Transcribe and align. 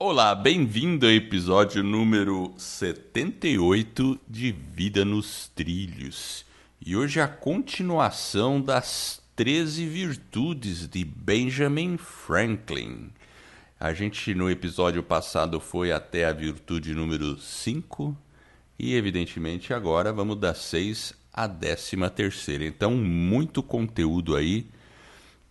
Olá, 0.00 0.32
bem-vindo 0.32 1.06
ao 1.06 1.12
episódio 1.12 1.82
número 1.82 2.54
78 2.56 4.20
de 4.28 4.52
Vida 4.52 5.04
nos 5.04 5.48
Trilhos. 5.48 6.46
E 6.80 6.96
hoje 6.96 7.20
a 7.20 7.26
continuação 7.26 8.60
das 8.60 9.20
13 9.34 9.86
virtudes 9.86 10.86
de 10.86 11.04
Benjamin 11.04 11.96
Franklin. 11.96 13.10
A 13.80 13.92
gente 13.92 14.32
no 14.36 14.48
episódio 14.48 15.02
passado 15.02 15.58
foi 15.58 15.90
até 15.90 16.26
a 16.26 16.32
virtude 16.32 16.94
número 16.94 17.36
5 17.36 18.16
e 18.78 18.94
evidentemente 18.94 19.74
agora 19.74 20.12
vamos 20.12 20.38
da 20.38 20.54
6 20.54 21.12
à 21.32 21.48
13 21.48 22.08
terceira. 22.14 22.64
Então, 22.64 22.92
muito 22.92 23.64
conteúdo 23.64 24.36
aí 24.36 24.70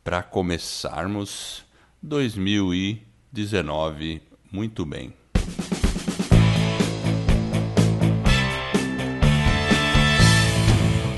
para 0.06 0.24
começarmos 0.24 1.66
2019 2.02 4.27
muito 4.52 4.86
bem. 4.86 5.14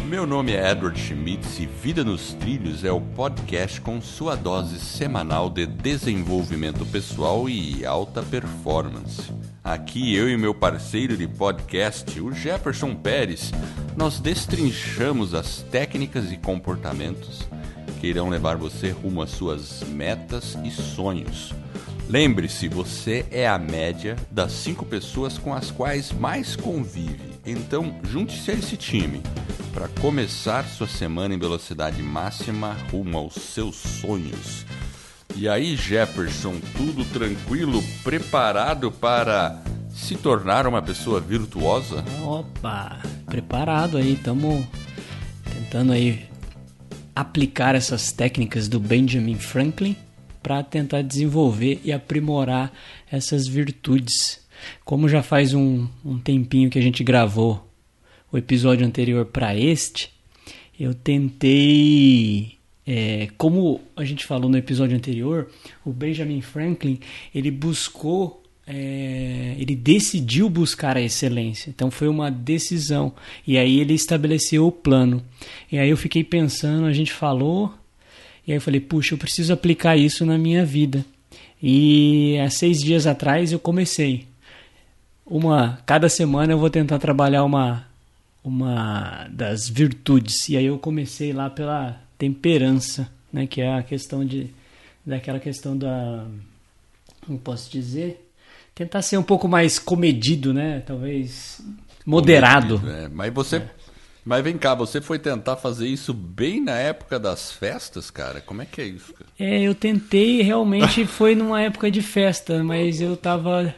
Meu 0.08 0.28
nome 0.28 0.52
é 0.52 0.72
Edward 0.72 1.00
Schmitz 1.00 1.60
e 1.60 1.66
Vida 1.66 2.04
nos 2.04 2.34
Trilhos 2.34 2.84
é 2.84 2.92
o 2.92 3.00
podcast 3.00 3.80
com 3.80 4.02
sua 4.02 4.36
dose 4.36 4.78
semanal 4.78 5.50
de 5.50 5.66
desenvolvimento 5.66 6.86
pessoal 6.86 7.48
e 7.48 7.86
alta 7.86 8.22
performance. 8.22 9.32
Aqui 9.64 10.14
eu 10.14 10.30
e 10.30 10.36
meu 10.36 10.54
parceiro 10.54 11.16
de 11.16 11.28
podcast, 11.28 12.20
o 12.20 12.34
Jefferson 12.34 12.96
Pérez, 12.96 13.52
nós 13.96 14.20
destrinchamos 14.20 15.34
as 15.34 15.62
técnicas 15.64 16.32
e 16.32 16.38
comportamentos 16.38 17.48
que 18.00 18.08
irão 18.08 18.30
levar 18.30 18.58
você 18.58 18.90
rumo 18.90 19.22
às 19.22 19.30
suas 19.30 19.84
metas 19.84 20.58
e 20.64 20.72
sonhos. 20.72 21.54
Lembre-se, 22.10 22.68
você 22.68 23.24
é 23.30 23.48
a 23.48 23.60
média 23.60 24.16
das 24.32 24.52
cinco 24.52 24.84
pessoas 24.84 25.38
com 25.38 25.54
as 25.54 25.70
quais 25.70 26.12
mais 26.12 26.56
convive. 26.56 27.36
Então, 27.46 28.00
junte-se 28.04 28.50
a 28.50 28.56
esse 28.56 28.76
time 28.76 29.22
para 29.72 29.88
começar 30.02 30.66
sua 30.66 30.88
semana 30.88 31.36
em 31.36 31.38
velocidade 31.38 32.02
máxima 32.02 32.76
rumo 32.92 33.16
aos 33.16 33.36
seus 33.36 33.76
sonhos. 33.76 34.66
E 35.36 35.48
aí, 35.48 35.76
Jefferson, 35.76 36.56
tudo 36.76 37.06
tranquilo, 37.06 37.80
preparado 38.04 38.92
para 38.92 39.62
se 39.94 40.16
tornar 40.16 40.66
uma 40.66 40.82
pessoa 40.82 41.22
virtuosa? 41.22 42.04
Opa, 42.24 42.98
preparado 43.28 43.98
aí, 43.98 44.14
estamos 44.14 44.66
tentando 45.44 45.92
aí 45.92 46.28
aplicar 47.16 47.76
essas 47.76 48.12
técnicas 48.12 48.68
do 48.68 48.80
Benjamin 48.80 49.38
Franklin 49.38 49.96
para 50.42 50.64
tentar 50.64 51.02
desenvolver 51.02 51.80
e 51.84 51.92
aprimorar 51.92 52.72
essas 53.12 53.48
virtudes. 53.48 54.46
Como 54.84 55.08
já 55.08 55.24
faz 55.24 55.54
um, 55.54 55.88
um 56.04 56.18
tempinho 56.20 56.70
que 56.70 56.80
a 56.80 56.82
gente 56.82 57.04
gravou 57.04 57.68
o 58.32 58.38
episódio 58.38 58.86
anterior 58.86 59.26
para 59.26 59.56
este, 59.56 60.12
eu 60.80 60.94
tentei 60.94 62.60
é, 62.92 63.28
como 63.38 63.82
a 63.96 64.04
gente 64.04 64.26
falou 64.26 64.50
no 64.50 64.58
episódio 64.58 64.98
anterior, 64.98 65.48
o 65.86 65.92
Benjamin 65.92 66.42
Franklin 66.42 67.00
ele 67.36 67.52
buscou, 67.52 68.42
é, 68.66 69.56
ele 69.60 69.76
decidiu 69.76 70.50
buscar 70.50 70.98
a 70.98 71.02
excelência. 71.02 71.70
Então 71.70 71.92
foi 71.92 72.08
uma 72.08 72.32
decisão 72.32 73.14
e 73.46 73.60
aí 73.60 73.80
ele 73.80 73.94
estabeleceu 73.94 74.66
o 74.66 74.72
plano. 74.72 75.24
E 75.72 75.78
aí 75.78 75.88
eu 75.88 75.98
fiquei 75.98 76.24
pensando, 76.24 76.88
a 76.88 76.94
gente 76.94 77.14
falou 77.14 77.72
e 78.50 78.52
aí 78.52 78.58
eu 78.58 78.62
falei, 78.62 78.80
puxa, 78.80 79.14
eu 79.14 79.18
preciso 79.20 79.54
aplicar 79.54 79.96
isso 79.96 80.26
na 80.26 80.36
minha 80.36 80.66
vida. 80.66 81.06
E 81.62 82.36
há 82.40 82.50
seis 82.50 82.80
dias 82.80 83.06
atrás 83.06 83.52
eu 83.52 83.60
comecei. 83.60 84.26
Uma, 85.24 85.80
cada 85.86 86.10
semana 86.10 86.54
eu 86.54 86.58
vou 86.58 86.68
tentar 86.68 86.98
trabalhar 86.98 87.44
uma, 87.44 87.86
uma 88.44 89.28
das 89.30 89.70
virtudes. 89.70 90.50
E 90.50 90.58
aí 90.58 90.66
eu 90.66 90.80
comecei 90.80 91.32
lá 91.32 91.48
pela 91.48 92.02
temperança, 92.18 93.08
né, 93.32 93.46
que 93.46 93.62
é 93.62 93.72
a 93.72 93.84
questão 93.84 94.26
de 94.26 94.50
daquela 95.06 95.40
questão 95.40 95.78
da 95.78 96.26
como 97.28 97.38
posso 97.38 97.72
dizer, 97.72 98.32
tentar 98.74 99.04
ser 99.04 99.18
um 99.18 99.24
pouco 99.24 99.48
mais 99.48 99.78
comedido, 99.78 100.56
né? 100.56 100.80
Talvez 100.80 101.62
moderado. 102.04 102.80
Comedido, 102.80 103.00
é. 103.00 103.10
Mas 103.10 103.32
você 103.32 103.58
é. 103.58 103.70
Mas 104.30 104.44
vem 104.44 104.60
cá, 104.60 104.76
você 104.76 105.02
foi 105.02 105.18
tentar 105.18 105.56
fazer 105.56 105.88
isso 105.88 106.14
bem 106.14 106.62
na 106.62 106.78
época 106.78 107.18
das 107.18 107.52
festas, 107.52 108.12
cara? 108.12 108.40
Como 108.40 108.62
é 108.62 108.66
que 108.66 108.80
é 108.80 108.86
isso? 108.86 109.12
Cara? 109.12 109.28
É, 109.40 109.60
eu 109.64 109.74
tentei, 109.74 110.44
realmente 110.44 111.04
foi 111.10 111.34
numa 111.34 111.60
época 111.60 111.90
de 111.90 112.04
festa, 112.04 112.64
mas 112.64 113.02
eu 113.02 113.18
tava 113.18 113.74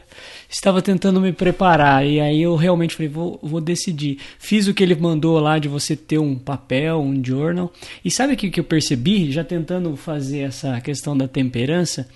estava 0.50 0.82
tentando 0.82 1.22
me 1.22 1.32
preparar 1.32 2.06
e 2.06 2.20
aí 2.20 2.42
eu 2.42 2.54
realmente 2.54 2.94
falei, 2.94 3.08
vou, 3.08 3.40
vou 3.42 3.62
decidir. 3.62 4.18
Fiz 4.38 4.68
o 4.68 4.74
que 4.74 4.82
ele 4.82 4.94
mandou 4.94 5.40
lá 5.40 5.58
de 5.58 5.68
você 5.68 5.96
ter 5.96 6.18
um 6.18 6.36
papel, 6.36 7.00
um 7.00 7.24
journal. 7.24 7.72
E 8.04 8.10
sabe 8.10 8.34
o 8.34 8.36
que, 8.36 8.50
que 8.50 8.60
eu 8.60 8.64
percebi, 8.64 9.32
já 9.32 9.42
tentando 9.42 9.96
fazer 9.96 10.40
essa 10.40 10.78
questão 10.82 11.16
da 11.16 11.26
temperança, 11.26 12.06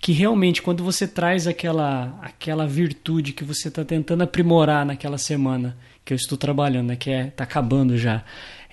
que 0.00 0.10
realmente 0.10 0.60
quando 0.60 0.82
você 0.82 1.06
traz 1.06 1.46
aquela, 1.46 2.18
aquela 2.20 2.66
virtude 2.66 3.32
que 3.32 3.44
você 3.44 3.68
está 3.68 3.84
tentando 3.84 4.24
aprimorar 4.24 4.84
naquela 4.84 5.16
semana 5.16 5.76
que 6.04 6.12
eu 6.12 6.16
estou 6.16 6.36
trabalhando, 6.36 6.88
né, 6.88 6.96
que 6.96 7.10
é 7.10 7.26
tá 7.26 7.44
acabando 7.44 7.96
já, 7.96 8.22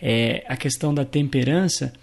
é 0.01 0.43
a 0.47 0.57
questão 0.57 0.93
da 0.93 1.05
temperança, 1.05 1.93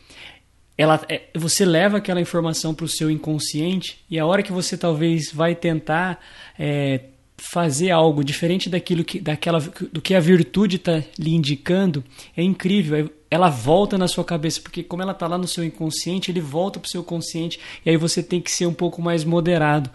ela, 0.77 1.05
é, 1.09 1.23
você 1.35 1.65
leva 1.65 1.99
aquela 1.99 2.21
informação 2.21 2.73
para 2.73 2.85
o 2.85 2.89
seu 2.89 3.11
inconsciente 3.11 3.99
e 4.09 4.19
a 4.19 4.25
hora 4.25 4.45
que 4.45 4.53
você 4.53 4.79
talvez 4.79 5.33
vai 5.33 5.57
tentar 5.57 6.21
é, 6.57 7.01
fazer 7.37 7.91
algo 7.91 8.23
diferente 8.23 8.71
daquilo 8.71 9.05
que, 9.05 9.21
daquela, 9.21 9.59
do 9.93 10.01
que 10.01 10.15
a 10.15 10.21
virtude 10.21 10.77
está 10.77 11.03
lhe 11.19 11.35
indicando, 11.35 12.05
é 12.37 12.43
incrível. 12.43 13.11
Ela 13.31 13.51
volta 13.51 13.99
na 13.99 14.09
sua 14.09 14.25
cabeça, 14.25 14.61
porque 14.61 14.83
como 14.83 15.03
ela 15.03 15.13
está 15.13 15.27
lá 15.27 15.37
no 15.37 15.47
seu 15.47 15.63
inconsciente, 15.63 16.31
ele 16.31 16.41
volta 16.41 16.81
para 16.81 16.87
o 16.87 16.91
seu 16.91 17.05
consciente 17.05 17.61
e 17.85 17.91
aí 17.91 17.97
você 17.97 18.23
tem 18.23 18.41
que 18.41 18.51
ser 18.51 18.67
um 18.67 18.73
pouco 18.73 19.03
mais 19.03 19.25
moderado. 19.25 19.91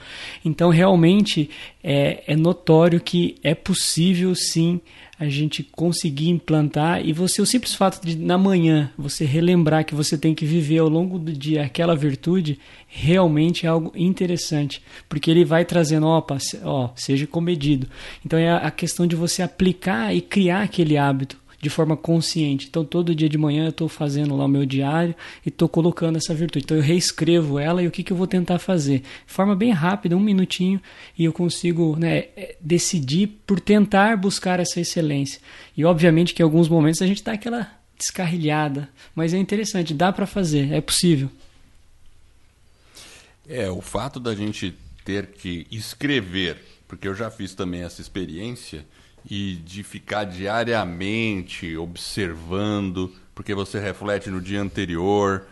Então, 0.46 0.70
realmente, 0.70 1.50
é, 1.84 2.24
é 2.28 2.36
notório 2.36 3.02
que 3.02 3.36
é 3.44 3.56
possível 3.56 4.36
sim 4.36 4.80
a 5.20 5.30
gente 5.30 5.64
conseguir 5.64 6.30
implantar 6.30 7.06
e 7.06 7.14
você 7.14 7.42
o 7.42 7.46
simples 7.46 7.74
fato 7.74 8.04
de 8.06 8.18
na 8.18 8.38
manhã 8.38 8.92
você 8.98 9.26
relembrar 9.26 9.86
que 9.86 9.94
você 9.94 10.18
tem 10.18 10.34
que 10.34 10.46
viver 10.46 10.80
ao 10.80 10.90
longo 10.90 11.20
do 11.20 11.32
dia 11.32 11.64
aquela 11.64 11.96
virtude 11.96 12.60
realmente 12.88 13.66
é 13.66 13.70
algo 13.70 13.92
interessante 13.96 14.82
porque 15.08 15.30
ele 15.30 15.46
vai 15.46 15.64
trazendo 15.66 16.08
ó, 16.08 16.90
seja 16.96 17.28
comedido 17.28 17.88
então 18.26 18.38
é 18.38 18.52
a 18.52 18.72
questão 18.72 19.06
de 19.06 19.16
você 19.16 19.42
aplicar 19.42 20.14
e 20.14 20.20
criar 20.20 20.64
aquele 20.64 20.98
hábito 20.98 21.38
de 21.63 21.69
forma 21.69 21.96
consciente. 21.96 22.68
Então, 22.68 22.84
todo 22.84 23.16
dia 23.16 23.29
de 23.29 23.38
manhã 23.38 23.63
eu 23.63 23.69
estou 23.69 23.88
fazendo 23.88 24.35
lá 24.35 24.44
o 24.44 24.50
meu 24.50 24.66
diário 24.66 25.16
e 25.46 25.50
estou 25.50 25.69
colocando 25.69 26.18
essa 26.18 26.34
virtude. 26.34 26.66
Então, 26.66 26.75
eu 26.75 26.84
reescrevo 26.84 27.57
ela 27.57 27.81
e 27.81 27.88
o 27.88 27.91
que, 27.91 28.03
que 28.03 28.12
eu 28.12 28.18
vou 28.18 28.28
tentar 28.28 28.59
fazer. 28.59 29.00
De 29.00 29.34
forma 29.34 29.56
bem 29.56 29.72
rápida, 29.72 30.18
um 30.18 30.19
minutinho, 30.19 30.81
e 31.18 31.23
eu 31.23 31.31
consigo 31.31 31.96
né, 31.97 32.25
é, 32.35 32.57
decidir 32.59 33.28
por 33.47 33.62
tentar 33.62 34.18
buscar 34.18 34.59
essa 34.59 34.81
excelência. 34.81 35.40
E, 35.78 35.85
obviamente, 35.85 36.34
que 36.34 36.41
em 36.41 36.44
alguns 36.44 36.68
momentos 36.68 37.02
a 37.02 37.07
gente 37.07 37.23
dá 37.23 37.31
aquela 37.31 37.72
descarrilhada, 37.97 38.90
mas 39.16 39.34
é 39.34 39.38
interessante, 39.38 39.94
dá 39.94 40.12
para 40.12 40.25
fazer, 40.25 40.73
é 40.73 40.81
possível. 40.81 41.29
É, 43.47 43.69
o 43.69 43.79
fato 43.79 44.19
da 44.19 44.35
gente 44.35 44.75
ter 45.06 45.28
que 45.28 45.66
escrever, 45.72 46.57
porque 46.90 47.07
eu 47.07 47.16
já 47.16 47.31
fiz 47.31 47.53
também 47.53 47.84
essa 47.84 48.02
experiência 48.02 48.85
e 49.29 49.56
de 49.56 49.84
ficar 49.84 50.25
diariamente 50.25 51.75
observando, 51.78 53.13
porque 53.34 53.53
você 53.53 53.79
reflete 53.79 54.29
no 54.29 54.41
dia 54.41 54.61
anterior, 54.61 55.47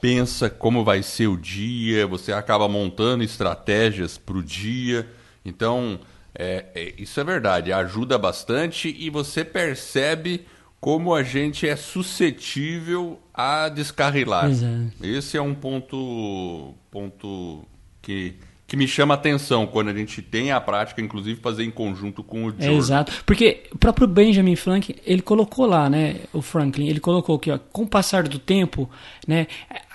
pensa 0.00 0.50
como 0.50 0.84
vai 0.84 1.02
ser 1.02 1.28
o 1.28 1.36
dia, 1.36 2.06
você 2.06 2.32
acaba 2.32 2.68
montando 2.68 3.24
estratégias 3.24 4.18
para 4.18 4.36
o 4.36 4.42
dia. 4.42 5.08
Então, 5.44 5.98
é, 6.34 6.66
é, 6.74 6.94
isso 6.98 7.18
é 7.20 7.24
verdade, 7.24 7.72
ajuda 7.72 8.18
bastante 8.18 8.94
e 8.98 9.08
você 9.08 9.44
percebe 9.44 10.46
como 10.80 11.14
a 11.14 11.22
gente 11.22 11.66
é 11.66 11.76
suscetível 11.76 13.18
a 13.32 13.70
descarrilar. 13.70 14.50
Exato. 14.50 14.92
Esse 15.02 15.38
é 15.38 15.40
um 15.40 15.54
ponto, 15.54 16.74
ponto 16.90 17.64
que 18.02 18.34
que 18.66 18.76
me 18.76 18.88
chama 18.88 19.14
a 19.14 19.16
atenção 19.16 19.66
quando 19.66 19.88
a 19.88 19.94
gente 19.94 20.22
tem 20.22 20.50
a 20.50 20.60
prática, 20.60 21.00
inclusive 21.00 21.40
fazer 21.40 21.64
em 21.64 21.70
conjunto 21.70 22.22
com 22.22 22.46
o 22.46 22.50
George. 22.50 22.68
É, 22.68 22.72
exato, 22.72 23.12
porque 23.26 23.64
o 23.72 23.78
próprio 23.78 24.06
Benjamin 24.06 24.56
Franklin, 24.56 24.96
ele 25.04 25.22
colocou 25.22 25.66
lá, 25.66 25.90
né, 25.90 26.20
o 26.32 26.40
Franklin, 26.40 26.88
ele 26.88 27.00
colocou 27.00 27.38
que 27.38 27.50
ó, 27.50 27.58
com 27.58 27.82
o 27.82 27.86
passar 27.86 28.26
do 28.26 28.38
tempo, 28.38 28.88
né, 29.26 29.46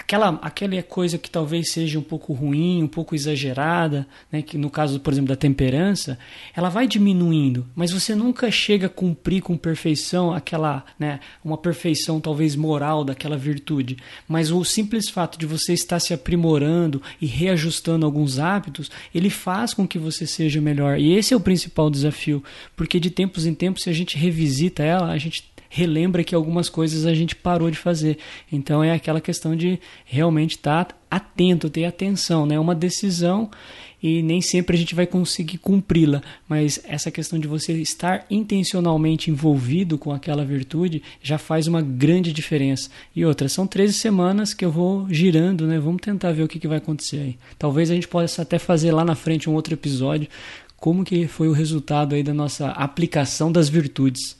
aquela, 0.09 0.39
aquela 0.41 0.81
coisa 0.81 1.19
que 1.19 1.29
talvez 1.29 1.71
seja 1.71 1.99
um 1.99 2.03
pouco 2.03 2.33
ruim, 2.33 2.81
um 2.81 2.87
pouco 2.87 3.13
exagerada, 3.13 4.07
né, 4.31 4.41
que 4.41 4.57
no 4.57 4.67
caso, 4.67 4.99
por 4.99 5.13
exemplo, 5.13 5.29
da 5.29 5.35
temperança, 5.35 6.17
ela 6.55 6.67
vai 6.67 6.87
diminuindo, 6.87 7.67
mas 7.75 7.91
você 7.91 8.15
nunca 8.15 8.49
chega 8.49 8.87
a 8.87 8.89
cumprir 8.89 9.43
com 9.43 9.55
perfeição 9.55 10.33
aquela, 10.33 10.83
né, 10.97 11.19
uma 11.45 11.57
perfeição 11.57 12.19
talvez 12.19 12.55
moral 12.55 13.05
daquela 13.05 13.37
virtude. 13.37 13.97
Mas 14.27 14.49
o 14.49 14.63
simples 14.65 15.09
fato 15.09 15.37
de 15.37 15.45
você 15.45 15.73
estar 15.73 15.99
se 15.99 16.11
aprimorando 16.11 17.03
e 17.21 17.27
reajustando 17.27 18.03
alguns 18.03 18.39
hábitos, 18.39 18.89
ele 19.13 19.29
faz 19.29 19.75
com 19.75 19.87
que 19.87 19.99
você 19.99 20.25
seja 20.25 20.59
melhor. 20.59 20.99
E 20.99 21.13
esse 21.13 21.35
é 21.35 21.37
o 21.37 21.41
principal 21.41 21.87
desafio, 21.87 22.43
porque 22.75 22.99
de 22.99 23.11
tempos 23.11 23.45
em 23.45 23.53
tempos, 23.53 23.83
se 23.83 23.91
a 23.91 23.93
gente 23.93 24.17
revisita 24.17 24.81
ela, 24.81 25.11
a 25.11 25.17
gente 25.19 25.43
relembra 25.69 26.23
que 26.23 26.35
algumas 26.35 26.67
coisas 26.67 27.05
a 27.05 27.13
gente 27.13 27.35
parou 27.35 27.69
de 27.69 27.77
fazer. 27.77 28.17
Então 28.51 28.83
é 28.83 28.91
aquela 28.91 29.21
questão 29.21 29.55
de 29.55 29.79
realmente 30.03 30.55
estar 30.55 30.85
tá 30.85 30.95
atento, 31.09 31.69
ter 31.69 31.85
atenção, 31.85 32.45
né? 32.45 32.55
É 32.55 32.59
uma 32.59 32.75
decisão 32.75 33.49
e 34.01 34.23
nem 34.23 34.41
sempre 34.41 34.75
a 34.75 34.79
gente 34.79 34.95
vai 34.95 35.05
conseguir 35.05 35.57
cumpri-la, 35.57 36.21
mas 36.47 36.79
essa 36.85 37.11
questão 37.11 37.37
de 37.37 37.47
você 37.47 37.73
estar 37.73 38.25
intencionalmente 38.29 39.29
envolvido 39.29 39.97
com 39.97 40.13
aquela 40.13 40.45
virtude 40.45 41.03
já 41.21 41.37
faz 41.37 41.67
uma 41.67 41.81
grande 41.81 42.31
diferença. 42.31 42.89
E 43.13 43.25
outra, 43.25 43.49
são 43.49 43.67
13 43.67 43.93
semanas 43.93 44.53
que 44.53 44.63
eu 44.63 44.71
vou 44.71 45.05
girando, 45.09 45.67
né? 45.67 45.77
Vamos 45.79 46.01
tentar 46.01 46.31
ver 46.31 46.43
o 46.43 46.47
que, 46.47 46.59
que 46.59 46.67
vai 46.67 46.77
acontecer 46.77 47.17
aí. 47.17 47.37
Talvez 47.57 47.91
a 47.91 47.93
gente 47.93 48.07
possa 48.07 48.41
até 48.41 48.57
fazer 48.57 48.91
lá 48.91 49.03
na 49.03 49.15
frente 49.15 49.49
um 49.49 49.53
outro 49.53 49.73
episódio 49.73 50.29
como 50.77 51.03
que 51.03 51.27
foi 51.27 51.49
o 51.49 51.53
resultado 51.53 52.15
aí 52.15 52.23
da 52.23 52.33
nossa 52.33 52.69
aplicação 52.69 53.51
das 53.51 53.67
virtudes. 53.67 54.38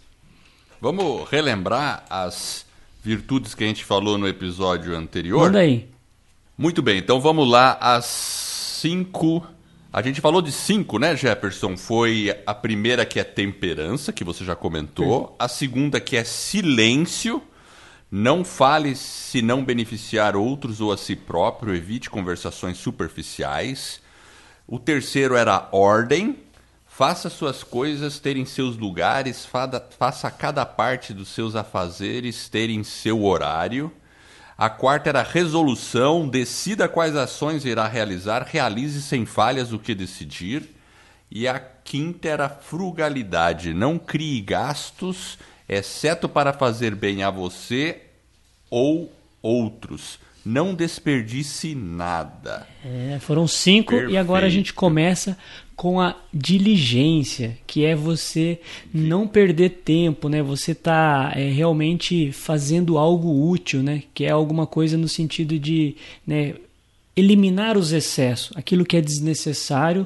Vamos 0.81 1.29
relembrar 1.29 2.05
as 2.09 2.65
virtudes 3.03 3.53
que 3.53 3.65
a 3.65 3.67
gente 3.67 3.83
falou 3.83 4.17
no 4.17 4.25
episódio 4.25 4.95
anterior? 4.95 5.41
Manda 5.41 5.59
aí. 5.59 5.89
Muito 6.57 6.81
bem, 6.81 6.97
então 6.99 7.19
vamos 7.19 7.49
lá 7.49 7.77
as 7.81 8.05
cinco. 8.05 9.45
A 9.91 10.01
gente 10.01 10.21
falou 10.21 10.41
de 10.41 10.53
cinco, 10.53 10.97
né, 10.97 11.17
Jefferson? 11.17 11.75
Foi 11.75 12.33
a 12.45 12.53
primeira 12.53 13.05
que 13.05 13.19
é 13.19 13.25
temperança, 13.25 14.13
que 14.13 14.23
você 14.23 14.45
já 14.45 14.55
comentou. 14.55 15.35
A 15.37 15.49
segunda 15.49 15.99
que 15.99 16.15
é 16.15 16.23
silêncio. 16.23 17.41
Não 18.11 18.43
fale 18.43 18.95
se 18.95 19.41
não 19.41 19.63
beneficiar 19.63 20.35
outros 20.35 20.79
ou 20.79 20.91
a 20.91 20.97
si 20.97 21.15
próprio. 21.15 21.75
Evite 21.75 22.09
conversações 22.09 22.77
superficiais. 22.77 24.01
O 24.65 24.79
terceiro 24.79 25.35
era 25.35 25.67
ordem. 25.71 26.37
Faça 26.99 27.29
suas 27.29 27.63
coisas 27.63 28.19
terem 28.19 28.43
seus 28.43 28.75
lugares, 28.75 29.47
faça 29.97 30.29
cada 30.29 30.65
parte 30.65 31.13
dos 31.13 31.29
seus 31.29 31.55
afazeres 31.55 32.49
terem 32.49 32.83
seu 32.83 33.23
horário. 33.23 33.89
A 34.57 34.69
quarta 34.69 35.07
era 35.07 35.23
resolução, 35.23 36.27
decida 36.27 36.89
quais 36.89 37.15
ações 37.15 37.63
irá 37.63 37.87
realizar, 37.87 38.41
realize 38.45 39.01
sem 39.01 39.25
falhas 39.25 39.71
o 39.71 39.79
que 39.79 39.95
decidir. 39.95 40.75
E 41.31 41.47
a 41.47 41.57
quinta 41.57 42.27
era 42.27 42.49
frugalidade, 42.49 43.73
não 43.73 43.97
crie 43.97 44.41
gastos, 44.41 45.39
exceto 45.69 46.27
para 46.27 46.51
fazer 46.51 46.95
bem 46.95 47.23
a 47.23 47.29
você 47.29 48.01
ou 48.69 49.09
outros. 49.41 50.19
Não 50.45 50.73
desperdice 50.73 51.75
nada. 51.75 52.67
É, 52.83 53.19
foram 53.21 53.47
cinco 53.47 53.91
Perfeito. 53.91 54.13
e 54.13 54.17
agora 54.17 54.47
a 54.47 54.49
gente 54.49 54.73
começa 54.73 55.37
com 55.79 56.01
a 56.01 56.13
diligência, 56.33 57.57
que 57.65 57.85
é 57.85 57.95
você 57.95 58.59
não 58.93 59.25
perder 59.25 59.69
tempo, 59.85 60.27
né? 60.27 60.43
Você 60.43 60.75
tá 60.75 61.31
é, 61.33 61.49
realmente 61.49 62.33
fazendo 62.33 62.97
algo 62.97 63.49
útil, 63.49 63.81
né? 63.81 64.03
Que 64.13 64.25
é 64.25 64.29
alguma 64.29 64.67
coisa 64.67 64.97
no 64.97 65.07
sentido 65.07 65.57
de 65.57 65.95
né, 66.27 66.55
eliminar 67.15 67.77
os 67.77 67.93
excessos, 67.93 68.51
aquilo 68.57 68.83
que 68.83 68.97
é 68.97 69.01
desnecessário, 69.01 70.05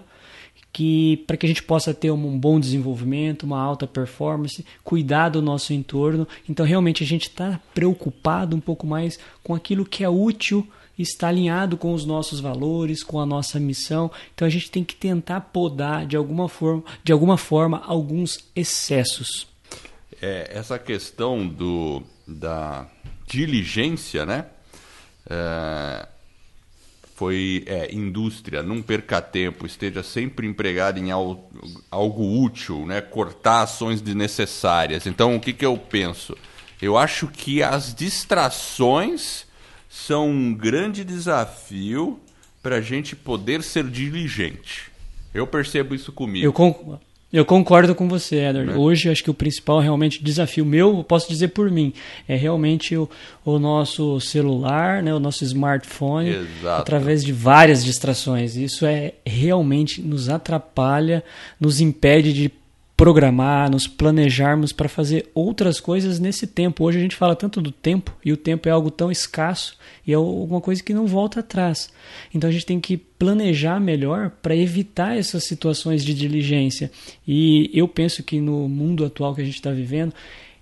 que 0.71 1.23
para 1.25 1.37
que 1.37 1.47
a 1.47 1.49
gente 1.49 1.63
possa 1.63 1.91
ter 1.91 2.11
um 2.11 2.37
bom 2.37 2.59
desenvolvimento, 2.59 3.41
uma 3.41 3.59
alta 3.59 3.87
performance, 3.87 4.63
cuidar 4.83 5.29
do 5.29 5.41
nosso 5.41 5.73
entorno. 5.73 6.27
Então 6.47 6.67
realmente 6.67 7.03
a 7.03 7.07
gente 7.07 7.29
está 7.29 7.59
preocupado 7.73 8.55
um 8.55 8.59
pouco 8.59 8.85
mais 8.85 9.17
com 9.43 9.55
aquilo 9.55 9.85
que 9.85 10.03
é 10.03 10.09
útil 10.09 10.67
está 11.01 11.27
alinhado 11.27 11.77
com 11.77 11.93
os 11.93 12.05
nossos 12.05 12.39
valores, 12.39 13.03
com 13.03 13.19
a 13.19 13.25
nossa 13.25 13.59
missão. 13.59 14.11
Então 14.33 14.47
a 14.47 14.51
gente 14.51 14.69
tem 14.69 14.83
que 14.83 14.95
tentar 14.95 15.41
podar 15.41 16.05
de 16.05 16.15
alguma 16.15 16.47
forma, 16.47 16.83
de 17.03 17.11
alguma 17.11 17.37
forma 17.37 17.81
alguns 17.85 18.39
excessos. 18.55 19.47
É, 20.21 20.51
essa 20.53 20.77
questão 20.77 21.47
do, 21.47 22.03
da 22.27 22.87
diligência, 23.27 24.25
né? 24.25 24.45
É, 25.29 26.07
foi 27.15 27.63
é, 27.67 27.93
indústria, 27.93 28.63
não 28.63 28.81
perca 28.81 29.21
tempo, 29.21 29.65
esteja 29.65 30.03
sempre 30.03 30.47
empregado 30.47 30.99
em 30.99 31.11
algo, 31.11 32.43
útil, 32.43 32.85
né? 32.85 33.01
cortar 33.01 33.61
ações 33.61 34.01
desnecessárias. 34.01 35.05
Então, 35.05 35.35
o 35.35 35.39
que, 35.39 35.53
que 35.53 35.65
eu 35.65 35.77
penso? 35.77 36.35
Eu 36.81 36.97
acho 36.97 37.27
que 37.27 37.61
as 37.61 37.93
distrações 37.93 39.45
são 39.93 40.27
um 40.27 40.51
grande 40.55 41.03
desafio 41.03 42.19
para 42.63 42.77
a 42.77 42.81
gente 42.81 43.15
poder 43.15 43.61
ser 43.61 43.83
diligente. 43.83 44.91
Eu 45.31 45.45
percebo 45.45 45.93
isso 45.93 46.11
comigo. 46.11 46.43
Eu, 46.43 46.51
con 46.51 46.97
eu 47.31 47.45
concordo 47.45 47.93
com 47.93 48.09
você, 48.09 48.37
Edward. 48.37 48.71
É. 48.71 48.75
Hoje, 48.75 49.09
acho 49.09 49.23
que 49.23 49.29
o 49.29 49.35
principal 49.35 49.79
realmente 49.79 50.23
desafio 50.23 50.65
meu, 50.65 51.03
posso 51.03 51.29
dizer 51.29 51.49
por 51.49 51.69
mim, 51.69 51.93
é 52.27 52.35
realmente 52.35 52.97
o, 52.97 53.07
o 53.45 53.59
nosso 53.59 54.19
celular, 54.19 55.03
né, 55.03 55.13
o 55.13 55.19
nosso 55.19 55.43
smartphone, 55.43 56.29
Exato. 56.29 56.81
através 56.81 57.23
de 57.23 57.31
várias 57.31 57.85
distrações. 57.85 58.55
Isso 58.55 58.87
é 58.87 59.13
realmente 59.23 60.01
nos 60.01 60.27
atrapalha, 60.27 61.23
nos 61.59 61.79
impede 61.79 62.33
de 62.33 62.51
programar, 63.03 63.69
nos 63.69 63.85
planejarmos 63.85 64.71
para 64.71 64.87
fazer 64.87 65.29
outras 65.33 65.77
coisas 65.77 66.19
nesse 66.19 66.47
tempo. 66.47 66.85
Hoje 66.85 66.99
a 66.99 67.01
gente 67.01 67.17
fala 67.17 67.35
tanto 67.35 67.59
do 67.59 67.69
tempo 67.69 68.15
e 68.23 68.31
o 68.31 68.37
tempo 68.37 68.69
é 68.69 68.71
algo 68.71 68.89
tão 68.89 69.11
escasso 69.11 69.77
e 70.07 70.13
é 70.13 70.15
alguma 70.15 70.61
coisa 70.61 70.81
que 70.81 70.93
não 70.93 71.05
volta 71.05 71.41
atrás. 71.41 71.91
Então 72.33 72.49
a 72.49 72.53
gente 72.53 72.65
tem 72.65 72.79
que 72.79 72.95
planejar 72.95 73.77
melhor 73.77 74.29
para 74.41 74.55
evitar 74.55 75.17
essas 75.17 75.43
situações 75.43 76.05
de 76.05 76.13
diligência. 76.13 76.89
E 77.27 77.69
eu 77.73 77.89
penso 77.89 78.23
que 78.23 78.39
no 78.39 78.69
mundo 78.69 79.03
atual 79.03 79.35
que 79.35 79.41
a 79.41 79.45
gente 79.45 79.55
está 79.55 79.71
vivendo, 79.71 80.13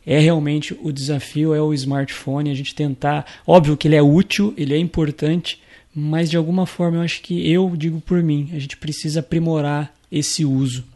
é 0.04 0.18
realmente 0.18 0.76
o 0.82 0.92
desafio 0.92 1.54
é 1.54 1.62
o 1.62 1.76
smartphone, 1.76 2.50
a 2.50 2.56
gente 2.56 2.74
tentar, 2.74 3.24
óbvio 3.46 3.78
que 3.78 3.88
ele 3.88 3.96
é 3.96 4.02
útil, 4.02 4.52
ele 4.58 4.74
é 4.74 4.80
importante, 4.80 5.62
mas 5.94 6.28
de 6.28 6.38
alguma 6.38 6.66
forma 6.66 6.98
eu 6.98 7.02
acho 7.02 7.22
que 7.22 7.52
eu 7.52 7.72
digo 7.78 8.02
por 8.02 8.24
mim, 8.24 8.50
a 8.52 8.58
gente 8.58 8.78
precisa 8.78 9.20
aprimorar 9.20 9.94
esse 10.12 10.44
uso. 10.44 10.90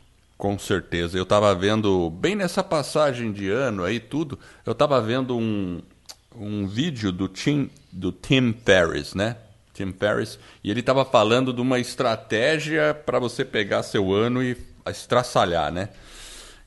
Com 0.45 0.59
certeza. 0.59 1.18
Eu 1.18 1.24
estava 1.24 1.56
vendo, 1.56 2.07
bem 2.12 2.36
nessa 2.36 2.63
passagem 2.63 3.31
de 3.31 3.50
ano 3.50 3.83
aí, 3.83 4.00
tudo, 4.00 4.38
eu 4.63 4.74
estava 4.74 5.01
vendo 5.01 5.36
um, 5.36 5.81
um 6.36 6.68
vídeo 6.68 7.12
do 7.12 7.27
Tim, 7.27 7.68
do 7.92 8.12
Tim 8.12 8.53
Ferriss, 8.63 9.15
né? 9.15 9.38
Tim 9.74 9.92
Ferriss, 9.92 10.38
e 10.63 10.69
ele 10.69 10.81
estava 10.81 11.03
falando 11.03 11.51
de 11.51 11.59
uma 11.62 11.80
estratégia 11.80 12.94
para 12.94 13.18
você 13.18 13.44
pegar 13.44 13.81
seu 13.81 14.13
ano 14.13 14.44
e 14.44 14.56
estraçalhar, 14.88 15.71
né? 15.71 15.89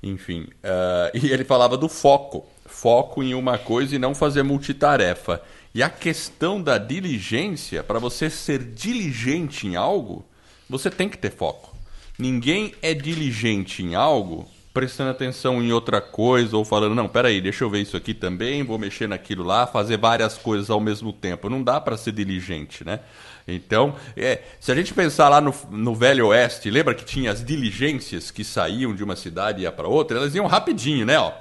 Enfim, 0.02 0.49
uh, 0.64 1.14
e 1.16 1.30
ele 1.30 1.44
falava 1.44 1.76
do 1.76 1.88
foco. 1.88 2.49
Foco 2.66 3.23
em 3.23 3.32
uma 3.32 3.58
coisa 3.58 3.94
e 3.94 3.99
não 3.99 4.12
fazer 4.12 4.42
multitarefa. 4.42 5.40
E 5.73 5.85
a 5.85 5.88
questão 5.88 6.61
da 6.61 6.78
diligência, 6.78 7.85
para 7.85 8.00
você 8.00 8.28
ser 8.28 8.58
diligente 8.58 9.68
em 9.68 9.76
algo, 9.76 10.26
você 10.68 10.90
tem 10.90 11.08
que 11.08 11.16
ter 11.16 11.30
foco. 11.30 11.77
Ninguém 12.18 12.75
é 12.82 12.92
diligente 12.92 13.82
em 13.82 13.94
algo 13.94 14.48
prestando 14.78 15.10
atenção 15.10 15.60
em 15.60 15.72
outra 15.72 16.00
coisa 16.00 16.56
ou 16.56 16.64
falando, 16.64 16.94
não, 16.94 17.08
peraí, 17.08 17.40
deixa 17.40 17.64
eu 17.64 17.70
ver 17.70 17.80
isso 17.80 17.96
aqui 17.96 18.14
também, 18.14 18.62
vou 18.62 18.78
mexer 18.78 19.08
naquilo 19.08 19.42
lá, 19.42 19.66
fazer 19.66 19.96
várias 19.96 20.38
coisas 20.38 20.70
ao 20.70 20.78
mesmo 20.78 21.12
tempo. 21.12 21.50
Não 21.50 21.62
dá 21.64 21.80
para 21.80 21.96
ser 21.96 22.12
diligente, 22.12 22.84
né? 22.84 23.00
Então, 23.46 23.96
é, 24.16 24.40
se 24.60 24.70
a 24.70 24.76
gente 24.76 24.94
pensar 24.94 25.28
lá 25.28 25.40
no, 25.40 25.52
no 25.70 25.96
Velho 25.96 26.28
Oeste, 26.28 26.70
lembra 26.70 26.94
que 26.94 27.04
tinha 27.04 27.32
as 27.32 27.44
diligências 27.44 28.30
que 28.30 28.44
saíam 28.44 28.94
de 28.94 29.02
uma 29.02 29.16
cidade 29.16 29.60
e 29.60 29.62
ia 29.62 29.72
para 29.72 29.88
outra? 29.88 30.18
Elas 30.18 30.34
iam 30.34 30.46
rapidinho, 30.46 31.04
né? 31.04 31.18
Ó, 31.18 31.32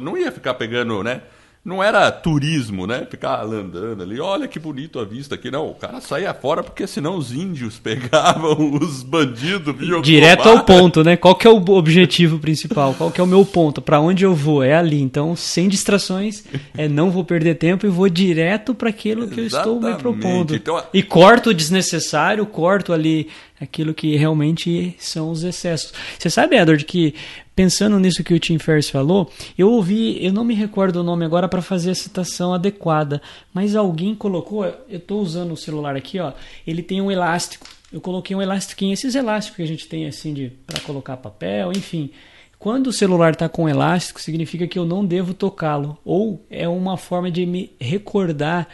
não 0.00 0.16
ia 0.16 0.30
ficar 0.30 0.54
pegando, 0.54 1.02
né? 1.02 1.22
Não 1.66 1.82
era 1.82 2.08
turismo, 2.12 2.86
né? 2.86 3.04
Ficar 3.10 3.42
andando 3.42 4.00
ali, 4.00 4.20
olha 4.20 4.46
que 4.46 4.56
bonito 4.56 5.00
a 5.00 5.04
vista 5.04 5.34
aqui. 5.34 5.50
Não, 5.50 5.68
o 5.68 5.74
cara 5.74 6.00
saía 6.00 6.32
fora 6.32 6.62
porque 6.62 6.86
senão 6.86 7.16
os 7.16 7.32
índios 7.32 7.76
pegavam 7.82 8.74
os 8.74 9.02
bandidos. 9.02 9.74
Direto 10.00 10.48
ao 10.48 10.64
ponto, 10.64 11.02
né? 11.02 11.16
Qual 11.16 11.34
que 11.34 11.44
é 11.44 11.50
o 11.50 11.56
objetivo 11.56 12.38
principal? 12.38 12.94
Qual 12.94 13.10
que 13.10 13.20
é 13.20 13.24
o 13.24 13.26
meu 13.26 13.44
ponto? 13.44 13.82
Para 13.82 14.00
onde 14.00 14.24
eu 14.24 14.32
vou? 14.32 14.62
É 14.62 14.76
ali. 14.76 15.02
Então, 15.02 15.34
sem 15.34 15.68
distrações, 15.68 16.44
é 16.78 16.86
não 16.88 17.10
vou 17.10 17.24
perder 17.24 17.56
tempo 17.56 17.84
e 17.84 17.88
vou 17.88 18.08
direto 18.08 18.72
para 18.72 18.90
aquilo 18.90 19.26
que 19.26 19.40
eu 19.40 19.46
estou 19.46 19.80
me 19.80 19.92
propondo. 19.96 20.54
Então, 20.54 20.80
e 20.94 21.02
corto 21.02 21.50
o 21.50 21.54
desnecessário, 21.54 22.46
corto 22.46 22.92
ali 22.92 23.28
aquilo 23.60 23.94
que 23.94 24.16
realmente 24.16 24.94
são 24.98 25.30
os 25.30 25.42
excessos. 25.42 25.92
Você 26.18 26.28
sabe, 26.28 26.56
Edward, 26.56 26.84
que 26.84 27.14
pensando 27.54 27.98
nisso 27.98 28.22
que 28.22 28.34
o 28.34 28.38
Tim 28.38 28.58
Ferriss 28.58 28.90
falou, 28.90 29.30
eu 29.56 29.70
ouvi, 29.70 30.22
eu 30.24 30.32
não 30.32 30.44
me 30.44 30.54
recordo 30.54 30.96
o 30.96 31.02
nome 31.02 31.24
agora 31.24 31.48
para 31.48 31.62
fazer 31.62 31.90
a 31.90 31.94
citação 31.94 32.52
adequada, 32.52 33.20
mas 33.52 33.74
alguém 33.74 34.14
colocou, 34.14 34.64
eu 34.64 34.98
estou 34.98 35.20
usando 35.20 35.52
o 35.52 35.56
celular 35.56 35.96
aqui, 35.96 36.20
ó, 36.20 36.32
ele 36.66 36.82
tem 36.82 37.00
um 37.00 37.10
elástico. 37.10 37.66
Eu 37.92 38.00
coloquei 38.00 38.36
um 38.36 38.42
elastiquinho, 38.42 38.92
esses 38.92 39.14
elásticos 39.14 39.56
que 39.56 39.62
a 39.62 39.66
gente 39.66 39.88
tem 39.88 40.06
assim 40.06 40.34
de 40.34 40.52
para 40.66 40.80
colocar 40.80 41.16
papel, 41.16 41.72
enfim. 41.72 42.10
Quando 42.58 42.88
o 42.88 42.92
celular 42.92 43.32
está 43.32 43.48
com 43.48 43.68
elástico, 43.68 44.20
significa 44.20 44.66
que 44.66 44.78
eu 44.78 44.84
não 44.84 45.04
devo 45.04 45.32
tocá-lo, 45.32 45.96
ou 46.04 46.44
é 46.50 46.68
uma 46.68 46.96
forma 46.96 47.30
de 47.30 47.46
me 47.46 47.70
recordar 47.80 48.66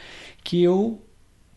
que 0.42 0.62
eu 0.62 1.00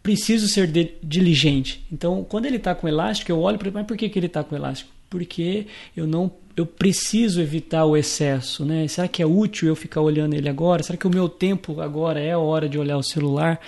preciso 0.06 0.48
ser 0.48 0.68
de, 0.68 0.92
diligente. 1.02 1.84
Então, 1.92 2.24
quando 2.24 2.46
ele 2.46 2.58
está 2.58 2.76
com 2.76 2.88
elástico, 2.88 3.32
eu 3.32 3.40
olho 3.40 3.58
para 3.58 3.70
ele, 3.70 3.76
mas 3.76 3.88
por 3.88 3.98
que, 3.98 4.08
que 4.08 4.20
ele 4.20 4.28
está 4.28 4.44
com 4.44 4.56
elástico? 4.56 4.92
Porque 5.10 5.66
eu 5.98 6.06
não 6.06 6.32
eu 6.56 6.66
preciso 6.66 7.42
evitar 7.42 7.86
o 7.86 7.98
excesso, 7.98 8.64
né? 8.64 8.88
Será 8.88 9.08
que 9.08 9.22
é 9.22 9.26
útil 9.26 9.68
eu 9.68 9.76
ficar 9.76 10.02
olhando 10.02 10.36
ele 10.36 10.48
agora? 10.48 10.84
Será 10.84 10.96
que 10.96 11.08
o 11.08 11.10
meu 11.10 11.28
tempo 11.28 11.82
agora 11.82 12.20
é 12.20 12.32
a 12.34 12.38
hora 12.38 12.70
de 12.70 12.78
olhar 12.78 12.98
o 12.98 13.04
celular? 13.04 13.60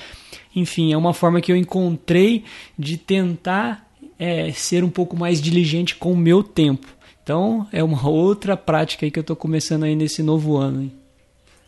Enfim, 0.56 0.94
é 0.94 0.98
uma 0.98 1.14
forma 1.14 1.42
que 1.42 1.52
eu 1.52 1.58
encontrei 1.58 2.44
de 2.78 2.98
tentar 2.98 3.90
é, 4.20 4.52
ser 4.52 4.84
um 4.84 4.90
pouco 4.90 5.18
mais 5.18 5.42
diligente 5.42 5.96
com 5.96 6.14
o 6.14 6.18
meu 6.18 6.44
tempo. 6.44 6.88
Então, 7.24 7.68
é 7.74 7.84
uma 7.84 8.08
outra 8.08 8.56
prática 8.56 9.10
que 9.10 9.20
eu 9.20 9.22
estou 9.22 9.36
começando 9.36 9.84
aí 9.84 9.96
nesse 9.96 10.22
novo 10.22 10.56
ano. 10.56 10.84
Hein? 10.84 10.92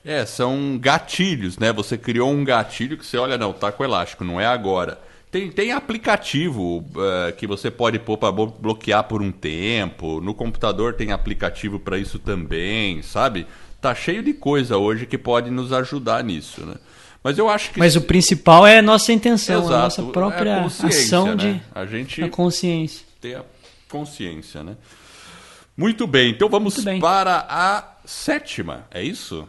É, 0.10 0.26
são 0.26 0.76
gatilhos, 0.82 1.60
né? 1.60 1.72
Você 1.72 1.96
criou 1.96 2.32
um 2.32 2.44
gatilho 2.44 2.98
que 2.98 3.06
você 3.06 3.16
olha, 3.16 3.38
não, 3.38 3.54
tá 3.54 3.72
com 3.72 3.84
elástico, 3.84 4.24
não 4.24 4.42
é 4.42 4.46
agora. 4.48 5.00
Tem, 5.30 5.52
tem 5.52 5.72
aplicativo 5.72 6.80
uh, 6.80 7.32
que 7.38 7.46
você 7.46 7.70
pode 7.70 8.00
pôr 8.00 8.18
para 8.18 8.32
bloquear 8.32 9.04
por 9.04 9.22
um 9.22 9.32
tempo. 9.32 10.20
No 10.20 10.34
computador 10.34 10.96
tem 10.96 11.12
aplicativo 11.12 11.80
para 11.80 12.00
isso 12.00 12.18
também, 12.18 13.04
sabe? 13.04 13.46
Tá 13.80 13.94
cheio 13.94 14.24
de 14.24 14.34
coisa 14.34 14.78
hoje 14.78 15.06
que 15.06 15.16
pode 15.16 15.52
nos 15.52 15.72
ajudar 15.72 16.24
nisso, 16.24 16.66
né? 16.66 16.78
Mas 17.24 17.38
eu 17.38 17.48
acho 17.48 17.70
que. 17.70 17.78
Mas 17.78 17.96
o 17.96 18.02
principal 18.02 18.66
é 18.66 18.80
a 18.80 18.82
nossa 18.82 19.14
intenção, 19.14 19.60
Exato, 19.60 19.76
a 19.76 19.82
nossa 19.84 20.04
própria 20.06 20.50
é 20.50 20.54
a 20.54 20.66
ação 20.66 21.28
né? 21.28 21.36
de. 21.36 21.62
A 21.76 21.86
gente. 21.86 22.24
A 22.24 22.30
consciência. 22.30 23.06
Ter 23.22 23.36
a 23.36 23.44
consciência, 23.88 24.64
né? 24.64 24.76
Muito 25.78 26.08
bem, 26.08 26.32
então 26.32 26.50
vamos 26.50 26.84
bem. 26.84 27.00
para 27.00 27.46
a 27.48 27.98
sétima, 28.04 28.88
é 28.90 29.04
isso? 29.04 29.48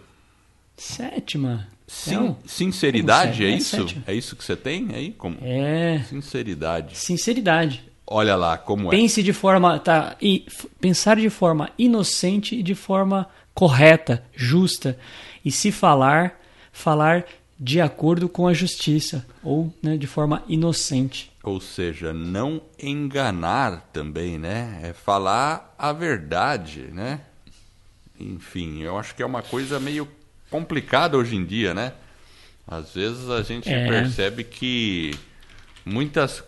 Sétima. 0.81 1.69
Sim, 1.87 2.35
sinceridade, 2.47 3.45
é, 3.45 3.51
é 3.51 3.55
isso? 3.55 3.87
É, 4.07 4.13
é 4.13 4.15
isso 4.15 4.35
que 4.35 4.43
você 4.43 4.57
tem 4.57 4.89
aí? 4.95 5.13
Como? 5.13 5.37
É. 5.43 6.03
Sinceridade. 6.09 6.97
Sinceridade. 6.97 7.85
Olha 8.07 8.35
lá 8.35 8.57
como 8.57 8.89
Pense 8.89 8.97
é. 8.97 8.99
Pense 8.99 9.23
de 9.23 9.33
forma. 9.35 9.79
Tá, 9.79 10.17
e, 10.23 10.47
pensar 10.81 11.17
de 11.19 11.29
forma 11.29 11.69
inocente 11.77 12.57
e 12.57 12.63
de 12.63 12.75
forma 12.75 13.29
correta, 13.53 14.25
justa. 14.35 14.99
E 15.45 15.53
se 15.53 15.71
falar, 15.71 16.41
falar 16.73 17.27
de 17.59 17.79
acordo 17.79 18.27
com 18.27 18.49
a 18.49 18.55
justiça, 18.55 19.27
ou 19.45 19.71
né, 19.83 19.99
de 19.99 20.07
forma 20.07 20.43
inocente. 20.49 21.31
Ou 21.43 21.61
seja, 21.61 22.11
não 22.11 22.63
enganar 22.83 23.91
também, 23.93 24.39
né? 24.39 24.81
É 24.83 24.93
falar 24.95 25.75
a 25.79 25.93
verdade, 25.93 26.89
né? 26.91 27.21
Enfim, 28.19 28.81
eu 28.81 28.99
acho 28.99 29.15
que 29.15 29.23
é 29.23 29.27
uma 29.27 29.43
coisa 29.43 29.79
meio 29.79 30.09
complicado 30.51 31.17
hoje 31.17 31.37
em 31.37 31.45
dia, 31.45 31.73
né? 31.73 31.93
Às 32.67 32.95
vezes 32.95 33.29
a 33.31 33.43
gente 33.43 33.69
é. 33.69 33.89
percebe 33.89 34.45
que 34.45 35.13
muitas. 35.85 36.45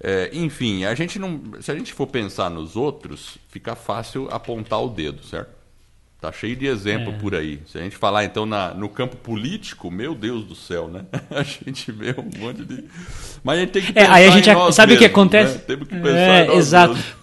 É, 0.00 0.30
enfim, 0.32 0.84
a 0.84 0.94
gente 0.94 1.18
não. 1.18 1.40
Se 1.60 1.70
a 1.70 1.74
gente 1.74 1.92
for 1.92 2.06
pensar 2.06 2.50
nos 2.50 2.76
outros, 2.76 3.38
fica 3.48 3.74
fácil 3.74 4.28
apontar 4.30 4.82
o 4.82 4.88
dedo, 4.88 5.24
certo? 5.24 5.62
Tá 6.20 6.30
cheio 6.30 6.54
de 6.54 6.66
exemplo 6.66 7.12
é. 7.12 7.18
por 7.18 7.34
aí. 7.34 7.60
Se 7.66 7.78
a 7.78 7.82
gente 7.82 7.96
falar 7.96 8.24
então 8.24 8.46
na, 8.46 8.72
no 8.72 8.88
campo 8.88 9.16
político, 9.16 9.90
meu 9.90 10.14
Deus 10.14 10.44
do 10.44 10.54
céu, 10.54 10.86
né? 10.86 11.04
A 11.30 11.42
gente 11.42 11.90
vê 11.90 12.14
um 12.16 12.30
monte 12.38 12.64
de. 12.64 12.84
Mas 13.42 13.58
a 13.58 13.60
gente 13.60 13.72
tem 13.72 13.82
que 13.82 13.92
pensar 13.92 14.08
é, 14.08 14.12
aí 14.12 14.28
a 14.28 14.30
gente 14.30 14.44
sabe 14.44 14.60
mesmos, 14.60 14.94
o 14.94 14.98
que 14.98 15.04
acontece? 15.04 15.54
Né? 15.54 15.64
Temos 15.66 15.88
que 15.88 15.96
pensar 15.96 16.14
é, 16.14 16.54
exato. 16.54 16.94
Mesmos. 16.94 17.21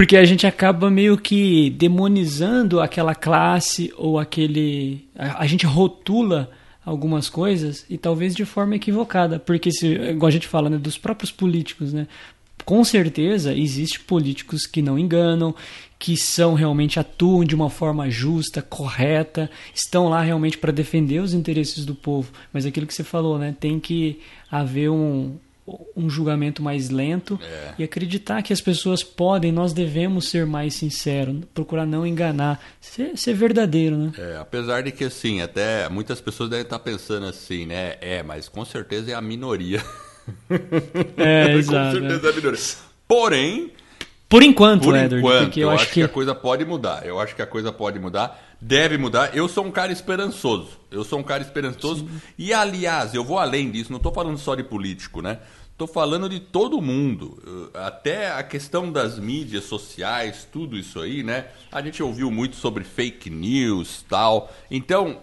Porque 0.00 0.16
a 0.16 0.24
gente 0.24 0.46
acaba 0.46 0.90
meio 0.90 1.18
que 1.18 1.68
demonizando 1.68 2.80
aquela 2.80 3.14
classe 3.14 3.92
ou 3.98 4.18
aquele. 4.18 5.06
A, 5.14 5.46
gente 5.46 5.66
rotula 5.66 6.50
algumas 6.82 7.28
coisas 7.28 7.84
e 7.86 7.98
talvez 7.98 8.34
de 8.34 8.46
forma 8.46 8.76
equivocada. 8.76 9.38
Porque, 9.38 9.70
se, 9.70 9.88
igual 9.88 10.28
a 10.28 10.30
gente 10.30 10.48
fala, 10.48 10.70
né, 10.70 10.78
dos 10.78 10.96
próprios 10.96 11.30
políticos, 11.30 11.92
né? 11.92 12.06
Com 12.64 12.82
certeza 12.82 13.54
existe 13.54 14.00
políticos 14.00 14.64
que 14.64 14.80
não 14.80 14.98
enganam, 14.98 15.54
que 15.98 16.16
são 16.16 16.54
realmente 16.54 16.98
atuam 16.98 17.44
de 17.44 17.54
uma 17.54 17.68
forma 17.68 18.08
justa, 18.08 18.62
correta, 18.62 19.50
estão 19.74 20.08
lá 20.08 20.22
realmente 20.22 20.56
para 20.56 20.72
defender 20.72 21.20
os 21.20 21.34
interesses 21.34 21.84
do 21.84 21.94
povo. 21.94 22.32
Mas 22.54 22.64
aquilo 22.64 22.86
que 22.86 22.94
você 22.94 23.04
falou, 23.04 23.38
né, 23.38 23.54
tem 23.60 23.78
que 23.78 24.18
haver 24.50 24.88
um, 24.88 25.36
um 25.96 26.08
julgamento 26.08 26.62
mais 26.62 26.90
lento 26.90 27.38
é. 27.42 27.74
e 27.78 27.84
acreditar 27.84 28.42
que 28.42 28.52
as 28.52 28.60
pessoas 28.60 29.02
podem, 29.02 29.52
nós 29.52 29.72
devemos 29.72 30.28
ser 30.28 30.46
mais 30.46 30.74
sinceros, 30.74 31.36
procurar 31.54 31.86
não 31.86 32.06
enganar, 32.06 32.60
ser, 32.80 33.16
ser 33.16 33.34
verdadeiro, 33.34 33.96
né? 33.96 34.12
É, 34.18 34.38
apesar 34.38 34.82
de 34.82 34.92
que 34.92 35.04
assim, 35.04 35.40
até 35.40 35.88
muitas 35.88 36.20
pessoas 36.20 36.50
devem 36.50 36.64
estar 36.64 36.78
pensando 36.78 37.26
assim, 37.26 37.66
né? 37.66 37.96
É, 38.00 38.22
mas 38.22 38.48
com 38.48 38.64
certeza 38.64 39.12
é 39.12 39.14
a 39.14 39.20
minoria. 39.20 39.82
É, 41.16 41.54
exato. 41.58 41.96
com 41.96 42.06
certeza 42.06 42.28
é 42.28 42.30
a 42.30 42.36
minoria. 42.36 42.60
Porém, 43.08 43.72
por 44.30 44.44
enquanto, 44.44 44.84
Por 44.84 44.94
Edward, 44.94 45.16
enquanto, 45.18 45.42
porque 45.46 45.58
eu, 45.58 45.64
eu 45.64 45.70
acho, 45.70 45.82
acho 45.82 45.92
que... 45.92 46.00
que... 46.00 46.04
a 46.04 46.08
coisa 46.08 46.36
pode 46.36 46.64
mudar. 46.64 47.04
Eu 47.04 47.18
acho 47.18 47.34
que 47.34 47.42
a 47.42 47.46
coisa 47.46 47.72
pode 47.72 47.98
mudar, 47.98 48.49
deve 48.60 48.98
mudar. 48.98 49.34
Eu 49.34 49.48
sou 49.48 49.64
um 49.64 49.70
cara 49.70 49.92
esperançoso. 49.92 50.78
Eu 50.90 51.04
sou 51.04 51.18
um 51.18 51.22
cara 51.22 51.42
esperançoso. 51.42 52.06
Sim. 52.06 52.20
E, 52.38 52.52
aliás, 52.52 53.14
eu 53.14 53.24
vou 53.24 53.38
além 53.38 53.70
disso. 53.70 53.90
Não 53.90 53.96
estou 53.96 54.12
falando 54.12 54.38
só 54.38 54.54
de 54.54 54.62
político, 54.62 55.22
né? 55.22 55.38
Estou 55.72 55.88
falando 55.88 56.28
de 56.28 56.40
todo 56.40 56.82
mundo. 56.82 57.70
Até 57.72 58.30
a 58.30 58.42
questão 58.42 58.92
das 58.92 59.18
mídias 59.18 59.64
sociais, 59.64 60.46
tudo 60.52 60.76
isso 60.76 61.00
aí, 61.00 61.22
né? 61.22 61.46
A 61.72 61.80
gente 61.80 62.02
ouviu 62.02 62.30
muito 62.30 62.56
sobre 62.56 62.84
fake 62.84 63.30
news 63.30 64.04
tal. 64.06 64.52
Então, 64.70 65.20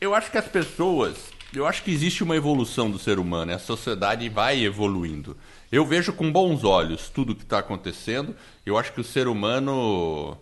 eu 0.00 0.12
acho 0.12 0.30
que 0.30 0.38
as 0.38 0.48
pessoas. 0.48 1.16
Eu 1.54 1.66
acho 1.66 1.82
que 1.82 1.90
existe 1.90 2.22
uma 2.24 2.36
evolução 2.36 2.90
do 2.90 2.98
ser 2.98 3.18
humano. 3.18 3.52
A 3.52 3.58
sociedade 3.58 4.28
vai 4.28 4.64
evoluindo. 4.64 5.36
Eu 5.70 5.84
vejo 5.84 6.12
com 6.12 6.32
bons 6.32 6.64
olhos 6.64 7.08
tudo 7.08 7.34
que 7.34 7.42
está 7.42 7.60
acontecendo. 7.60 8.34
Eu 8.66 8.76
acho 8.76 8.92
que 8.92 9.00
o 9.00 9.04
ser 9.04 9.28
humano 9.28 10.36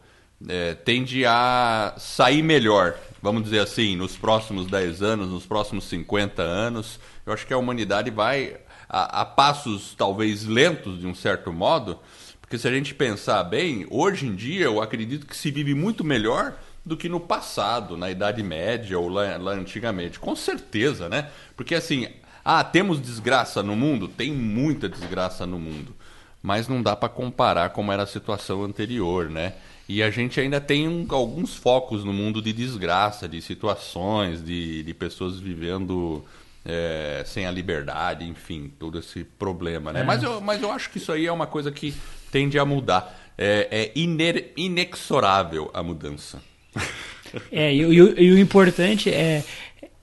é, 0.47 0.75
tende 0.75 1.25
a 1.25 1.95
sair 1.99 2.43
melhor, 2.43 2.95
vamos 3.21 3.43
dizer 3.43 3.61
assim, 3.61 3.97
nos 3.97 4.17
próximos 4.17 4.67
10 4.67 5.03
anos, 5.03 5.29
nos 5.29 5.47
próximos 5.47 5.85
50 5.85 6.43
anos. 6.43 7.01
Eu 7.27 7.33
acho 7.33 7.47
que 7.47 7.53
a 7.53 7.59
humanidade 7.59 8.11
vai 8.11 8.57
a, 8.89 9.23
a 9.23 9.25
passos 9.25 9.95
talvez 9.97 10.45
lentos, 10.45 11.01
de 11.01 11.07
um 11.07 11.15
certo 11.15 11.53
modo, 11.53 11.99
porque 12.41 12.57
se 12.57 12.67
a 12.67 12.73
gente 12.73 12.95
pensar 12.95 13.43
bem, 13.45 13.87
hoje 13.91 14.27
em 14.27 14.35
dia 14.35 14.65
eu 14.67 14.81
acredito 14.81 15.27
que 15.27 15.37
se 15.37 15.51
vive 15.51 15.75
muito 15.75 16.05
melhor 16.05 16.55
do 16.85 16.97
que 16.97 17.09
no 17.09 17.21
passado, 17.21 17.97
na 17.97 18.11
Idade 18.11 18.43
Média 18.43 18.99
ou 18.99 19.09
lá, 19.09 19.37
lá 19.37 19.53
antigamente. 19.53 20.19
Com 20.19 20.35
certeza, 20.35 21.09
né? 21.09 21.29
Porque 21.55 21.75
assim, 21.75 22.09
ah, 22.43 22.65
temos 22.65 22.99
desgraça 22.99 23.63
no 23.63 23.77
mundo? 23.77 24.09
Tem 24.09 24.33
muita 24.33 24.89
desgraça 24.89 25.47
no 25.47 25.59
mundo. 25.59 25.95
Mas 26.43 26.67
não 26.67 26.83
dá 26.83 26.97
para 26.97 27.11
comparar 27.11 27.71
como 27.71 27.93
era 27.93 28.05
a 28.05 28.07
situação 28.07 28.65
anterior, 28.65 29.29
né? 29.29 29.55
E 29.89 30.03
a 30.03 30.11
gente 30.11 30.39
ainda 30.39 30.61
tem 30.61 30.87
um, 30.87 31.07
alguns 31.09 31.57
focos 31.57 32.05
no 32.05 32.13
mundo 32.13 32.43
de 32.43 32.53
desgraça, 32.53 33.27
de 33.29 33.41
situações, 33.41 34.45
de, 34.45 34.83
de 34.83 34.95
pessoas 34.95 35.41
vivendo 35.41 36.23
é, 36.65 37.23
sem 37.25 37.47
a 37.47 37.51
liberdade, 37.51 38.25
enfim, 38.27 38.71
todo 38.79 38.99
esse 38.99 39.25
problema, 39.25 39.93
né? 39.93 40.01
É. 40.01 40.05
Mas, 40.05 40.23
eu, 40.23 40.41
mas 40.41 40.61
eu 40.61 40.71
acho 40.71 40.91
que 40.91 40.99
isso 40.99 41.11
aí 41.11 41.27
é 41.27 41.33
uma 41.33 41.47
coisa 41.47 41.73
que 41.73 41.95
tende 42.31 42.59
a 42.59 42.65
mudar. 42.67 43.19
É, 43.39 43.69
é 43.71 43.93
iner, 43.95 44.53
inexorável 44.57 45.71
a 45.73 45.83
mudança. 45.83 46.43
É, 47.53 47.71
e, 47.75 47.83
e, 47.83 47.85
e, 47.85 48.33
o 48.33 48.39
importante 48.39 49.11
é, 49.11 49.45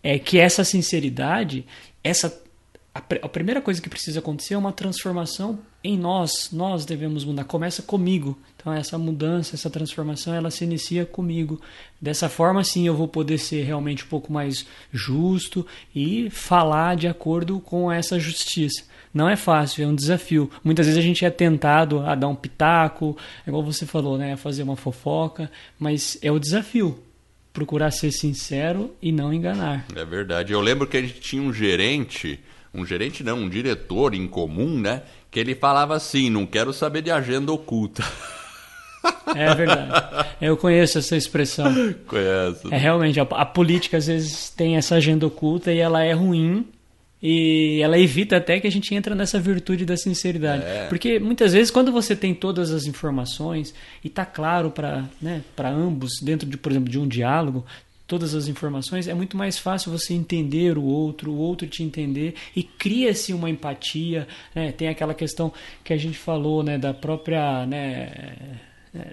é 0.03 0.19
que 0.19 0.37
essa 0.37 0.63
sinceridade 0.63 1.65
essa 2.05 2.29
a, 2.95 2.99
a, 2.99 3.29
primeira 3.29 3.61
coisa 3.61 3.81
que 3.81 3.89
precisa 3.89 4.19
acontecer 4.19 4.53
é 4.53 4.57
uma 4.57 4.71
transformação 4.71 5.59
em 5.83 5.97
nós. 5.97 6.49
Nós 6.53 6.85
devemos 6.85 7.25
mudar. 7.25 7.43
Começa 7.43 7.81
comigo. 7.81 8.39
Então 8.55 8.71
essa 8.71 8.97
mudança, 8.97 9.53
essa 9.53 9.69
transformação, 9.69 10.33
ela 10.33 10.49
se 10.49 10.63
inicia 10.63 11.05
comigo. 11.05 11.59
Dessa 11.99 12.29
forma, 12.29 12.63
sim, 12.63 12.87
eu 12.87 12.95
vou 12.95 13.09
poder 13.09 13.37
ser 13.37 13.63
realmente 13.63 14.05
um 14.05 14.07
pouco 14.07 14.31
mais 14.31 14.65
justo 14.93 15.67
e 15.93 16.29
falar 16.29 16.95
de 16.95 17.05
acordo 17.05 17.59
com 17.59 17.91
essa 17.91 18.17
justiça. 18.17 18.85
Não 19.13 19.27
é 19.27 19.35
fácil, 19.35 19.83
é 19.83 19.87
um 19.87 19.95
desafio. 19.95 20.49
Muitas 20.63 20.85
vezes 20.85 20.97
a 20.97 21.05
gente 21.05 21.25
é 21.25 21.29
tentado 21.29 21.99
a 21.99 22.15
dar 22.15 22.29
um 22.29 22.35
pitaco, 22.35 23.17
igual 23.45 23.61
você 23.61 23.85
falou, 23.85 24.17
né, 24.17 24.33
a 24.33 24.37
fazer 24.37 24.63
uma 24.63 24.77
fofoca, 24.77 25.51
mas 25.77 26.17
é 26.21 26.31
o 26.31 26.39
desafio 26.39 26.97
procurar 27.51 27.91
ser 27.91 28.11
sincero 28.11 28.93
e 29.01 29.11
não 29.11 29.33
enganar. 29.33 29.85
É 29.95 30.03
verdade. 30.03 30.53
Eu 30.53 30.61
lembro 30.61 30.87
que 30.87 30.97
a 30.97 31.01
gente 31.01 31.19
tinha 31.21 31.41
um 31.41 31.53
gerente, 31.53 32.39
um 32.75 32.85
gerente 32.85 33.23
não, 33.23 33.39
um 33.39 33.49
diretor 33.49 34.13
em 34.13 34.27
comum, 34.27 34.79
né? 34.79 35.03
Que 35.31 35.39
ele 35.39 35.55
falava 35.55 35.95
assim: 35.95 36.29
não 36.29 36.45
quero 36.45 36.73
saber 36.73 37.01
de 37.01 37.11
agenda 37.11 37.51
oculta. 37.51 38.03
É 39.35 39.53
verdade. 39.53 40.27
Eu 40.41 40.57
conheço 40.57 40.97
essa 40.97 41.15
expressão. 41.15 41.71
Conheço. 42.07 42.73
É 42.73 42.77
realmente, 42.77 43.19
a, 43.19 43.23
a, 43.23 43.45
política 43.45 43.97
às 43.97 44.07
vezes 44.07 44.49
tem 44.49 44.77
essa 44.77 44.95
agenda 44.95 45.25
oculta 45.27 45.71
e 45.71 45.77
ela 45.77 46.03
é 46.03 46.13
ruim 46.13 46.65
e 47.21 47.81
ela 47.81 47.97
evita 47.97 48.37
até 48.37 48.59
que 48.59 48.67
a 48.67 48.71
gente 48.71 48.93
entre 48.93 49.15
nessa 49.15 49.39
virtude 49.39 49.85
da 49.85 49.97
sinceridade. 49.97 50.63
É. 50.63 50.87
Porque 50.87 51.19
muitas 51.19 51.53
vezes 51.53 51.71
quando 51.71 51.91
você 51.91 52.15
tem 52.15 52.33
todas 52.33 52.71
as 52.71 52.85
informações 52.85 53.73
e 54.03 54.07
está 54.07 54.25
claro 54.25 54.69
para 54.69 55.05
né, 55.21 55.41
ambos, 55.59 56.19
dentro 56.21 56.47
de, 56.47 56.57
por 56.57 56.71
exemplo, 56.71 56.89
de 56.89 56.99
um 56.99 57.07
diálogo, 57.07 57.65
todas 58.07 58.35
as 58.35 58.47
informações, 58.47 59.07
é 59.07 59.13
muito 59.13 59.35
mais 59.35 59.57
fácil 59.57 59.91
você 59.91 60.13
entender 60.13 60.77
o 60.77 60.83
outro, 60.83 61.31
o 61.31 61.37
outro 61.37 61.67
te 61.67 61.83
entender 61.83 62.35
e 62.55 62.63
cria-se 62.63 63.33
uma 63.33 63.49
empatia. 63.49 64.27
Né? 64.53 64.71
Tem 64.71 64.87
aquela 64.87 65.13
questão 65.13 65.51
que 65.83 65.93
a 65.93 65.97
gente 65.97 66.17
falou 66.17 66.63
né, 66.63 66.77
da 66.77 66.93
própria. 66.93 67.65
Né, 67.65 68.59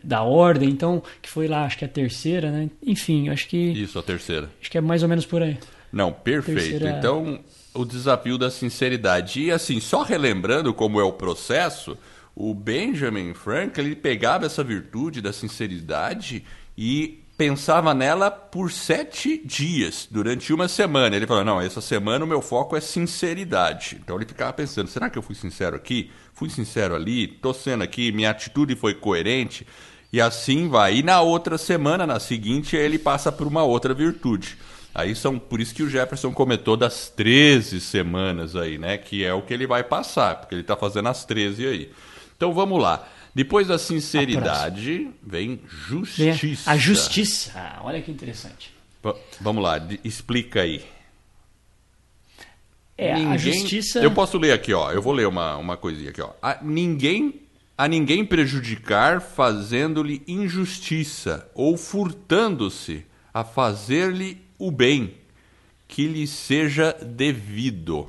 da 0.04 0.22
ordem, 0.22 0.68
então, 0.68 1.02
que 1.20 1.28
foi 1.28 1.49
lá, 1.49 1.64
acho 1.64 1.76
que 1.76 1.84
a 1.84 1.88
terceira, 1.88 2.52
né? 2.52 2.70
Enfim, 2.87 3.28
acho 3.30 3.49
que. 3.49 3.56
Isso, 3.56 3.99
a 3.99 4.02
terceira. 4.02 4.49
Acho 4.61 4.70
que 4.70 4.78
é 4.78 4.80
mais 4.80 5.02
ou 5.02 5.08
menos 5.08 5.26
por 5.26 5.42
aí. 5.42 5.58
Não, 5.92 6.12
perfeito. 6.12 6.61
Terceira... 6.61 6.90
Então, 6.90 7.40
o 7.75 7.84
desafio 7.84 8.38
da 8.38 8.50
sinceridade. 8.50 9.42
E 9.42 9.50
assim, 9.50 9.80
só 9.80 10.02
relembrando 10.02 10.72
como 10.72 11.00
é 11.00 11.04
o 11.04 11.12
processo, 11.12 11.99
o 12.34 12.54
Benjamin 12.54 13.34
Franklin 13.34 13.87
ele 13.87 13.96
pegava 13.96 14.46
essa 14.46 14.62
virtude 14.62 15.20
da 15.20 15.32
sinceridade 15.32 16.44
e 16.76 17.22
pensava 17.37 17.95
nela 17.95 18.31
por 18.31 18.71
sete 18.71 19.41
dias, 19.45 20.07
durante 20.11 20.53
uma 20.53 20.69
semana. 20.69 21.17
Ele 21.17 21.27
falou: 21.27 21.45
Não, 21.45 21.61
essa 21.61 21.81
semana 21.81 22.25
o 22.25 22.29
meu 22.29 22.43
foco 22.43 22.77
é 22.77 22.81
sinceridade. 22.81 23.99
Então 24.03 24.17
ele 24.17 24.27
ficava 24.27 24.53
pensando: 24.53 24.89
será 24.89 25.11
que 25.11 25.19
eu 25.19 25.23
fui 25.23 25.35
sincero 25.35 25.77
aqui? 25.77 26.11
Fui 26.35 26.49
sincero 26.49 26.95
ali? 26.95 27.25
Estou 27.25 27.55
sendo 27.55 27.83
aqui? 27.83 28.12
Minha 28.12 28.31
atitude 28.31 28.75
foi 28.75 28.95
coerente? 28.95 29.67
E 30.12 30.21
assim 30.21 30.69
vai. 30.69 30.97
E 30.97 31.03
na 31.03 31.21
outra 31.23 31.57
semana, 31.57 32.07
na 32.07 32.21
seguinte, 32.21 32.77
ele 32.77 32.99
passa 32.99 33.33
por 33.33 33.47
uma 33.47 33.62
outra 33.62 33.95
virtude. 33.95 34.59
Aí 34.95 35.15
são 35.15 35.39
por 35.39 35.59
isso 35.59 35.75
que 35.75 35.83
o 35.83 35.89
Jefferson 35.89 36.33
comentou 36.33 36.77
das 36.77 37.09
13 37.09 37.81
semanas 37.81 38.55
aí, 38.55 38.77
né? 38.77 38.99
Que 38.99 39.25
é 39.25 39.33
o 39.33 39.41
que 39.41 39.55
ele 39.55 39.67
vai 39.67 39.83
passar, 39.83 40.37
porque 40.37 40.55
ele 40.55 40.61
está 40.61 40.77
fazendo 40.77 41.09
as 41.09 41.25
13 41.25 41.67
aí. 41.67 41.91
Então 42.37 42.53
vamos 42.53 42.81
lá. 42.81 43.09
Depois 43.35 43.67
da 43.67 43.79
sinceridade, 43.79 45.11
vem 45.23 45.61
justiça. 45.67 46.71
A 46.71 46.77
justiça. 46.77 47.53
Ah, 47.55 47.81
olha 47.83 48.03
que 48.03 48.11
interessante. 48.11 48.73
V 49.03 49.15
vamos 49.41 49.62
lá, 49.62 49.77
explica 50.05 50.61
aí. 50.61 50.85
É, 52.97 53.15
ninguém... 53.15 53.33
a 53.33 53.37
justiça. 53.37 54.01
Eu 54.01 54.12
posso 54.12 54.39
ler 54.39 54.53
aqui, 54.53 54.75
ó. 54.75 54.93
Eu 54.93 55.01
vou 55.01 55.12
ler 55.12 55.27
uma, 55.27 55.57
uma 55.57 55.77
coisinha 55.77 56.11
aqui, 56.11 56.21
ó. 56.21 56.33
A 56.43 56.59
ninguém 56.62 57.41
a 57.77 57.89
ninguém 57.89 58.25
prejudicar 58.25 59.21
fazendo-lhe 59.21 60.23
injustiça 60.29 61.51
ou 61.55 61.77
furtando-se 61.77 63.05
a 63.33 63.43
fazer-lhe 63.43 64.41
o 64.59 64.71
bem 64.71 65.15
que 65.89 66.07
lhe 66.07 66.27
seja 66.27 66.93
devido. 66.93 68.09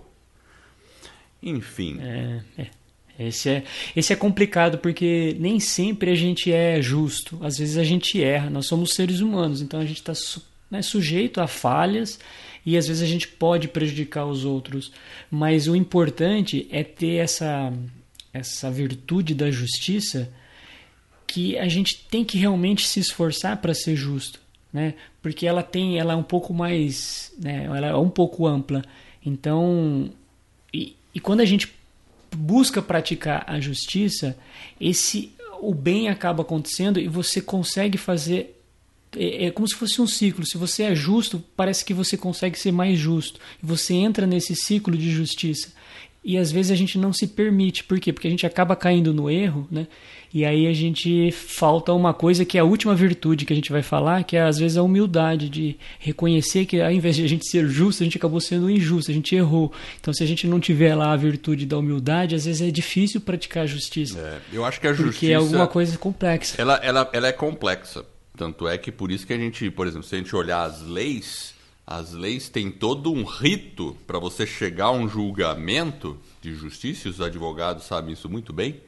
Enfim. 1.42 2.00
É, 2.02 2.44
é. 2.58 2.70
Esse 3.18 3.50
é, 3.50 3.64
esse 3.96 4.12
é 4.12 4.16
complicado 4.16 4.78
porque 4.80 5.36
nem 5.40 5.60
sempre 5.60 6.12
a 6.12 6.16
gente 6.16 6.52
é 6.52 6.82
justo. 6.82 7.38
Às 7.42 7.58
vezes 7.58 7.78
a 7.78 7.84
gente 7.84 8.22
erra. 8.22 8.50
Nós 8.50 8.66
somos 8.66 8.94
seres 8.94 9.20
humanos, 9.20 9.62
então 9.62 9.80
a 9.80 9.86
gente 9.86 9.98
está 9.98 10.14
né, 10.70 10.82
sujeito 10.82 11.40
a 11.40 11.48
falhas 11.48 12.20
e 12.66 12.78
às 12.78 12.88
vezes 12.88 13.04
a 13.04 13.08
gente 13.08 13.28
pode 13.28 13.68
prejudicar 13.68 14.26
os 14.26 14.46
outros. 14.46 14.92
Mas 15.30 15.68
o 15.68 15.76
importante 15.76 16.68
é 16.72 16.84
ter 16.84 17.16
essa, 17.16 17.72
essa 18.34 18.72
virtude 18.72 19.36
da 19.36 19.52
justiça 19.52 20.32
que 21.28 21.58
a 21.58 21.68
gente 21.68 22.06
tem 22.10 22.24
que 22.24 22.38
realmente 22.38 22.88
se 22.88 23.00
esforçar 23.00 23.58
para 23.58 23.74
ser 23.74 23.96
justo 23.96 24.44
né? 24.74 24.96
Porque 25.22 25.46
ela 25.46 25.62
tem, 25.62 26.00
ela 26.00 26.14
é 26.14 26.16
um 26.16 26.24
pouco 26.24 26.52
mais, 26.52 27.32
né? 27.38 27.66
Ela 27.66 27.88
é 27.88 27.96
um 27.96 28.10
pouco 28.10 28.48
ampla. 28.48 28.84
Então, 29.24 30.10
e, 30.74 30.96
e 31.14 31.20
quando 31.20 31.42
a 31.42 31.46
gente 31.46 31.72
busca 32.36 32.82
praticar 32.82 33.44
a 33.48 33.60
justiça, 33.60 34.38
esse 34.80 35.34
o 35.62 35.74
bem 35.74 36.10
acaba 36.10 36.42
acontecendo 36.44 37.00
e 37.00 37.08
você 37.08 37.42
consegue 37.42 37.98
fazer 37.98 38.60
é, 39.16 39.46
é, 39.46 39.52
como 39.52 39.68
se 39.68 39.76
fosse 39.76 40.02
um 40.02 40.08
ciclo. 40.08 40.46
Se 40.46 40.58
você 40.58 40.84
é 40.84 40.96
justo, 40.96 41.44
parece 41.56 41.86
que 41.86 41.94
você 41.94 42.18
consegue 42.18 42.58
ser 42.60 42.72
mais 42.72 42.98
justo. 43.00 43.40
Você 43.62 43.94
entra 43.94 44.28
nesse 44.28 44.56
ciclo 44.56 44.98
de 44.98 45.12
justiça. 45.12 45.72
E 46.24 46.38
às 46.38 46.52
vezes 46.52 46.72
a 46.72 46.76
gente 46.76 46.98
não 46.98 47.12
se 47.12 47.28
permite. 47.28 47.84
Por 47.84 48.00
quê? 48.00 48.14
Porque 48.14 48.28
a 48.28 48.32
gente 48.32 48.46
acaba 48.46 48.76
caindo 48.76 49.14
no 49.14 49.30
erro, 49.30 49.68
né? 49.70 49.88
E 50.34 50.46
aí 50.46 50.66
a 50.66 50.74
gente 50.74 51.32
falta 51.32 51.94
uma 51.94 52.12
coisa 52.12 52.44
que 52.44 52.58
é 52.58 52.62
a 52.62 52.64
última 52.64 52.96
virtude 52.96 53.46
que 53.46 53.54
a 53.54 53.56
gente 53.56 53.72
vai 53.72 53.84
falar, 53.84 54.24
que 54.24 54.36
é 54.36 54.42
às 54.42 54.58
vezes 54.58 54.78
a 54.78 54.82
humildade 54.82 55.48
de 55.48 55.78
reconhecer 56.00 56.66
que 56.66 56.82
ao 56.82 56.92
invés 56.92 57.18
de 57.18 57.24
a 57.24 57.28
gente 57.28 57.48
ser 57.48 57.68
justo, 57.68 58.02
a 58.02 58.06
gente 58.06 58.18
acabou 58.18 58.42
sendo 58.42 58.68
injusto, 58.68 59.12
a 59.12 59.14
gente 59.14 59.36
errou. 59.36 59.72
Então 60.00 60.12
se 60.12 60.24
a 60.24 60.26
gente 60.26 60.48
não 60.48 60.60
tiver 60.60 60.96
lá 60.96 61.12
a 61.14 61.16
virtude 61.16 61.68
da 61.68 61.78
humildade, 61.78 62.34
às 62.34 62.46
vezes 62.46 62.68
é 62.68 62.72
difícil 62.72 63.22
praticar 63.22 63.64
a 63.64 63.68
justiça. 63.68 64.18
É, 64.18 64.40
eu 64.52 64.66
acho 64.66 64.82
que 64.82 64.88
a 64.88 64.94
justiça 64.94 65.12
porque 65.12 65.32
é 65.32 65.36
alguma 65.36 65.68
coisa 65.68 65.96
complexa. 66.00 66.60
Ela, 66.60 66.78
ela, 66.78 67.08
ela 67.14 67.28
é 67.28 67.32
complexa. 67.32 68.04
Tanto 68.36 68.68
é 68.68 68.76
que 68.80 68.92
por 68.92 69.12
isso 69.12 69.28
que 69.28 69.34
a 69.34 69.38
gente, 69.38 69.70
por 69.70 69.86
exemplo, 69.86 70.08
se 70.08 70.16
a 70.16 70.18
gente 70.18 70.36
olhar 70.36 70.64
as 70.64 70.82
leis, 70.82 71.53
as 71.86 72.14
leis 72.14 72.50
têm 72.50 72.72
todo 72.72 73.12
um 73.12 73.24
rito 73.24 73.98
para 74.08 74.20
você 74.20 74.48
chegar 74.48 74.86
a 74.86 74.92
um 74.92 75.08
julgamento 75.08 76.18
de 76.42 76.54
justiça, 76.56 77.08
e 77.08 77.12
os 77.12 77.20
advogados 77.20 77.84
sabem 77.84 78.14
isso 78.14 78.30
muito 78.30 78.54
bem 78.54 78.82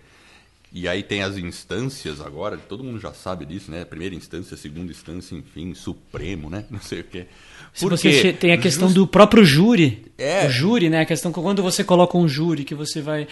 e 0.74 0.88
aí 0.88 1.04
tem 1.04 1.22
as 1.22 1.38
instâncias 1.38 2.20
agora, 2.20 2.58
todo 2.58 2.84
mundo 2.84 3.00
já 3.00 3.14
sabe 3.14 3.46
disso, 3.46 3.72
né? 3.72 3.86
Primeira 3.86 4.14
instância, 4.14 4.58
segunda 4.58 4.92
instância, 4.92 5.36
enfim, 5.36 5.74
Supremo, 5.74 6.50
né? 6.50 6.66
Não 6.72 6.82
sei 6.82 7.02
o 7.02 7.04
quê. 7.04 7.28
Se 7.74 7.86
você 7.86 8.32
tem 8.32 8.54
a 8.54 8.58
questão 8.58 8.88
just... 8.88 8.96
do 8.96 9.06
próprio 9.06 9.44
júri. 9.44 10.06
É. 10.18 10.48
O 10.48 10.50
júri, 10.50 10.90
né? 10.90 11.02
A 11.02 11.06
questão 11.06 11.32
que 11.32 11.42
quando 11.42 11.62
você 11.62 11.84
coloca 11.84 12.18
um 12.18 12.28
júri, 12.28 12.64
que 12.64 12.74
você 12.74 13.02
vai. 13.02 13.28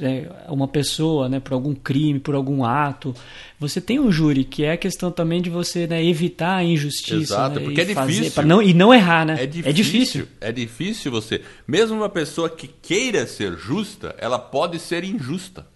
É, 0.00 0.28
uma 0.48 0.68
pessoa, 0.68 1.28
né, 1.28 1.40
por 1.40 1.54
algum 1.54 1.74
crime, 1.74 2.20
por 2.20 2.34
algum 2.34 2.64
ato. 2.64 3.14
Você 3.58 3.80
tem 3.80 3.98
um 3.98 4.12
júri, 4.12 4.44
que 4.44 4.64
é 4.64 4.72
a 4.72 4.76
questão 4.76 5.10
também 5.10 5.40
de 5.40 5.48
você 5.48 5.86
né, 5.86 6.04
evitar 6.04 6.56
a 6.56 6.64
injustiça. 6.64 7.34
Exato, 7.34 7.58
né, 7.58 7.64
porque 7.64 7.80
é 7.80 7.84
difícil. 7.84 8.42
Não, 8.44 8.60
e 8.60 8.74
não 8.74 8.92
errar, 8.92 9.24
né? 9.24 9.42
É 9.42 9.46
difícil, 9.46 9.70
é 9.70 9.72
difícil. 9.72 10.28
É 10.40 10.52
difícil 10.52 11.10
você. 11.10 11.42
Mesmo 11.66 11.96
uma 11.96 12.08
pessoa 12.08 12.50
que 12.50 12.68
queira 12.68 13.26
ser 13.26 13.56
justa, 13.56 14.14
ela 14.18 14.38
pode 14.38 14.78
ser 14.78 15.04
injusta. 15.04 15.66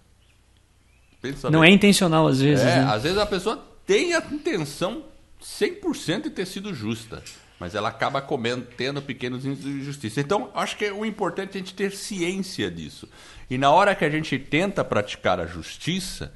Pensa 1.23 1.49
não 1.49 1.63
é 1.63 1.71
intencional 1.71 2.27
às 2.27 2.41
vezes. 2.41 2.65
É, 2.65 2.81
né? 2.81 2.85
às 2.85 3.05
vezes 3.05 3.17
a 3.17 3.25
pessoa 3.25 3.65
tem 3.87 4.13
a 4.13 4.19
intenção 4.19 5.05
100% 5.41 6.25
de 6.25 6.31
ter 6.31 6.47
sido 6.47 6.75
justa, 6.75 7.23
mas 7.59 7.75
ela 7.75 7.89
acaba 7.89 8.21
comendo, 8.21 8.67
tendo 8.77 9.01
pequenos 9.01 9.47
injustiças. 9.47 10.19
Então, 10.19 10.51
acho 10.55 10.77
que 10.77 10.85
é 10.85 10.93
o 10.93 11.05
importante 11.05 11.51
é 11.51 11.55
a 11.55 11.59
gente 11.59 11.75
ter 11.75 11.93
ciência 11.93 12.69
disso. 12.71 13.09
E 13.49 13.57
na 13.57 13.71
hora 13.71 13.95
que 13.95 14.05
a 14.05 14.11
gente 14.11 14.39
tenta 14.39 14.85
praticar 14.85 15.39
a 15.39 15.47
justiça, 15.47 16.33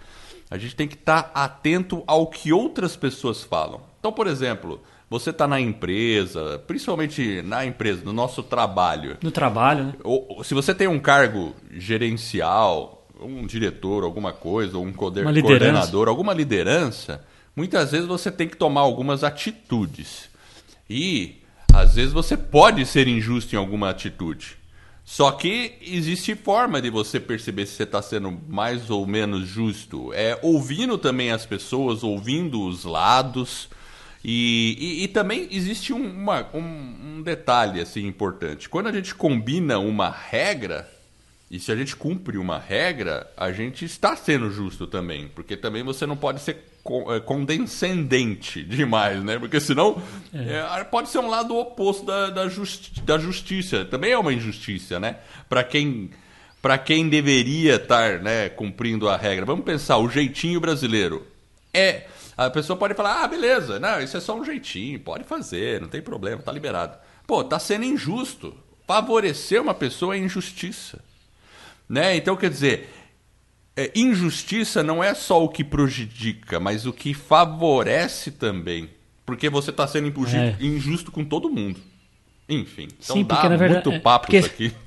a 0.51 0.57
gente 0.57 0.77
tem 0.77 0.87
que 0.87 0.94
estar 0.94 1.31
atento 1.35 2.05
ao 2.07 2.29
que 2.29 2.53
outras 2.53 2.96
pessoas 2.96 3.42
falam. 3.42 3.81
Então, 3.99 4.12
por 4.12 4.29
exemplo, 4.29 4.81
você 5.11 5.31
está 5.31 5.49
na 5.49 5.61
empresa, 5.61 6.62
principalmente 6.66 7.42
na 7.42 7.64
empresa, 7.64 8.05
no 8.05 8.12
nosso 8.12 8.42
trabalho. 8.42 9.16
No 9.22 9.31
trabalho, 9.31 9.85
né? 9.85 9.94
Ou, 10.05 10.42
se 10.44 10.55
você 10.55 10.75
tem 10.75 10.87
um 10.87 10.99
cargo 10.99 11.55
gerencial, 11.72 13.06
um 13.21 13.47
diretor, 13.47 14.05
alguma 14.05 14.33
coisa, 14.33 14.77
ou 14.77 14.85
um 14.85 14.93
coordenador, 14.93 16.09
alguma 16.09 16.35
liderança, 16.35 17.25
muitas 17.55 17.93
vezes 17.93 18.07
você 18.07 18.31
tem 18.31 18.49
que 18.49 18.57
tomar 18.57 18.83
algumas 18.83 19.25
atitudes. 19.25 20.29
E 20.89 21.37
às 21.73 21.95
vezes 21.95 22.13
você 22.13 22.37
pode 22.37 22.85
ser 22.87 23.09
injusto 23.09 23.55
em 23.55 23.59
alguma 23.59 23.91
atitude. 23.91 24.57
Só 25.05 25.31
que 25.31 25.75
existe 25.81 26.35
forma 26.35 26.83
de 26.83 26.91
você 26.91 27.21
perceber 27.21 27.67
se 27.67 27.75
você 27.75 27.85
está 27.85 28.03
sendo 28.03 28.41
mais 28.49 28.91
ou 28.91 29.07
menos 29.07 29.47
justo. 29.47 30.13
É 30.13 30.39
ouvindo 30.43 30.99
também 30.99 31.31
as 31.31 31.47
pessoas, 31.47 32.03
ouvindo 32.03 32.61
os 32.63 32.85
lados. 32.85 33.69
E, 34.25 34.77
e, 34.79 35.05
e 35.05 35.09
também 35.09 35.47
existe 35.53 35.93
um, 35.93 36.11
uma, 36.11 36.49
um, 36.53 37.19
um 37.19 37.23
detalhe 37.23 37.81
assim 37.81 38.05
importante. 38.05 38.69
Quando 38.69 38.89
a 38.89 38.93
gente 38.93 39.15
combina 39.15 39.79
uma 39.79 40.11
regra, 40.11 40.91
e 41.51 41.61
se 41.61 41.71
a 41.71 41.77
gente 41.77 41.95
cumpre 41.95 42.39
uma 42.39 42.59
regra, 42.59 43.31
a 43.37 43.53
gente 43.53 43.85
está 43.85 44.17
sendo 44.17 44.51
justo 44.51 44.87
também, 44.87 45.29
porque 45.29 45.57
também 45.57 45.85
você 45.85 46.05
não 46.05 46.17
pode 46.17 46.41
ser 46.41 46.65
é, 47.09 47.21
condescendente 47.21 48.65
demais, 48.65 49.23
né? 49.23 49.39
Porque 49.39 49.61
senão 49.61 50.03
é. 50.35 50.81
É, 50.81 50.85
pode 50.85 51.09
ser 51.09 51.19
um 51.19 51.29
lado 51.29 51.57
oposto 51.57 52.05
da, 52.05 52.31
da, 52.31 52.49
justi 52.49 53.01
da 53.01 53.17
justiça. 53.17 53.85
Também 53.85 54.11
é 54.11 54.19
uma 54.19 54.33
injustiça, 54.33 54.99
né? 54.99 55.19
Para 55.49 55.63
quem 55.63 56.11
para 56.61 56.79
quem 56.79 57.09
deveria 57.09 57.77
estar 57.77 58.19
né, 58.19 58.49
cumprindo 58.49 59.09
a 59.09 59.17
regra. 59.17 59.47
Vamos 59.47 59.65
pensar, 59.65 59.99
o 59.99 60.09
jeitinho 60.09 60.61
brasileiro. 60.61 61.25
É. 61.73 62.07
A 62.37 62.51
pessoa 62.51 62.77
pode 62.77 62.95
falar, 62.95 63.23
ah, 63.23 63.29
beleza, 63.29 63.79
não, 63.79 64.01
isso 64.01 64.17
é 64.17 64.21
só 64.21 64.37
um 64.37 64.45
jeitinho, 64.45 65.01
pode 65.01 65.25
fazer, 65.25 65.81
não 65.81 65.89
tem 65.89 66.03
problema, 66.03 66.43
tá 66.43 66.53
liberado. 66.53 66.99
Pô, 67.27 67.43
tá 67.43 67.59
sendo 67.59 67.85
injusto. 67.85 68.55
Favorecer 68.87 69.63
uma 69.63 69.73
pessoa 69.73 70.17
é 70.17 70.19
injustiça. 70.19 71.01
Né? 71.88 72.16
Então, 72.16 72.37
quer 72.37 72.51
dizer, 72.51 72.88
é, 73.77 73.90
injustiça 73.94 74.83
não 74.83 75.03
é 75.05 75.14
só 75.14 75.44
o 75.44 75.49
que 75.49 75.62
prejudica, 75.62 76.59
mas 76.59 76.87
o 76.87 76.92
que 76.92 77.12
favorece 77.12 78.31
também. 78.31 78.90
Porque 79.25 79.51
você 79.51 79.70
está 79.70 79.87
sendo 79.87 80.07
é. 80.35 80.57
injusto 80.61 81.11
com 81.12 81.25
todo 81.25 81.51
mundo. 81.51 81.81
Enfim, 82.49 82.88
então 82.99 83.16
Sim, 83.16 83.25
dá 83.25 83.35
porque, 83.35 83.49
na 83.49 83.57
verdade, 83.57 83.88
muito 83.88 84.03
papo 84.03 84.27
porque... 84.27 84.38
isso 84.38 84.49
aqui. 84.49 84.72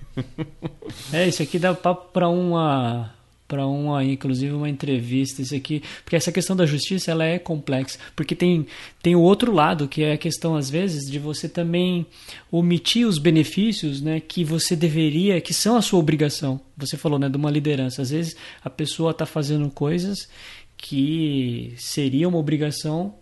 É, 1.14 1.28
isso 1.28 1.42
aqui 1.42 1.58
dá 1.58 1.74
papo 1.74 2.12
para 2.12 2.28
uma 2.28 3.14
para 3.50 3.66
uma, 3.66 4.04
inclusive 4.04 4.54
uma 4.54 4.70
entrevista 4.70 5.42
isso 5.42 5.56
aqui, 5.56 5.82
porque 6.04 6.16
essa 6.16 6.32
questão 6.32 6.56
da 6.56 6.68
justiça 6.68 7.10
ela 7.10 7.26
é 7.26 7.40
complexa, 7.40 7.98
porque 8.16 8.36
tem 8.36 8.68
tem 9.02 9.16
o 9.16 9.22
outro 9.22 9.52
lado 9.52 9.88
que 9.88 10.04
é 10.04 10.14
a 10.14 10.18
questão 10.18 10.56
às 10.56 10.70
vezes 10.70 11.10
de 11.10 11.18
você 11.18 11.50
também 11.50 12.06
omitir 12.52 13.08
os 13.08 13.18
benefícios, 13.18 14.02
né, 14.02 14.20
que 14.20 14.44
você 14.44 14.76
deveria, 14.76 15.42
que 15.42 15.54
são 15.54 15.76
a 15.76 15.82
sua 15.82 16.00
obrigação. 16.00 16.62
Você 16.78 16.96
falou, 16.96 17.18
né, 17.18 17.28
de 17.28 17.38
uma 17.38 17.50
liderança. 17.50 18.04
Às 18.04 18.12
vezes 18.12 18.36
a 18.64 18.70
pessoa 18.70 19.12
está 19.12 19.26
fazendo 19.26 19.70
coisas 19.72 20.30
que 20.78 21.74
seria 21.76 22.30
uma 22.30 22.38
obrigação 22.38 23.16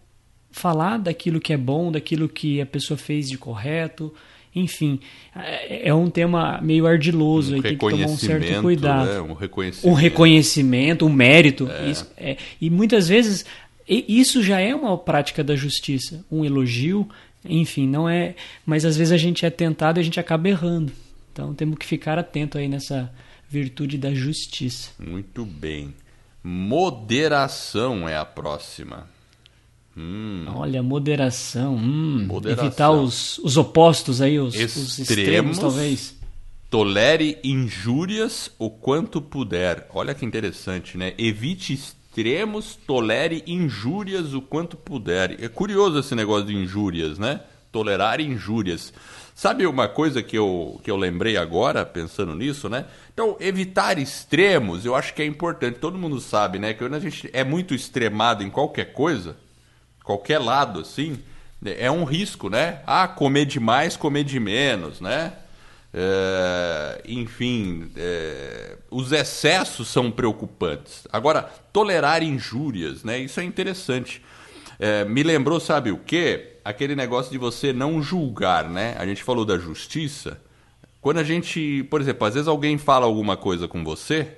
falar 0.51 0.97
daquilo 0.97 1.39
que 1.39 1.53
é 1.53 1.57
bom, 1.57 1.89
daquilo 1.89 2.27
que 2.27 2.59
a 2.59 2.65
pessoa 2.65 2.97
fez 2.97 3.27
de 3.27 3.37
correto, 3.37 4.13
enfim, 4.57 4.99
é, 5.35 5.89
é 5.89 5.93
um 5.93 6.09
tema 6.09 6.59
meio 6.61 6.85
ardiloso, 6.85 7.53
um 7.53 7.55
aí 7.55 7.61
tem 7.61 7.77
que 7.77 7.89
tomar 7.89 8.05
um 8.05 8.17
certo 8.17 8.61
cuidado. 8.61 9.07
Né? 9.07 9.21
Um 9.21 9.33
reconhecimento. 9.33 9.87
Um 9.87 9.93
reconhecimento, 9.93 11.05
um 11.05 11.09
mérito. 11.09 11.69
É. 11.69 11.89
Isso, 11.89 12.11
é, 12.17 12.37
e 12.59 12.69
muitas 12.69 13.07
vezes 13.07 13.45
isso 13.87 14.43
já 14.43 14.59
é 14.59 14.75
uma 14.75 14.97
prática 14.97 15.43
da 15.43 15.55
justiça, 15.55 16.25
um 16.29 16.43
elogio, 16.43 17.07
enfim, 17.45 17.87
não 17.87 18.09
é. 18.09 18.35
Mas 18.65 18.83
às 18.83 18.97
vezes 18.97 19.13
a 19.13 19.17
gente 19.17 19.45
é 19.45 19.49
tentado 19.49 19.99
e 19.99 20.01
a 20.01 20.03
gente 20.03 20.19
acaba 20.19 20.49
errando. 20.49 20.91
Então 21.31 21.53
temos 21.53 21.77
que 21.77 21.85
ficar 21.85 22.17
atento 22.17 22.57
aí 22.57 22.67
nessa 22.67 23.11
virtude 23.49 23.97
da 23.97 24.13
justiça. 24.13 24.91
Muito 24.99 25.45
bem. 25.45 25.93
Moderação 26.43 28.07
é 28.07 28.17
a 28.17 28.25
próxima. 28.25 29.07
Hum. 29.97 30.45
Olha, 30.53 30.83
moderação. 30.83 31.75
Hum. 31.75 32.25
moderação. 32.27 32.65
Evitar 32.65 32.91
os, 32.91 33.39
os 33.39 33.57
opostos 33.57 34.21
aí, 34.21 34.39
os 34.39 34.53
extremos, 34.53 34.77
os 34.77 34.99
extremos, 34.99 35.59
talvez. 35.59 36.15
Tolere 36.69 37.39
injúrias 37.43 38.51
o 38.59 38.69
quanto 38.69 39.19
puder. 39.19 39.89
Olha 39.93 40.13
que 40.13 40.25
interessante, 40.25 40.97
né? 40.97 41.13
Evite 41.17 41.73
extremos, 41.73 42.77
tolere 42.85 43.43
injúrias 43.47 44.33
o 44.33 44.41
quanto 44.41 44.77
puder. 44.77 45.43
É 45.43 45.47
curioso 45.47 45.97
esse 45.99 46.13
negócio 46.13 46.45
de 46.45 46.55
injúrias, 46.55 47.17
né? 47.17 47.41
Tolerar 47.71 48.21
injúrias. 48.21 48.93
Sabe 49.33 49.65
uma 49.65 49.87
coisa 49.87 50.21
que 50.21 50.37
eu, 50.37 50.79
que 50.83 50.91
eu 50.91 50.97
lembrei 50.97 51.37
agora, 51.37 51.85
pensando 51.85 52.35
nisso, 52.35 52.67
né? 52.67 52.85
Então, 53.13 53.37
evitar 53.39 53.97
extremos, 53.97 54.85
eu 54.85 54.93
acho 54.93 55.13
que 55.13 55.21
é 55.21 55.25
importante. 55.25 55.79
Todo 55.79 55.97
mundo 55.97 56.19
sabe, 56.19 56.59
né? 56.59 56.73
Que 56.73 56.79
quando 56.79 56.95
a 56.95 56.99
gente 56.99 57.29
é 57.33 57.43
muito 57.43 57.73
extremado 57.73 58.43
em 58.43 58.49
qualquer 58.49 58.93
coisa, 58.93 59.37
qualquer 60.07 60.39
lado, 60.39 60.79
assim, 60.79 61.19
é 61.65 61.91
um 61.91 62.05
risco, 62.05 62.49
né? 62.49 62.81
Ah, 62.87 63.09
comer 63.09 63.45
demais, 63.45 63.97
comer 63.97 64.23
de 64.23 64.39
menos, 64.39 65.01
né? 65.01 65.33
É, 65.93 67.01
enfim, 67.05 67.91
é, 67.97 68.77
os 68.89 69.11
excessos 69.11 69.89
são 69.89 70.09
preocupantes. 70.09 71.05
Agora, 71.11 71.43
tolerar 71.73 72.23
injúrias, 72.23 73.03
né? 73.03 73.19
Isso 73.19 73.41
é 73.41 73.43
interessante. 73.43 74.23
É, 74.79 75.03
me 75.03 75.23
lembrou, 75.23 75.59
sabe 75.59 75.91
o 75.91 75.97
quê? 75.97 76.53
Aquele 76.63 76.95
negócio 76.95 77.29
de 77.29 77.37
você 77.37 77.73
não 77.73 78.01
julgar, 78.01 78.69
né? 78.69 78.95
A 78.97 79.05
gente 79.05 79.21
falou 79.21 79.43
da 79.43 79.57
justiça. 79.57 80.39
Quando 81.01 81.17
a 81.17 81.23
gente, 81.23 81.83
por 81.89 81.99
exemplo, 81.99 82.25
às 82.25 82.33
vezes 82.33 82.47
alguém 82.47 82.77
fala 82.77 83.05
alguma 83.05 83.35
coisa 83.35 83.67
com 83.67 83.83
você 83.83 84.37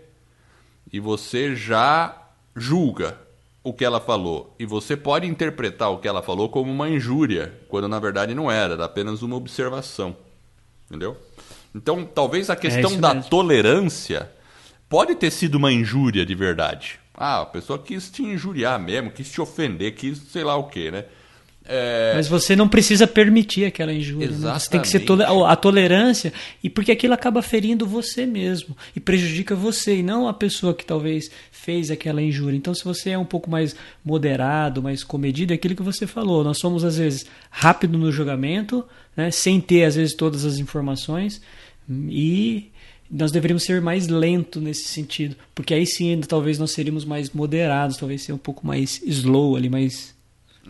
e 0.92 1.00
você 1.00 1.56
já 1.56 2.16
julga 2.56 3.29
o 3.70 3.74
que 3.74 3.86
ela 3.86 4.00
falou. 4.00 4.56
E 4.58 4.66
você 4.66 4.98
pode 4.98 5.28
interpretar 5.28 5.92
o 5.92 6.00
que 6.00 6.08
ela 6.08 6.24
falou 6.24 6.50
como 6.50 6.72
uma 6.72 6.90
injúria, 6.90 7.54
quando 7.70 7.88
na 7.88 8.00
verdade 8.00 8.34
não 8.34 8.52
era, 8.52 8.74
era 8.74 8.86
apenas 8.86 9.22
uma 9.22 9.36
observação. 9.36 10.18
Entendeu? 10.88 11.16
Então, 11.74 12.04
talvez 12.04 12.50
a 12.50 12.54
é 12.54 12.56
questão 12.56 12.94
é 12.94 12.98
da 12.98 13.14
mesmo. 13.14 13.30
tolerância 13.30 14.32
pode 14.90 15.14
ter 15.14 15.30
sido 15.30 15.56
uma 15.56 15.72
injúria 15.72 16.26
de 16.26 16.34
verdade. 16.34 17.00
Ah, 17.14 17.42
a 17.42 17.46
pessoa 17.46 17.78
quis 17.78 18.10
te 18.10 18.24
injuriar 18.24 18.80
mesmo, 18.80 19.12
quis 19.12 19.32
te 19.32 19.40
ofender, 19.40 19.94
quis 19.94 20.18
sei 20.18 20.44
lá 20.44 20.56
o 20.56 20.64
quê, 20.64 20.90
né? 20.90 21.06
É... 21.72 22.14
Mas 22.16 22.28
você 22.28 22.56
não 22.56 22.68
precisa 22.68 23.06
permitir 23.06 23.64
aquela 23.64 23.94
injúria. 23.94 24.32
Né? 24.32 24.54
Você 24.54 24.72
tem 24.72 24.82
que 24.82 24.88
ser 24.88 25.02
tole 25.02 25.24
a 25.24 25.56
tolerância, 25.56 26.34
e 26.64 26.70
porque 26.70 26.92
aquilo 26.92 27.14
acaba 27.14 27.44
ferindo 27.44 27.86
você 27.86 28.26
mesmo 28.26 28.76
e 28.96 29.00
prejudica 29.00 29.56
você, 29.56 29.98
e 29.98 30.04
não 30.04 30.28
a 30.28 30.34
pessoa 30.34 30.74
que 30.74 30.84
talvez 30.84 31.30
fez 31.52 31.92
aquela 31.92 32.24
injúria. 32.24 32.58
Então, 32.58 32.74
se 32.74 32.84
você 32.84 33.12
é 33.12 33.18
um 33.20 33.26
pouco 33.26 33.52
mais 33.52 33.76
moderado, 34.04 34.82
mais 34.82 35.04
comedido, 35.04 35.54
é 35.54 35.56
aquilo 35.56 35.76
que 35.76 35.84
você 35.84 36.08
falou. 36.08 36.44
Nós 36.44 36.58
somos, 36.58 36.84
às 36.84 36.98
vezes, 36.98 37.28
rápido 37.52 38.00
no 38.00 38.12
julgamento, 38.12 38.84
né? 39.16 39.30
sem 39.30 39.62
ter, 39.62 39.84
às 39.84 39.96
vezes, 39.96 40.16
todas 40.16 40.46
as 40.46 40.58
informações, 40.58 41.40
e 41.88 42.72
nós 43.12 43.32
deveríamos 43.32 43.62
ser 43.62 43.80
mais 43.80 44.08
lento 44.08 44.60
nesse 44.60 44.86
sentido, 44.86 45.36
porque 45.54 45.76
aí 45.76 45.86
sim, 45.86 46.20
talvez 46.22 46.58
nós 46.58 46.72
seríamos 46.72 47.06
mais 47.06 47.30
moderados, 47.30 47.98
talvez 47.98 48.24
ser 48.24 48.34
um 48.34 48.38
pouco 48.40 48.66
mais 48.66 49.02
slow 49.04 49.56
ali, 49.56 49.70
mais 49.70 50.18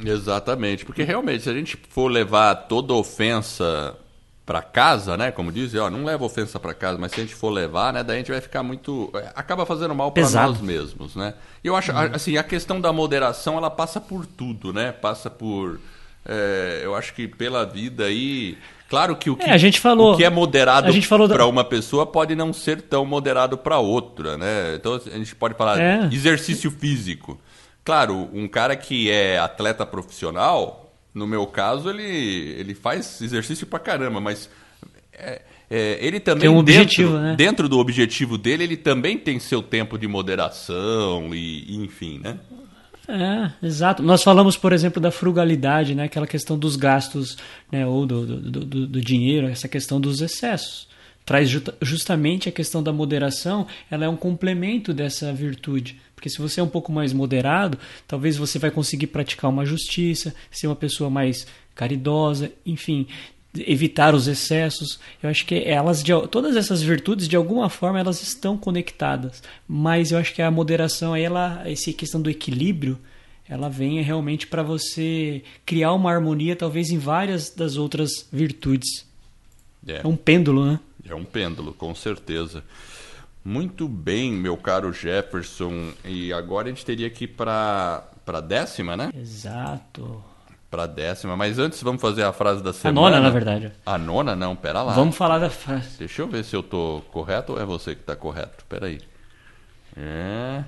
Exatamente, 0.03 0.85
porque 0.85 1.03
realmente 1.03 1.43
se 1.43 1.49
a 1.49 1.53
gente 1.53 1.77
for 1.89 2.09
levar 2.09 2.55
toda 2.55 2.93
ofensa 2.93 3.95
para 4.45 4.63
casa, 4.63 5.15
né, 5.15 5.29
como 5.31 5.51
dizem, 5.51 5.79
ó, 5.79 5.91
não 5.91 6.03
leva 6.03 6.25
ofensa 6.25 6.59
para 6.59 6.73
casa, 6.73 6.97
mas 6.97 7.11
se 7.11 7.19
a 7.19 7.23
gente 7.23 7.35
for 7.35 7.51
levar, 7.51 7.93
né, 7.93 8.03
daí 8.03 8.15
a 8.15 8.19
gente 8.19 8.31
vai 8.31 8.41
ficar 8.41 8.63
muito 8.63 9.11
é, 9.13 9.31
acaba 9.35 9.63
fazendo 9.65 9.93
mal 9.93 10.11
para 10.11 10.27
nós 10.27 10.59
mesmos, 10.59 11.15
né? 11.15 11.35
E 11.63 11.67
eu 11.67 11.75
acho, 11.75 11.91
uhum. 11.91 12.09
assim, 12.13 12.35
a 12.35 12.43
questão 12.43 12.81
da 12.81 12.91
moderação, 12.91 13.57
ela 13.57 13.69
passa 13.69 14.01
por 14.01 14.25
tudo, 14.25 14.73
né? 14.73 14.91
Passa 14.91 15.29
por 15.29 15.79
é, 16.25 16.81
eu 16.83 16.95
acho 16.95 17.13
que 17.13 17.27
pela 17.27 17.65
vida 17.65 18.05
aí, 18.05 18.57
claro 18.89 19.15
que 19.15 19.29
o 19.29 19.35
que, 19.35 19.49
é, 19.49 19.51
a 19.51 19.57
gente 19.57 19.79
falou, 19.79 20.13
o 20.13 20.17
que 20.17 20.23
é 20.23 20.29
moderado 20.29 20.91
para 21.27 21.45
uma 21.45 21.63
pessoa 21.63 22.05
pode 22.05 22.35
não 22.35 22.51
ser 22.51 22.81
tão 22.81 23.05
moderado 23.05 23.57
para 23.57 23.79
outra, 23.79 24.37
né? 24.37 24.75
Então 24.75 24.95
a 24.95 25.17
gente 25.17 25.35
pode 25.35 25.53
falar 25.53 25.79
é. 25.79 26.09
exercício 26.11 26.69
físico. 26.71 27.39
Claro, 27.89 28.29
um 28.31 28.47
cara 28.47 28.75
que 28.75 29.09
é 29.09 29.39
atleta 29.39 29.83
profissional, 29.83 30.93
no 31.11 31.25
meu 31.25 31.47
caso, 31.47 31.89
ele, 31.89 32.03
ele 32.03 32.75
faz 32.75 33.19
exercício 33.19 33.65
pra 33.65 33.79
caramba, 33.79 34.21
mas 34.21 34.47
é, 35.11 35.41
é, 35.67 35.97
ele 35.99 36.19
também 36.19 36.41
tem 36.41 36.49
um 36.51 36.59
objetivo, 36.59 37.13
dentro, 37.13 37.23
né? 37.23 37.35
dentro 37.35 37.67
do 37.67 37.79
objetivo 37.79 38.37
dele, 38.37 38.63
ele 38.63 38.77
também 38.77 39.17
tem 39.17 39.39
seu 39.39 39.63
tempo 39.63 39.97
de 39.97 40.07
moderação 40.07 41.33
e, 41.33 41.65
e 41.67 41.77
enfim, 41.77 42.19
né? 42.19 42.37
É, 43.07 43.65
exato. 43.65 44.03
Nós 44.03 44.21
falamos, 44.21 44.55
por 44.55 44.71
exemplo, 44.71 45.01
da 45.01 45.09
frugalidade, 45.09 45.95
né? 45.95 46.03
aquela 46.03 46.27
questão 46.27 46.59
dos 46.59 46.75
gastos 46.75 47.39
né? 47.71 47.87
ou 47.87 48.05
do, 48.05 48.23
do, 48.23 48.65
do, 48.65 48.87
do 48.87 49.01
dinheiro, 49.01 49.47
essa 49.47 49.67
questão 49.67 49.99
dos 49.99 50.21
excessos. 50.21 50.87
Traz 51.29 51.47
justamente 51.83 52.49
a 52.49 52.51
questão 52.51 52.81
da 52.81 52.91
moderação, 52.91 53.67
ela 53.91 54.03
é 54.03 54.09
um 54.09 54.15
complemento 54.15 54.91
dessa 54.91 55.31
virtude. 55.31 56.01
Porque 56.15 56.27
se 56.27 56.39
você 56.39 56.59
é 56.59 56.63
um 56.63 56.67
pouco 56.67 56.91
mais 56.91 57.13
moderado, 57.13 57.77
talvez 58.07 58.35
você 58.35 58.57
vai 58.57 58.71
conseguir 58.71 59.05
praticar 59.05 59.51
uma 59.51 59.63
justiça, 59.63 60.33
ser 60.49 60.65
uma 60.65 60.75
pessoa 60.75 61.07
mais 61.07 61.45
caridosa, 61.75 62.51
enfim, 62.65 63.05
evitar 63.55 64.15
os 64.15 64.27
excessos. 64.27 64.99
Eu 65.21 65.29
acho 65.29 65.45
que 65.45 65.53
elas, 65.53 66.03
todas 66.31 66.55
essas 66.55 66.81
virtudes, 66.81 67.27
de 67.27 67.35
alguma 67.35 67.69
forma, 67.69 67.99
elas 67.99 68.23
estão 68.23 68.57
conectadas. 68.57 69.43
Mas 69.67 70.11
eu 70.11 70.17
acho 70.17 70.33
que 70.33 70.41
a 70.41 70.49
moderação, 70.49 71.15
ela, 71.15 71.61
essa 71.63 71.93
questão 71.93 72.19
do 72.19 72.31
equilíbrio, 72.31 72.97
ela 73.47 73.69
vem 73.69 74.01
realmente 74.01 74.47
para 74.47 74.63
você 74.63 75.43
criar 75.63 75.93
uma 75.93 76.11
harmonia, 76.11 76.55
talvez 76.55 76.89
em 76.89 76.97
várias 76.97 77.51
das 77.51 77.77
outras 77.77 78.27
virtudes. 78.33 79.05
É, 79.85 80.01
é 80.03 80.07
um 80.07 80.15
pêndulo, 80.15 80.65
né? 80.65 80.79
É 81.09 81.15
um 81.15 81.25
pêndulo, 81.25 81.73
com 81.73 81.95
certeza. 81.95 82.63
Muito 83.43 83.87
bem, 83.87 84.31
meu 84.31 84.55
caro 84.55 84.93
Jefferson. 84.93 85.91
E 86.05 86.31
agora 86.31 86.67
a 86.67 86.69
gente 86.69 86.85
teria 86.85 87.09
que 87.09 87.23
ir 87.23 87.29
para 87.29 88.03
a 88.27 88.41
décima, 88.41 88.95
né? 88.95 89.09
Exato. 89.15 90.23
Para 90.69 90.85
décima. 90.85 91.35
Mas 91.35 91.57
antes 91.57 91.81
vamos 91.81 91.99
fazer 91.99 92.23
a 92.23 92.31
frase 92.31 92.61
da 92.61 92.71
semana. 92.71 93.07
A 93.07 93.11
nona, 93.11 93.21
na 93.21 93.29
verdade. 93.31 93.71
A 93.85 93.97
nona, 93.97 94.35
não, 94.35 94.55
pera 94.55 94.83
lá. 94.83 94.93
Vamos 94.93 95.15
falar 95.15 95.39
da 95.39 95.49
frase. 95.49 95.97
Deixa 95.97 96.21
eu 96.21 96.27
ver 96.27 96.43
se 96.43 96.55
eu 96.55 96.61
tô 96.61 97.01
correto 97.11 97.53
ou 97.53 97.59
é 97.59 97.65
você 97.65 97.95
que 97.95 98.01
está 98.01 98.15
correto. 98.15 98.63
Pera 98.65 98.85
aí. 98.85 99.01
É... 99.97 100.63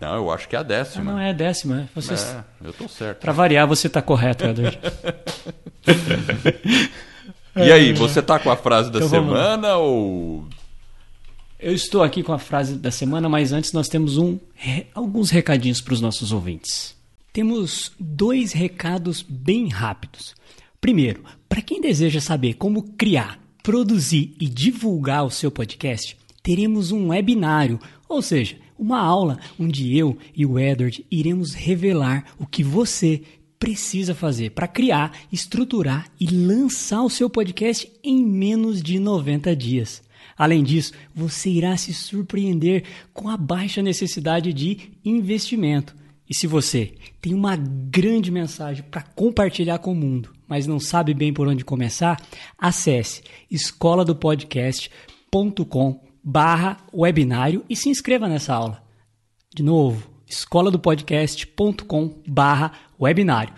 Não, 0.00 0.16
eu 0.16 0.30
acho 0.32 0.48
que 0.48 0.56
é 0.56 0.58
a 0.58 0.64
décima. 0.64 1.12
Ah, 1.12 1.14
não, 1.14 1.20
é 1.20 1.30
a 1.30 1.32
décima. 1.32 1.88
Você... 1.94 2.14
É, 2.14 2.44
eu 2.64 2.72
tô 2.72 2.88
certo. 2.88 3.20
Para 3.20 3.32
variar, 3.32 3.68
você 3.68 3.86
está 3.86 4.02
correto, 4.02 4.44
Edward. 4.44 4.76
e 7.56 7.72
aí, 7.72 7.92
você 7.92 8.20
tá 8.22 8.38
com 8.38 8.50
a 8.50 8.56
frase 8.56 8.90
da 8.90 8.98
então, 8.98 9.08
semana 9.08 9.76
ou 9.76 10.46
eu 11.64 11.72
estou 11.72 12.02
aqui 12.02 12.22
com 12.22 12.32
a 12.34 12.38
frase 12.38 12.76
da 12.76 12.90
semana, 12.90 13.26
mas 13.26 13.50
antes 13.50 13.72
nós 13.72 13.88
temos 13.88 14.18
um, 14.18 14.38
alguns 14.94 15.30
recadinhos 15.30 15.80
para 15.80 15.94
os 15.94 16.00
nossos 16.00 16.30
ouvintes. 16.30 16.94
Temos 17.32 17.90
dois 17.98 18.52
recados 18.52 19.24
bem 19.26 19.68
rápidos. 19.68 20.34
Primeiro, 20.78 21.24
para 21.48 21.62
quem 21.62 21.80
deseja 21.80 22.20
saber 22.20 22.54
como 22.54 22.82
criar, 22.98 23.40
produzir 23.62 24.36
e 24.38 24.46
divulgar 24.46 25.24
o 25.24 25.30
seu 25.30 25.50
podcast, 25.50 26.14
teremos 26.42 26.92
um 26.92 27.08
webinário, 27.08 27.80
ou 28.06 28.20
seja, 28.20 28.58
uma 28.78 29.00
aula 29.00 29.38
onde 29.58 29.96
eu 29.96 30.18
e 30.36 30.44
o 30.44 30.58
Edward 30.58 31.06
iremos 31.10 31.54
revelar 31.54 32.26
o 32.38 32.46
que 32.46 32.62
você 32.62 33.22
precisa 33.64 34.14
fazer 34.14 34.50
para 34.50 34.68
criar, 34.68 35.10
estruturar 35.32 36.10
e 36.20 36.26
lançar 36.26 37.02
o 37.02 37.08
seu 37.08 37.30
podcast 37.30 37.90
em 38.04 38.22
menos 38.22 38.82
de 38.82 38.98
90 38.98 39.56
dias. 39.56 40.02
Além 40.36 40.62
disso, 40.62 40.92
você 41.14 41.48
irá 41.48 41.74
se 41.78 41.94
surpreender 41.94 42.84
com 43.14 43.26
a 43.26 43.38
baixa 43.38 43.80
necessidade 43.80 44.52
de 44.52 44.90
investimento. 45.02 45.96
E 46.28 46.34
se 46.34 46.46
você 46.46 46.92
tem 47.22 47.32
uma 47.32 47.56
grande 47.56 48.30
mensagem 48.30 48.84
para 48.84 49.00
compartilhar 49.00 49.78
com 49.78 49.92
o 49.92 49.96
mundo, 49.96 50.34
mas 50.46 50.66
não 50.66 50.78
sabe 50.78 51.14
bem 51.14 51.32
por 51.32 51.48
onde 51.48 51.64
começar, 51.64 52.20
acesse 52.58 53.22
escola 53.50 54.04
do 54.04 54.14
barra 56.22 56.76
webinário 56.92 57.64
e 57.66 57.74
se 57.74 57.88
inscreva 57.88 58.28
nessa 58.28 58.52
aula. 58.52 58.84
De 59.54 59.62
novo, 59.62 60.06
escola 60.26 60.70
do 60.70 60.78
podcast.com 60.78 62.22
barra 62.26 62.72
webinário. 63.04 63.52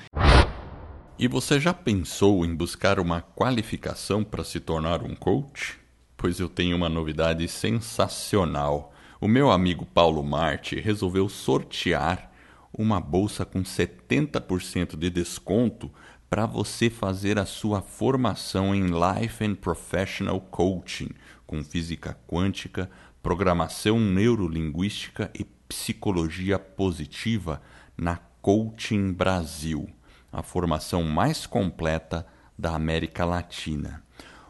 E 1.17 1.29
você 1.29 1.61
já 1.61 1.73
pensou 1.73 2.45
em 2.45 2.55
buscar 2.55 2.99
uma 2.99 3.23
qualificação 3.23 4.25
para 4.25 4.43
se 4.43 4.59
tornar 4.59 5.03
um 5.03 5.15
coach? 5.15 5.79
Pois 6.17 6.41
eu 6.41 6.49
tenho 6.49 6.77
uma 6.77 6.89
novidade 6.89 7.47
sensacional. 7.47 8.93
O 9.21 9.29
meu 9.29 9.51
amigo 9.51 9.87
Paulo 9.87 10.23
Marte 10.23 10.81
resolveu 10.81 11.29
sortear 11.29 12.31
uma 12.77 13.01
bolsa 13.01 13.45
com 13.45 13.63
70% 13.63 14.97
de 14.97 15.09
desconto 15.09 15.91
para 16.29 16.45
você 16.45 16.91
fazer 16.91 17.39
a 17.39 17.47
sua 17.47 17.81
formação 17.81 18.75
em 18.75 18.87
Life 18.89 19.45
and 19.45 19.55
Professional 19.55 20.41
Coaching, 20.41 21.11
com 21.47 21.63
física 21.63 22.19
quântica, 22.27 22.91
programação 23.23 24.01
neurolinguística 24.01 25.31
e 25.33 25.45
psicologia 25.45 26.59
positiva 26.59 27.63
na 27.97 28.17
Coaching 28.47 29.13
Brasil, 29.13 29.89
a 30.33 30.41
formação 30.41 31.03
mais 31.03 31.47
completa 31.47 32.25
da 32.57 32.77
América 32.77 33.25
Latina. 33.25 34.05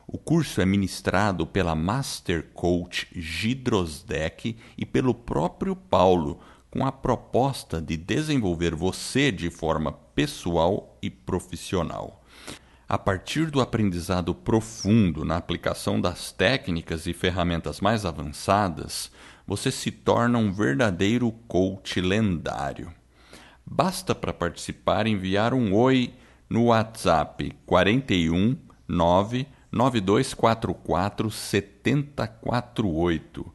O 0.06 0.18
curso 0.18 0.60
é 0.60 0.66
ministrado 0.66 1.46
pela 1.46 1.74
Master 1.74 2.50
Coach 2.52 3.08
Gidrosdeck 3.14 4.54
e 4.76 4.84
pelo 4.84 5.14
próprio 5.14 5.74
Paulo, 5.74 6.40
com 6.70 6.84
a 6.84 6.92
proposta 6.92 7.80
de 7.80 7.96
desenvolver 7.96 8.74
você 8.74 9.32
de 9.32 9.48
forma 9.48 9.92
pessoal 10.14 10.98
e 11.00 11.08
profissional. 11.08 12.22
A 12.86 12.98
partir 12.98 13.50
do 13.50 13.62
aprendizado 13.62 14.34
profundo 14.34 15.24
na 15.24 15.38
aplicação 15.38 15.98
das 15.98 16.30
técnicas 16.30 17.06
e 17.06 17.14
ferramentas 17.14 17.80
mais 17.80 18.04
avançadas, 18.04 19.10
você 19.46 19.70
se 19.70 19.90
torna 19.90 20.36
um 20.36 20.52
verdadeiro 20.52 21.32
coach 21.48 21.98
lendário. 21.98 22.92
Basta 23.68 24.14
para 24.14 24.32
participar 24.32 25.08
enviar 25.08 25.52
um 25.52 25.74
oi 25.74 26.14
no 26.48 26.66
WhatsApp 26.66 27.52
41 27.66 28.56
99244 28.88 31.28
7048. 31.30 33.52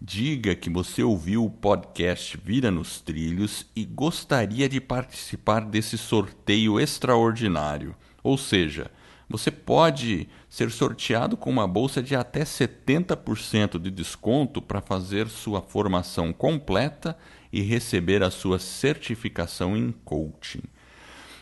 Diga 0.00 0.54
que 0.54 0.68
você 0.68 1.02
ouviu 1.02 1.46
o 1.46 1.50
podcast 1.50 2.36
Vira 2.36 2.70
nos 2.70 3.00
Trilhos 3.00 3.64
e 3.74 3.86
gostaria 3.86 4.68
de 4.68 4.82
participar 4.82 5.64
desse 5.64 5.96
sorteio 5.96 6.78
extraordinário. 6.78 7.96
Ou 8.22 8.36
seja, 8.36 8.90
você 9.26 9.50
pode 9.50 10.28
ser 10.48 10.70
sorteado 10.70 11.38
com 11.38 11.48
uma 11.48 11.66
bolsa 11.66 12.02
de 12.02 12.14
até 12.14 12.44
70% 12.44 13.78
de 13.78 13.90
desconto 13.90 14.60
para 14.60 14.82
fazer 14.82 15.28
sua 15.28 15.62
formação 15.62 16.34
completa 16.34 17.16
e 17.54 17.62
receber 17.62 18.20
a 18.24 18.32
sua 18.32 18.58
certificação 18.58 19.76
em 19.76 19.92
coaching. 20.04 20.64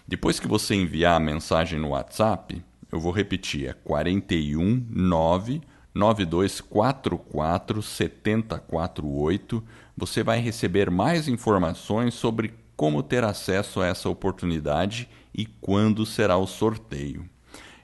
Depois 0.07 0.39
que 0.39 0.47
você 0.47 0.75
enviar 0.75 1.17
a 1.17 1.25
mensagem 1.25 1.79
no 1.79 1.89
WhatsApp, 1.89 2.63
eu 2.93 3.01
vou 3.01 3.13
repetir, 3.13 3.71
é 3.71 3.73
41 3.73 4.89
9 4.91 5.63
9244 5.95 7.81
7048. 7.81 9.65
Você 9.97 10.23
vai 10.23 10.39
receber 10.39 10.91
mais 10.91 11.29
informações 11.29 12.13
sobre 12.13 12.53
como 12.77 13.03
ter 13.03 13.25
acesso 13.25 13.81
a 13.81 13.87
essa 13.87 14.11
oportunidade 14.11 15.09
e 15.35 15.47
quando 15.47 16.05
será 16.05 16.37
o 16.37 16.47
sorteio. 16.47 17.25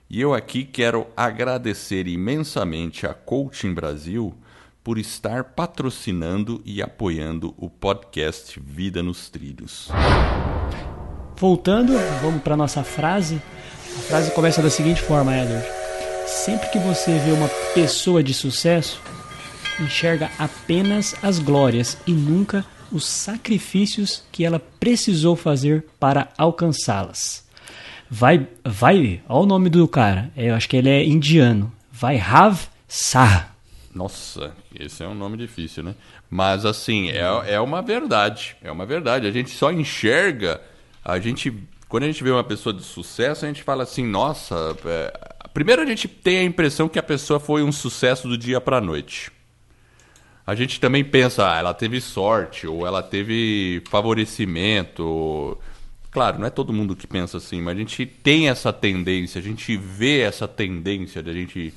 E 0.07 0.21
eu 0.21 0.35
aqui 0.35 0.63
quero 0.63 1.07
agradecer 1.17 2.07
imensamente 2.07 3.07
a 3.07 3.13
Coaching 3.15 3.73
Brasil 3.73 4.37
por 4.83 4.97
estar 4.97 5.43
patrocinando 5.43 6.61
e 6.65 6.81
apoiando 6.81 7.53
o 7.57 7.69
podcast 7.69 8.59
Vida 8.59 9.03
nos 9.03 9.29
Trilhos. 9.29 9.89
Voltando, 11.35 11.93
vamos 12.21 12.41
para 12.41 12.57
nossa 12.57 12.83
frase. 12.83 13.41
A 13.97 14.01
frase 14.01 14.31
começa 14.31 14.61
da 14.61 14.69
seguinte 14.69 15.01
forma, 15.01 15.35
Edward. 15.37 15.65
Sempre 16.25 16.69
que 16.69 16.79
você 16.79 17.17
vê 17.19 17.31
uma 17.31 17.49
pessoa 17.73 18.21
de 18.21 18.33
sucesso, 18.33 19.01
enxerga 19.79 20.29
apenas 20.37 21.15
as 21.23 21.39
glórias 21.39 21.97
e 22.05 22.11
nunca 22.11 22.65
os 22.91 23.05
sacrifícios 23.05 24.23
que 24.31 24.43
ela 24.43 24.59
precisou 24.79 25.35
fazer 25.35 25.85
para 25.99 26.29
alcançá-las. 26.37 27.47
Vai, 28.09 28.47
vai, 28.63 29.21
olha 29.29 29.43
o 29.43 29.45
nome 29.45 29.69
do 29.69 29.87
cara. 29.87 30.31
Eu 30.35 30.55
acho 30.55 30.67
que 30.67 30.77
ele 30.77 30.89
é 30.89 31.05
indiano. 31.05 31.71
Vai 31.91 32.17
Rav 32.17 32.59
Sah. 32.87 33.48
Nossa, 33.93 34.53
esse 34.79 35.03
é 35.03 35.07
um 35.07 35.15
nome 35.15 35.37
difícil, 35.37 35.83
né? 35.83 35.95
Mas 36.29 36.65
assim, 36.65 37.09
é, 37.09 37.53
é 37.53 37.59
uma 37.59 37.81
verdade. 37.81 38.55
É 38.61 38.71
uma 38.71 38.85
verdade. 38.85 39.27
A 39.27 39.31
gente 39.31 39.49
só 39.49 39.71
enxerga, 39.71 40.61
a 41.03 41.19
gente. 41.19 41.53
Quando 41.87 42.03
a 42.03 42.07
gente 42.07 42.23
vê 42.23 42.29
uma 42.29 42.43
pessoa 42.43 42.71
de 42.71 42.83
sucesso, 42.83 43.45
a 43.45 43.47
gente 43.47 43.63
fala 43.63 43.83
assim, 43.83 44.05
nossa. 44.05 44.77
É... 44.85 45.37
Primeiro 45.53 45.81
a 45.81 45.85
gente 45.85 46.07
tem 46.07 46.37
a 46.37 46.43
impressão 46.43 46.87
que 46.87 46.99
a 46.99 47.03
pessoa 47.03 47.39
foi 47.39 47.63
um 47.63 47.71
sucesso 47.71 48.27
do 48.27 48.37
dia 48.37 48.61
para 48.61 48.77
a 48.77 48.81
noite. 48.81 49.31
A 50.49 50.55
gente 50.55 50.79
também 50.79 51.03
pensa, 51.03 51.51
ah, 51.51 51.59
ela 51.59 51.73
teve 51.75 52.01
sorte, 52.01 52.65
ou 52.65 52.85
ela 52.85 53.03
teve 53.03 53.83
favorecimento. 53.87 55.55
Claro, 56.09 56.39
não 56.39 56.47
é 56.47 56.49
todo 56.49 56.73
mundo 56.73 56.95
que 56.95 57.05
pensa 57.05 57.37
assim, 57.37 57.61
mas 57.61 57.75
a 57.75 57.79
gente 57.79 58.03
tem 58.03 58.49
essa 58.49 58.73
tendência, 58.73 59.37
a 59.37 59.43
gente 59.43 59.77
vê 59.77 60.21
essa 60.21 60.47
tendência 60.47 61.21
de 61.21 61.29
a 61.29 61.33
gente, 61.33 61.71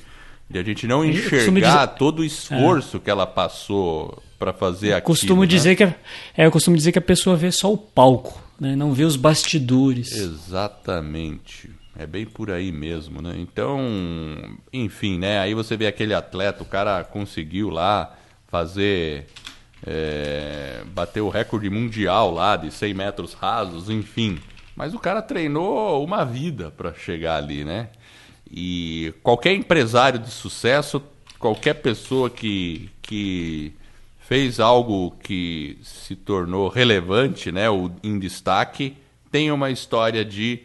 de 0.53 0.59
a 0.59 0.62
gente 0.62 0.87
não 0.87 1.05
enxergar 1.05 1.87
dizer... 1.87 1.99
todo 1.99 2.21
o 2.21 2.25
esforço 2.25 2.99
é. 2.99 3.01
que 3.01 3.11
ela 3.11 3.27
passou 3.27 4.23
para 4.38 4.53
fazer 4.53 4.93
aquilo. 4.93 5.07
Costumo 5.07 5.41
né? 5.43 5.47
dizer 5.47 5.75
que 5.75 5.85
é, 5.85 5.97
eu 6.37 6.51
costumo 6.51 6.77
dizer 6.77 6.93
que 6.93 6.99
a 6.99 7.03
pessoa 7.03 7.35
vê 7.35 7.51
só 7.51 7.73
o 7.73 7.79
palco, 7.79 8.41
né? 8.61 8.77
não 8.77 8.93
vê 8.93 9.05
os 9.05 9.17
bastidores. 9.17 10.12
Exatamente. 10.12 11.71
É 11.99 12.07
bem 12.07 12.27
por 12.27 12.51
aí 12.51 12.73
mesmo, 12.73 13.21
né? 13.21 13.35
Então, 13.37 13.79
enfim, 14.73 15.19
né? 15.19 15.38
Aí 15.41 15.53
você 15.53 15.77
vê 15.77 15.87
aquele 15.87 16.15
atleta, 16.15 16.62
o 16.62 16.67
cara 16.67 17.05
conseguiu 17.05 17.69
lá 17.69 18.15
fazer 18.49 19.27
é, 19.87 20.83
bateu 20.87 21.27
o 21.27 21.31
recorde 21.31 21.69
mundial 21.69 22.33
lá 22.33 22.57
de 22.57 22.71
100 22.71 22.95
metros 22.95 23.35
rasos, 23.35 23.91
enfim. 23.91 24.38
Mas 24.75 24.95
o 24.95 24.99
cara 24.99 25.21
treinou 25.21 26.03
uma 26.03 26.25
vida 26.25 26.71
para 26.71 26.95
chegar 26.95 27.37
ali, 27.37 27.65
né? 27.65 27.91
E 28.53 29.15
qualquer 29.23 29.55
empresário 29.55 30.19
de 30.19 30.31
sucesso, 30.31 31.03
qualquer 31.38 31.75
pessoa 31.75 32.29
que, 32.29 32.91
que 33.01 33.73
fez 34.21 34.61
algo 34.61 35.17
que 35.23 35.79
se 35.83 36.15
tornou 36.15 36.69
relevante, 36.69 37.51
né, 37.51 37.71
ou 37.71 37.91
em 38.03 38.19
destaque, 38.19 38.95
tem 39.31 39.51
uma 39.51 39.71
história 39.71 40.23
de, 40.23 40.61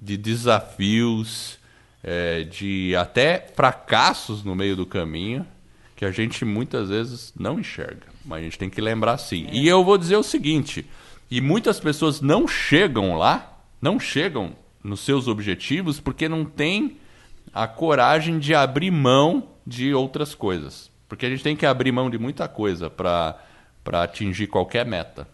de 0.00 0.16
desafios, 0.16 1.56
é, 2.02 2.42
de 2.42 2.96
até 2.96 3.46
fracassos 3.54 4.42
no 4.42 4.56
meio 4.56 4.74
do 4.74 4.84
caminho, 4.84 5.46
que 5.94 6.04
a 6.04 6.10
gente 6.10 6.44
muitas 6.44 6.88
vezes 6.88 7.32
não 7.38 7.60
enxerga. 7.60 8.06
Mas 8.24 8.40
a 8.40 8.42
gente 8.42 8.58
tem 8.58 8.68
que 8.68 8.80
lembrar 8.80 9.18
sim. 9.18 9.46
É. 9.46 9.54
E 9.54 9.68
eu 9.68 9.84
vou 9.84 9.96
dizer 9.96 10.16
o 10.16 10.22
seguinte: 10.22 10.84
e 11.30 11.40
muitas 11.40 11.78
pessoas 11.78 12.20
não 12.20 12.48
chegam 12.48 13.16
lá, 13.16 13.62
não 13.80 14.00
chegam 14.00 14.52
nos 14.82 15.00
seus 15.00 15.28
objetivos 15.28 16.00
porque 16.00 16.28
não 16.28 16.44
tem 16.44 16.96
a 17.52 17.66
coragem 17.66 18.38
de 18.38 18.54
abrir 18.54 18.90
mão 18.90 19.48
de 19.66 19.94
outras 19.94 20.34
coisas. 20.34 20.90
Porque 21.08 21.26
a 21.26 21.30
gente 21.30 21.42
tem 21.42 21.56
que 21.56 21.66
abrir 21.66 21.92
mão 21.92 22.08
de 22.08 22.18
muita 22.18 22.46
coisa 22.48 22.88
para 22.88 23.36
atingir 23.84 24.46
qualquer 24.46 24.86
meta. 24.86 25.26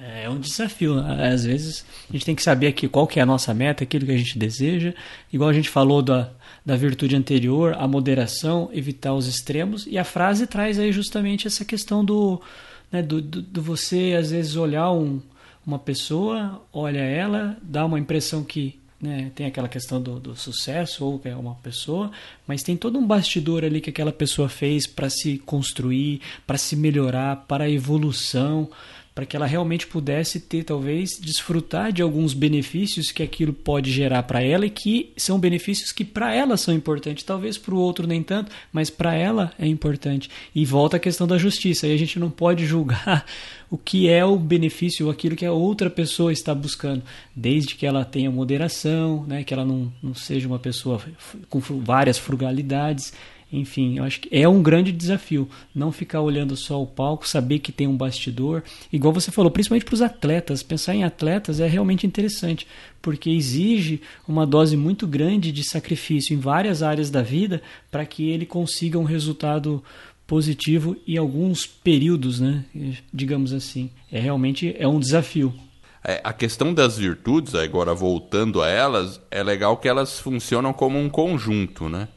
É 0.00 0.28
um 0.28 0.40
desafio. 0.40 0.98
Às 0.98 1.44
vezes 1.44 1.84
a 2.08 2.12
gente 2.12 2.24
tem 2.24 2.34
que 2.34 2.42
saber 2.42 2.66
aqui 2.66 2.88
qual 2.88 3.06
que 3.06 3.20
é 3.20 3.22
a 3.22 3.26
nossa 3.26 3.54
meta, 3.54 3.84
aquilo 3.84 4.06
que 4.06 4.12
a 4.12 4.16
gente 4.16 4.38
deseja. 4.38 4.94
Igual 5.32 5.50
a 5.50 5.52
gente 5.52 5.68
falou 5.68 6.02
da, 6.02 6.30
da 6.66 6.76
virtude 6.76 7.14
anterior, 7.14 7.76
a 7.78 7.86
moderação, 7.86 8.68
evitar 8.72 9.14
os 9.14 9.28
extremos. 9.28 9.86
E 9.86 9.98
a 9.98 10.04
frase 10.04 10.46
traz 10.46 10.78
aí 10.78 10.90
justamente 10.90 11.46
essa 11.46 11.64
questão 11.64 12.04
do, 12.04 12.42
né, 12.90 13.00
do, 13.00 13.22
do, 13.22 13.42
do 13.42 13.62
você, 13.62 14.16
às 14.18 14.32
vezes, 14.32 14.56
olhar 14.56 14.90
um, 14.90 15.20
uma 15.64 15.78
pessoa, 15.78 16.60
olha 16.72 17.00
ela, 17.00 17.56
dá 17.62 17.84
uma 17.84 17.98
impressão 17.98 18.42
que 18.42 18.80
né, 19.02 19.32
tem 19.34 19.46
aquela 19.46 19.68
questão 19.68 20.00
do, 20.00 20.20
do, 20.20 20.36
sucesso 20.36 21.04
ou 21.04 21.20
é 21.24 21.34
uma 21.34 21.56
pessoa, 21.56 22.12
mas 22.46 22.62
tem 22.62 22.76
todo 22.76 22.96
um 22.96 23.04
bastidor 23.04 23.64
ali 23.64 23.80
que 23.80 23.90
aquela 23.90 24.12
pessoa 24.12 24.48
fez 24.48 24.86
para 24.86 25.10
se 25.10 25.38
construir, 25.38 26.20
para 26.46 26.56
se 26.56 26.76
melhorar, 26.76 27.44
para 27.48 27.64
a 27.64 27.70
evolução, 27.70 28.70
para 29.14 29.26
que 29.26 29.36
ela 29.36 29.44
realmente 29.44 29.86
pudesse 29.86 30.40
ter, 30.40 30.64
talvez, 30.64 31.18
desfrutar 31.20 31.92
de 31.92 32.00
alguns 32.00 32.32
benefícios 32.32 33.10
que 33.10 33.22
aquilo 33.22 33.52
pode 33.52 33.90
gerar 33.90 34.22
para 34.22 34.42
ela 34.42 34.64
e 34.64 34.70
que 34.70 35.12
são 35.16 35.38
benefícios 35.38 35.92
que 35.92 36.04
para 36.04 36.34
ela 36.34 36.56
são 36.56 36.72
importantes, 36.72 37.24
talvez 37.24 37.58
para 37.58 37.74
o 37.74 37.78
outro 37.78 38.06
nem 38.06 38.22
tanto, 38.22 38.50
mas 38.72 38.88
para 38.88 39.14
ela 39.14 39.52
é 39.58 39.66
importante. 39.66 40.30
E 40.54 40.64
volta 40.64 40.96
a 40.96 41.00
questão 41.00 41.26
da 41.26 41.36
justiça, 41.36 41.86
e 41.86 41.92
a 41.92 41.98
gente 41.98 42.18
não 42.18 42.30
pode 42.30 42.64
julgar 42.64 43.26
o 43.72 43.78
que 43.78 44.06
é 44.06 44.22
o 44.22 44.36
benefício, 44.36 45.08
aquilo 45.08 45.34
que 45.34 45.46
a 45.46 45.52
outra 45.52 45.88
pessoa 45.88 46.30
está 46.30 46.54
buscando, 46.54 47.02
desde 47.34 47.74
que 47.74 47.86
ela 47.86 48.04
tenha 48.04 48.30
moderação, 48.30 49.24
né, 49.26 49.42
que 49.42 49.54
ela 49.54 49.64
não, 49.64 49.90
não 50.02 50.14
seja 50.14 50.46
uma 50.46 50.58
pessoa 50.58 51.00
com 51.48 51.58
várias 51.58 52.18
frugalidades 52.18 53.14
enfim, 53.52 53.98
eu 53.98 54.04
acho 54.04 54.20
que 54.20 54.28
é 54.32 54.48
um 54.48 54.62
grande 54.62 54.90
desafio 54.90 55.46
não 55.74 55.92
ficar 55.92 56.22
olhando 56.22 56.56
só 56.56 56.82
o 56.82 56.86
palco, 56.86 57.28
saber 57.28 57.58
que 57.58 57.70
tem 57.70 57.86
um 57.86 57.96
bastidor. 57.96 58.62
Igual 58.90 59.12
você 59.12 59.30
falou, 59.30 59.50
principalmente 59.50 59.84
para 59.84 59.94
os 59.94 60.00
atletas. 60.00 60.62
Pensar 60.62 60.94
em 60.94 61.04
atletas 61.04 61.60
é 61.60 61.66
realmente 61.66 62.06
interessante, 62.06 62.66
porque 63.02 63.28
exige 63.28 64.00
uma 64.26 64.46
dose 64.46 64.74
muito 64.74 65.06
grande 65.06 65.52
de 65.52 65.62
sacrifício 65.64 66.32
em 66.32 66.40
várias 66.40 66.82
áreas 66.82 67.10
da 67.10 67.20
vida 67.20 67.60
para 67.90 68.06
que 68.06 68.30
ele 68.30 68.46
consiga 68.46 68.98
um 68.98 69.04
resultado 69.04 69.84
positivo 70.26 70.96
em 71.06 71.16
alguns 71.16 71.66
períodos, 71.66 72.40
né? 72.40 72.64
digamos 73.12 73.52
assim. 73.52 73.90
É 74.10 74.18
realmente 74.18 74.74
é 74.78 74.86
um 74.86 75.00
desafio. 75.00 75.54
É, 76.04 76.20
a 76.24 76.32
questão 76.32 76.74
das 76.74 76.98
virtudes, 76.98 77.54
agora 77.54 77.94
voltando 77.94 78.60
a 78.60 78.68
elas, 78.68 79.20
é 79.30 79.42
legal 79.42 79.76
que 79.76 79.88
elas 79.88 80.18
funcionam 80.18 80.72
como 80.72 80.98
um 80.98 81.08
conjunto, 81.08 81.88
né? 81.88 82.08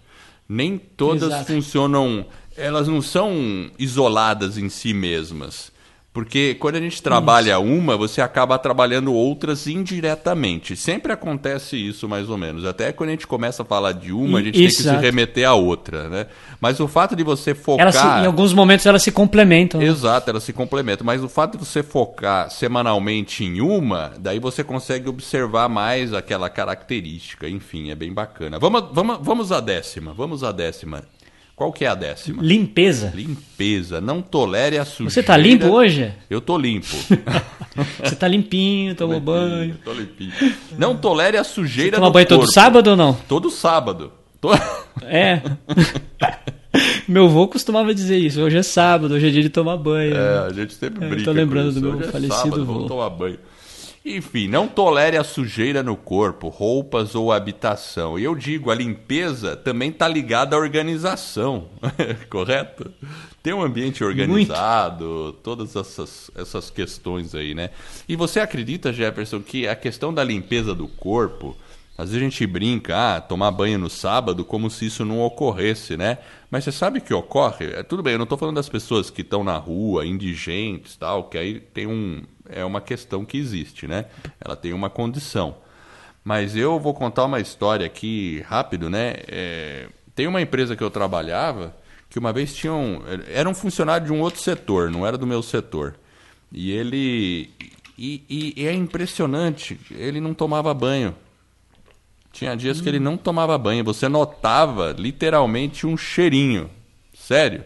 nem 0.48 0.78
todas 0.78 1.30
Exato. 1.30 1.54
funcionam, 1.54 2.26
elas 2.56 2.88
não 2.88 3.02
são 3.02 3.70
isoladas 3.78 4.58
em 4.58 4.70
si 4.70 4.94
mesmas. 4.94 5.72
Porque 6.16 6.56
quando 6.56 6.76
a 6.78 6.80
gente 6.80 7.04
trabalha 7.04 7.60
isso. 7.60 7.62
uma, 7.62 7.98
você 7.98 8.22
acaba 8.22 8.58
trabalhando 8.58 9.14
outras 9.14 9.68
indiretamente. 9.68 10.74
Sempre 10.78 11.12
acontece 11.12 11.76
isso, 11.76 12.08
mais 12.08 12.30
ou 12.30 12.38
menos. 12.38 12.64
Até 12.64 12.94
quando 12.94 13.10
a 13.10 13.12
gente 13.12 13.28
começa 13.28 13.64
a 13.64 13.66
falar 13.66 13.92
de 13.92 14.14
uma, 14.14 14.40
a 14.40 14.42
gente 14.42 14.58
Exato. 14.58 14.84
tem 14.84 14.94
que 14.94 15.00
se 15.02 15.06
remeter 15.06 15.46
à 15.46 15.56
outra, 15.56 16.08
né? 16.08 16.28
Mas 16.62 16.80
o 16.80 16.88
fato 16.88 17.18
de 17.18 17.24
você 17.24 17.54
focar... 17.54 17.92
Se, 17.92 18.24
em 18.24 18.26
alguns 18.26 18.54
momentos 18.54 18.86
elas 18.86 19.04
se 19.04 19.12
complementam. 19.12 19.82
Né? 19.82 19.88
Exato, 19.88 20.30
elas 20.30 20.44
se 20.44 20.54
complementam. 20.54 21.06
Mas 21.06 21.22
o 21.22 21.28
fato 21.28 21.58
de 21.58 21.66
você 21.66 21.84
focar 21.84 22.50
semanalmente 22.50 23.44
em 23.44 23.60
uma, 23.60 24.14
daí 24.18 24.40
você 24.40 24.64
consegue 24.64 25.10
observar 25.10 25.68
mais 25.68 26.14
aquela 26.14 26.50
característica. 26.50 27.50
Enfim, 27.50 27.92
é 27.92 27.96
bem 27.96 28.14
bacana. 28.14 28.58
Vamos, 28.58 28.86
vamos, 28.94 29.18
vamos 29.22 29.52
à 29.52 29.60
décima. 29.60 30.14
Vamos 30.14 30.46
à 30.46 30.54
décima. 30.54 31.04
Qual 31.56 31.72
que 31.72 31.86
é 31.86 31.88
a 31.88 31.96
décima? 31.96 32.44
Limpeza. 32.44 33.14
Limpeza. 33.16 34.02
Não 34.02 34.22
tolere 34.22 34.78
a 34.78 34.84
sujeira. 34.84 35.12
Você 35.12 35.24
tá 35.24 35.38
limpo 35.38 35.68
hoje? 35.68 36.12
Eu 36.30 36.42
tô 36.42 36.58
limpo. 36.58 36.88
Você 38.04 38.16
tá 38.16 38.28
limpinho, 38.28 38.94
tomou 38.94 39.20
limpinho, 39.20 39.38
banho. 39.38 39.78
Tô 39.84 39.94
limpinho. 39.94 40.34
Não 40.78 40.98
tolere 40.98 41.38
a 41.38 41.44
sujeira 41.46 41.96
Você 41.96 42.02
toma 42.02 42.12
banho 42.12 42.28
corpo. 42.28 42.44
todo 42.44 42.54
sábado 42.54 42.88
ou 42.90 42.98
não? 42.98 43.14
Todo 43.14 43.50
sábado. 43.50 44.12
Tô... 44.42 44.54
É. 45.04 45.42
meu 47.08 47.26
avô 47.26 47.48
costumava 47.48 47.94
dizer 47.94 48.18
isso. 48.18 48.42
Hoje 48.42 48.58
é 48.58 48.64
sábado, 48.64 49.14
hoje 49.14 49.28
é 49.28 49.30
dia 49.30 49.42
de 49.42 49.50
tomar 49.50 49.78
banho. 49.78 50.16
É, 50.16 50.40
a 50.40 50.54
gente 50.54 50.74
sempre 50.74 51.00
brinca. 51.00 51.22
Eu 51.22 51.24
tô 51.24 51.32
lembrando 51.32 51.72
do 51.72 51.82
meu 51.82 51.92
hoje 51.92 52.10
é 52.10 52.12
falecido 52.12 52.34
é 52.34 52.38
sábado, 52.38 52.66
Vamos 52.66 52.88
tomar 52.88 53.10
banho. 53.10 53.40
Enfim, 54.06 54.48
não 54.48 54.68
tolere 54.68 55.18
a 55.18 55.24
sujeira 55.24 55.82
no 55.82 55.98
corpo, 55.98 56.48
roupas 56.48 57.16
ou 57.16 57.32
habitação. 57.32 58.20
E 58.20 58.24
eu 58.24 58.36
digo, 58.36 58.70
a 58.70 58.76
limpeza 58.76 59.56
também 59.56 59.90
está 59.90 60.08
ligada 60.08 60.56
à 60.56 60.60
organização, 60.60 61.70
correto? 62.30 62.94
Ter 63.42 63.54
um 63.56 63.64
ambiente 63.64 64.04
organizado, 64.04 65.06
Muito. 65.06 65.40
todas 65.42 65.76
essas, 65.76 66.30
essas 66.36 66.70
questões 66.70 67.34
aí, 67.34 67.56
né? 67.56 67.72
E 68.08 68.16
você 68.16 68.40
acredita, 68.40 68.94
Jefferson, 68.94 69.42
que 69.42 69.68
a 69.68 69.76
questão 69.76 70.14
da 70.14 70.24
limpeza 70.24 70.76
do 70.76 70.88
corpo, 70.88 71.58
às 71.98 72.10
vezes 72.10 72.22
a 72.22 72.30
gente 72.30 72.46
brinca, 72.46 73.16
ah, 73.16 73.22
tomar 73.22 73.52
banho 73.52 73.80
no 73.80 73.90
sábado, 73.90 74.44
como 74.44 74.70
se 74.70 74.86
isso 74.88 75.06
não 75.06 75.22
ocorresse, 75.22 75.96
né? 75.96 76.18
Mas 76.52 76.66
você 76.66 76.72
sabe 76.72 77.00
que 77.00 77.14
ocorre? 77.14 77.68
É, 77.68 77.84
tudo 77.84 78.04
bem, 78.04 78.14
eu 78.14 78.20
não 78.20 78.24
estou 78.24 78.38
falando 78.38 78.56
das 78.56 78.68
pessoas 78.68 79.10
que 79.10 79.22
estão 79.22 79.44
na 79.44 79.58
rua, 79.58 80.06
indigentes 80.06 80.98
tal, 80.98 81.26
que 81.26 81.38
aí 81.38 81.60
tem 81.60 81.88
um, 81.88 82.22
é 82.50 82.66
uma 82.66 82.82
questão 82.82 83.24
que 83.24 83.38
existe, 83.38 83.88
né? 83.88 84.06
Ela 84.44 84.56
tem 84.56 84.74
uma 84.74 84.90
condição. 84.90 85.56
Mas 86.24 86.56
eu 86.56 86.80
vou 86.80 86.94
contar 86.94 87.26
uma 87.26 87.40
história 87.40 87.86
aqui 87.86 88.44
rápido, 88.48 88.90
né? 88.90 89.16
É, 89.28 89.88
tem 90.14 90.28
uma 90.28 90.42
empresa 90.42 90.76
que 90.76 90.84
eu 90.84 90.90
trabalhava 90.90 91.76
que 92.10 92.20
uma 92.20 92.32
vez 92.34 92.54
tinha 92.54 92.74
um, 92.74 93.02
era 93.28 93.48
um 93.50 93.54
funcionário 93.54 94.08
de 94.08 94.14
um 94.14 94.22
outro 94.22 94.42
setor, 94.42 94.90
não 94.90 95.06
era 95.06 95.18
do 95.18 95.28
meu 95.28 95.42
setor. 95.42 95.96
E 96.52 96.72
ele 96.72 97.50
e, 97.98 98.24
e, 98.30 98.54
e 98.58 98.68
é 98.68 98.74
impressionante, 98.74 99.80
ele 99.92 100.20
não 100.20 100.34
tomava 100.34 100.74
banho. 100.74 101.16
Tinha 102.36 102.54
dias 102.54 102.80
hum. 102.80 102.84
que 102.84 102.90
ele 102.90 103.00
não 103.00 103.16
tomava 103.16 103.58
banho, 103.58 103.82
você 103.82 104.10
notava 104.10 104.94
literalmente 104.98 105.88
um 105.88 105.96
cheirinho. 105.96 106.70
Sério. 107.14 107.64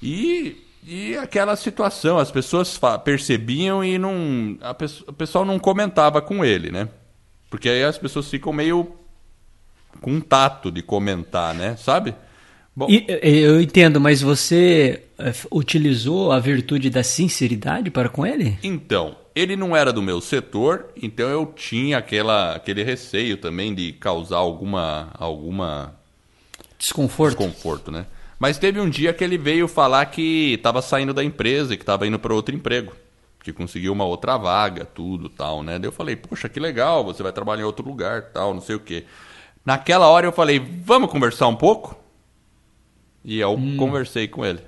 E 0.00 0.62
e 0.86 1.16
aquela 1.16 1.56
situação, 1.56 2.18
as 2.18 2.30
pessoas 2.30 2.78
percebiam 3.02 3.82
e 3.82 3.98
não. 3.98 4.56
A 4.60 4.76
o 5.08 5.12
pessoal 5.12 5.44
não 5.44 5.58
comentava 5.58 6.20
com 6.22 6.44
ele, 6.44 6.70
né? 6.70 6.88
Porque 7.48 7.68
aí 7.68 7.82
as 7.82 7.98
pessoas 7.98 8.28
ficam 8.28 8.52
meio 8.52 8.92
com 10.00 10.20
tato 10.20 10.70
de 10.70 10.82
comentar, 10.82 11.54
né? 11.54 11.74
Sabe? 11.76 12.14
Bom, 12.76 12.86
e, 12.88 13.06
eu 13.08 13.60
entendo, 13.60 14.00
mas 14.00 14.20
você 14.20 15.04
eh, 15.18 15.32
utilizou 15.50 16.32
a 16.32 16.38
virtude 16.38 16.90
da 16.90 17.02
sinceridade 17.02 17.90
para 17.90 18.08
com 18.08 18.26
ele? 18.26 18.58
Então, 18.62 19.16
ele 19.34 19.56
não 19.56 19.74
era 19.74 19.92
do 19.92 20.00
meu 20.00 20.20
setor, 20.20 20.86
então 21.00 21.28
eu 21.28 21.46
tinha 21.46 21.98
aquela, 21.98 22.54
aquele 22.54 22.82
receio 22.82 23.36
também 23.36 23.74
de 23.74 23.92
causar 23.92 24.36
alguma 24.36 25.10
alguma 25.18 25.94
desconforto, 26.78 27.38
desconforto 27.38 27.90
né? 27.90 28.06
Mas 28.38 28.58
teve 28.58 28.80
um 28.80 28.88
dia 28.88 29.12
que 29.12 29.24
ele 29.24 29.38
veio 29.38 29.66
falar 29.66 30.06
que 30.06 30.54
estava 30.54 30.82
saindo 30.82 31.14
da 31.14 31.24
empresa 31.24 31.72
e 31.72 31.76
que 31.76 31.82
estava 31.82 32.06
indo 32.06 32.18
para 32.18 32.34
outro 32.34 32.54
emprego. 32.54 32.92
Que 33.42 33.52
conseguiu 33.52 33.92
uma 33.92 34.04
outra 34.04 34.36
vaga, 34.36 34.84
tudo 34.84 35.28
tal, 35.28 35.62
né? 35.62 35.78
Daí 35.78 35.88
eu 35.88 35.92
falei, 35.92 36.16
poxa, 36.16 36.48
que 36.48 36.58
legal, 36.58 37.04
você 37.04 37.22
vai 37.22 37.32
trabalhar 37.32 37.62
em 37.62 37.66
outro 37.66 37.86
lugar, 37.86 38.22
tal, 38.32 38.54
não 38.54 38.60
sei 38.60 38.76
o 38.76 38.80
quê. 38.80 39.04
Naquela 39.64 40.08
hora 40.08 40.26
eu 40.26 40.32
falei, 40.32 40.58
vamos 40.58 41.10
conversar 41.10 41.46
um 41.46 41.56
pouco? 41.56 41.96
E 43.24 43.40
eu 43.40 43.52
hum. 43.52 43.76
conversei 43.76 44.28
com 44.28 44.44
ele. 44.44 44.60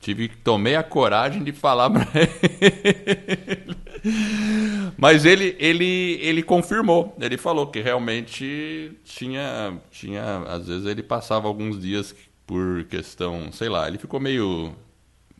Tive 0.00 0.28
tomei 0.28 0.74
a 0.74 0.82
coragem 0.82 1.44
de 1.44 1.52
falar 1.52 1.88
para 1.92 2.06
ele. 2.14 3.76
Mas 4.96 5.24
ele, 5.24 5.56
ele, 5.58 6.18
ele 6.20 6.42
confirmou. 6.42 7.14
Ele 7.20 7.36
falou 7.36 7.66
que 7.66 7.80
realmente 7.80 8.92
tinha, 9.04 9.80
tinha. 9.90 10.44
Às 10.48 10.66
vezes 10.66 10.86
ele 10.86 11.02
passava 11.02 11.48
alguns 11.48 11.80
dias 11.80 12.14
por 12.46 12.84
questão, 12.84 13.50
sei 13.52 13.68
lá, 13.68 13.88
ele 13.88 13.98
ficou 13.98 14.20
meio 14.20 14.74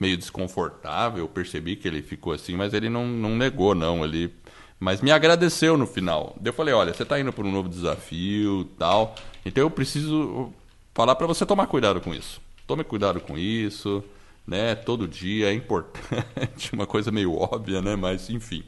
meio 0.00 0.16
desconfortável, 0.16 1.28
percebi 1.28 1.76
que 1.76 1.86
ele 1.86 2.02
ficou 2.02 2.32
assim, 2.32 2.56
mas 2.56 2.74
ele 2.74 2.88
não, 2.88 3.06
não 3.06 3.36
negou 3.36 3.72
não, 3.72 4.04
ele 4.04 4.32
mas 4.80 5.00
me 5.00 5.12
agradeceu 5.12 5.76
no 5.76 5.86
final. 5.86 6.36
Eu 6.44 6.52
falei, 6.52 6.74
olha, 6.74 6.92
você 6.92 7.04
está 7.04 7.20
indo 7.20 7.32
por 7.32 7.46
um 7.46 7.52
novo 7.52 7.68
desafio, 7.68 8.64
tal. 8.76 9.14
Então 9.46 9.62
eu 9.62 9.70
preciso 9.70 10.52
falar 10.92 11.14
para 11.14 11.26
você 11.26 11.46
tomar 11.46 11.68
cuidado 11.68 12.00
com 12.00 12.12
isso. 12.12 12.40
Tome 12.66 12.82
cuidado 12.82 13.20
com 13.20 13.38
isso, 13.38 14.02
né? 14.46 14.74
Todo 14.74 15.08
dia 15.08 15.50
é 15.50 15.54
importante, 15.54 16.72
uma 16.74 16.86
coisa 16.86 17.10
meio 17.10 17.34
óbvia, 17.34 17.80
né? 17.80 17.96
Mas 17.96 18.28
enfim. 18.30 18.62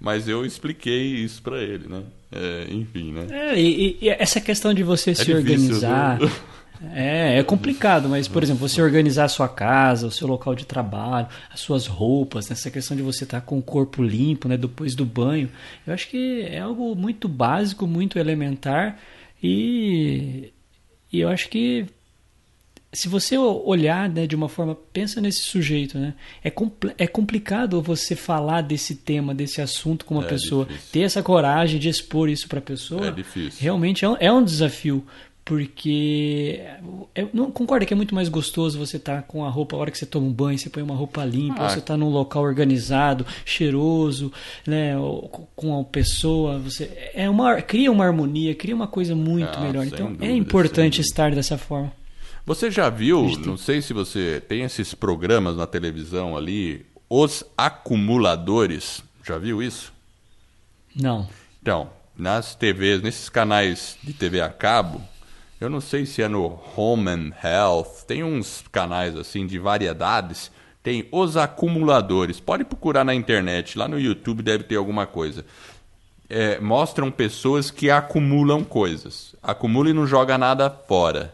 Mas 0.00 0.28
eu 0.28 0.44
expliquei 0.44 1.14
isso 1.14 1.40
para 1.42 1.62
ele, 1.62 1.88
né? 1.88 2.02
É, 2.32 2.66
enfim, 2.70 3.12
né? 3.12 3.26
É, 3.30 3.60
e, 3.60 3.98
e, 4.00 4.08
essa 4.08 4.40
questão 4.40 4.74
de 4.74 4.82
você 4.82 5.12
é 5.12 5.14
se 5.14 5.24
difícil, 5.24 5.38
organizar. 5.38 6.18
Né? 6.18 6.30
É, 6.90 7.38
é 7.38 7.42
complicado, 7.44 8.08
mas, 8.08 8.26
por 8.26 8.42
exemplo, 8.42 8.68
você 8.68 8.82
organizar 8.82 9.26
a 9.26 9.28
sua 9.28 9.48
casa, 9.48 10.06
o 10.06 10.10
seu 10.10 10.26
local 10.26 10.52
de 10.52 10.66
trabalho, 10.66 11.28
as 11.48 11.60
suas 11.60 11.86
roupas, 11.86 12.48
né? 12.48 12.54
essa 12.54 12.72
questão 12.72 12.96
de 12.96 13.04
você 13.04 13.22
estar 13.22 13.40
com 13.42 13.56
o 13.56 13.62
corpo 13.62 14.02
limpo, 14.02 14.48
né, 14.48 14.56
depois 14.56 14.96
do 14.96 15.04
banho, 15.04 15.48
eu 15.86 15.94
acho 15.94 16.08
que 16.08 16.42
é 16.42 16.58
algo 16.58 16.96
muito 16.96 17.28
básico, 17.28 17.86
muito 17.86 18.18
elementar 18.18 18.98
e, 19.40 20.52
e 21.12 21.20
eu 21.20 21.28
acho 21.28 21.48
que 21.48 21.86
se 22.92 23.08
você 23.08 23.38
olhar 23.38 24.08
né, 24.08 24.26
de 24.26 24.36
uma 24.36 24.50
forma, 24.50 24.76
pensa 24.92 25.18
nesse 25.18 25.40
sujeito, 25.40 25.98
né? 25.98 26.12
É, 26.44 26.50
compl 26.50 26.88
é 26.98 27.06
complicado 27.06 27.80
você 27.80 28.14
falar 28.14 28.60
desse 28.60 28.96
tema, 28.96 29.34
desse 29.34 29.62
assunto 29.62 30.04
com 30.04 30.14
uma 30.16 30.24
é 30.24 30.28
pessoa, 30.28 30.66
difícil. 30.66 30.88
ter 30.92 31.00
essa 31.00 31.22
coragem 31.22 31.80
de 31.80 31.88
expor 31.88 32.28
isso 32.28 32.46
para 32.46 32.58
a 32.58 32.62
pessoa. 32.62 33.06
É 33.06 33.10
difícil. 33.10 33.62
Realmente 33.62 34.04
é 34.04 34.08
um, 34.08 34.16
é 34.20 34.30
um 34.30 34.44
desafio, 34.44 35.06
porque 35.42 36.60
eu 37.14 37.30
não 37.32 37.50
concorda 37.50 37.86
que 37.86 37.94
é 37.94 37.96
muito 37.96 38.14
mais 38.14 38.28
gostoso 38.28 38.78
você 38.78 38.98
estar 38.98 39.16
tá 39.16 39.22
com 39.22 39.42
a 39.42 39.48
roupa 39.48 39.74
a 39.74 39.78
hora 39.78 39.90
que 39.90 39.96
você 39.96 40.04
toma 40.04 40.26
um 40.26 40.32
banho, 40.32 40.58
você 40.58 40.68
põe 40.68 40.82
uma 40.82 40.94
roupa 40.94 41.24
limpa, 41.24 41.64
ah. 41.64 41.70
você 41.70 41.78
está 41.78 41.96
num 41.96 42.10
local 42.10 42.42
organizado, 42.42 43.26
cheiroso, 43.42 44.30
né, 44.66 44.94
com 45.56 45.80
a 45.80 45.84
pessoa, 45.84 46.58
você 46.58 46.90
é 47.14 47.28
uma 47.30 47.62
cria 47.62 47.90
uma 47.90 48.04
harmonia, 48.04 48.54
cria 48.54 48.74
uma 48.74 48.86
coisa 48.86 49.16
muito 49.16 49.58
ah, 49.58 49.62
melhor. 49.62 49.86
Então 49.86 50.08
dúvida, 50.08 50.26
é 50.26 50.36
importante 50.36 51.00
estar 51.00 51.34
dessa 51.34 51.56
forma. 51.56 52.01
Você 52.44 52.70
já 52.70 52.90
viu, 52.90 53.28
não 53.46 53.56
sei 53.56 53.80
se 53.80 53.92
você 53.92 54.42
tem 54.46 54.62
esses 54.62 54.94
programas 54.94 55.56
na 55.56 55.66
televisão 55.66 56.36
ali, 56.36 56.84
os 57.08 57.44
acumuladores, 57.56 59.02
já 59.22 59.38
viu 59.38 59.62
isso? 59.62 59.92
Não. 60.94 61.28
Então, 61.60 61.90
nas 62.16 62.56
TVs, 62.56 63.00
nesses 63.00 63.28
canais 63.28 63.96
de 64.02 64.12
TV 64.12 64.40
a 64.40 64.48
cabo, 64.48 65.00
eu 65.60 65.70
não 65.70 65.80
sei 65.80 66.04
se 66.04 66.20
é 66.20 66.26
no 66.26 66.58
Home 66.76 67.08
and 67.08 67.32
Health, 67.44 68.04
tem 68.08 68.24
uns 68.24 68.64
canais 68.72 69.16
assim 69.16 69.46
de 69.46 69.60
variedades, 69.60 70.50
tem 70.82 71.06
os 71.12 71.36
acumuladores. 71.36 72.40
Pode 72.40 72.64
procurar 72.64 73.04
na 73.04 73.14
internet, 73.14 73.78
lá 73.78 73.86
no 73.86 74.00
YouTube 74.00 74.42
deve 74.42 74.64
ter 74.64 74.74
alguma 74.74 75.06
coisa. 75.06 75.44
É, 76.28 76.58
mostram 76.58 77.08
pessoas 77.08 77.70
que 77.70 77.88
acumulam 77.88 78.64
coisas. 78.64 79.36
Acumula 79.40 79.90
e 79.90 79.92
não 79.92 80.08
joga 80.08 80.36
nada 80.36 80.68
fora. 80.68 81.32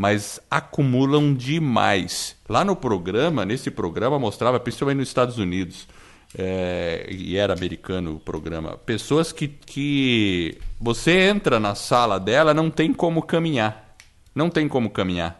Mas 0.00 0.40
acumulam 0.50 1.34
demais. 1.34 2.34
Lá 2.48 2.64
no 2.64 2.74
programa, 2.74 3.44
nesse 3.44 3.70
programa, 3.70 4.18
mostrava, 4.18 4.58
principalmente 4.58 4.96
nos 4.96 5.08
Estados 5.08 5.36
Unidos, 5.36 5.86
é, 6.34 7.06
e 7.10 7.36
era 7.36 7.52
americano 7.52 8.14
o 8.14 8.18
programa, 8.18 8.78
pessoas 8.78 9.30
que, 9.30 9.46
que 9.46 10.56
você 10.80 11.28
entra 11.28 11.60
na 11.60 11.74
sala 11.74 12.18
dela, 12.18 12.54
não 12.54 12.70
tem 12.70 12.94
como 12.94 13.20
caminhar. 13.20 13.94
Não 14.34 14.48
tem 14.48 14.66
como 14.68 14.88
caminhar. 14.88 15.38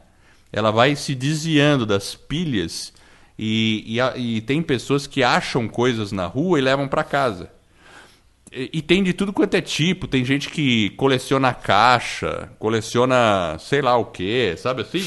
Ela 0.53 0.71
vai 0.71 0.95
se 0.95 1.15
desviando 1.15 1.87
das 1.87 2.15
pilhas 2.15 2.93
e, 3.39 3.99
e, 3.99 4.37
e 4.37 4.41
tem 4.43 4.61
pessoas 4.61 5.07
que 5.07 5.23
acham 5.23 5.67
coisas 5.69 6.13
na 6.13 6.27
rua 6.27 6.59
e 6.59 6.63
levam 6.63 6.87
para 6.87 7.03
casa. 7.03 7.51
E, 8.53 8.71
e, 8.75 8.83
tem 8.83 9.03
de 9.03 9.13
tudo 9.13 9.33
quanto 9.33 9.55
é 9.55 9.61
tipo. 9.61 10.07
Tem 10.07 10.25
gente 10.25 10.49
que 10.49 10.91
coleciona 10.91 11.55
caixa, 11.55 12.51
coleciona 12.59 13.57
sei 13.59 13.81
lá 13.81 13.97
o 13.97 14.07
que, 14.07 14.57
sabe 14.57 14.83
assim? 14.83 15.05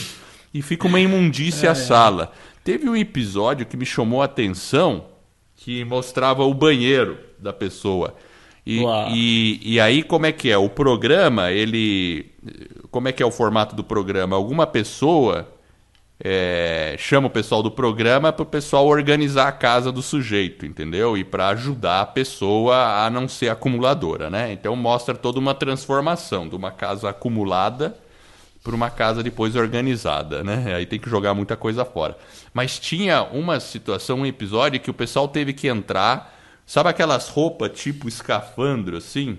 E 0.53 0.61
fica 0.61 0.87
uma 0.87 0.99
imundícia 0.99 1.67
é, 1.67 1.69
a 1.71 1.75
sala. 1.75 2.31
Teve 2.63 2.87
um 2.87 2.95
episódio 2.95 3.65
que 3.65 3.75
me 3.75 3.85
chamou 3.85 4.21
a 4.21 4.25
atenção 4.25 5.05
que 5.55 5.83
mostrava 5.83 6.43
o 6.43 6.53
banheiro 6.53 7.17
da 7.37 7.51
pessoa. 7.51 8.15
E, 8.65 8.81
e, 9.11 9.73
e, 9.73 9.79
aí 9.79 10.03
como 10.03 10.25
é 10.25 10.31
que 10.31 10.49
é? 10.49 10.57
O 10.57 10.69
programa, 10.69 11.51
ele. 11.51 12.31
Como 12.89 13.09
é 13.09 13.11
que 13.11 13.21
é 13.21 13.25
o 13.25 13.31
formato 13.31 13.75
do 13.75 13.83
programa? 13.83 14.37
Alguma 14.37 14.65
pessoa 14.65 15.52
é, 16.25 16.95
chama 16.97 17.27
o 17.27 17.29
pessoal 17.29 17.61
do 17.61 17.69
programa 17.69 18.31
para 18.31 18.43
o 18.43 18.45
pessoal 18.45 18.87
organizar 18.87 19.49
a 19.49 19.51
casa 19.51 19.91
do 19.91 20.01
sujeito, 20.01 20.65
entendeu? 20.65 21.17
E 21.17 21.23
para 21.25 21.49
ajudar 21.49 21.99
a 21.99 22.05
pessoa 22.05 23.05
a 23.05 23.09
não 23.09 23.27
ser 23.27 23.49
acumuladora, 23.49 24.29
né? 24.29 24.53
Então 24.53 24.73
mostra 24.73 25.13
toda 25.13 25.37
uma 25.37 25.53
transformação 25.53 26.47
de 26.47 26.55
uma 26.55 26.71
casa 26.71 27.09
acumulada 27.09 27.97
para 28.63 28.73
uma 28.73 28.89
casa 28.89 29.21
depois 29.21 29.57
organizada, 29.57 30.45
né? 30.45 30.73
Aí 30.73 30.85
tem 30.85 30.97
que 30.97 31.09
jogar 31.09 31.33
muita 31.33 31.57
coisa 31.57 31.83
fora. 31.83 32.17
Mas 32.53 32.79
tinha 32.79 33.23
uma 33.23 33.59
situação, 33.59 34.19
um 34.19 34.25
episódio 34.25 34.79
que 34.79 34.89
o 34.89 34.93
pessoal 34.93 35.27
teve 35.27 35.51
que 35.51 35.67
entrar, 35.67 36.33
sabe 36.65 36.87
aquelas 36.87 37.27
roupas 37.27 37.77
tipo 37.77 38.07
escafandro 38.07 38.95
assim, 38.95 39.37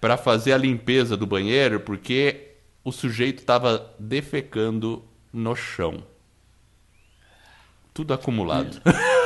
para 0.00 0.16
fazer 0.16 0.54
a 0.54 0.56
limpeza 0.56 1.18
do 1.18 1.26
banheiro, 1.26 1.80
porque 1.80 2.52
o 2.82 2.90
sujeito 2.90 3.40
estava 3.40 3.92
defecando 3.98 5.04
no 5.32 5.54
chão. 5.54 6.02
Tudo 7.92 8.14
acumulado. 8.14 8.80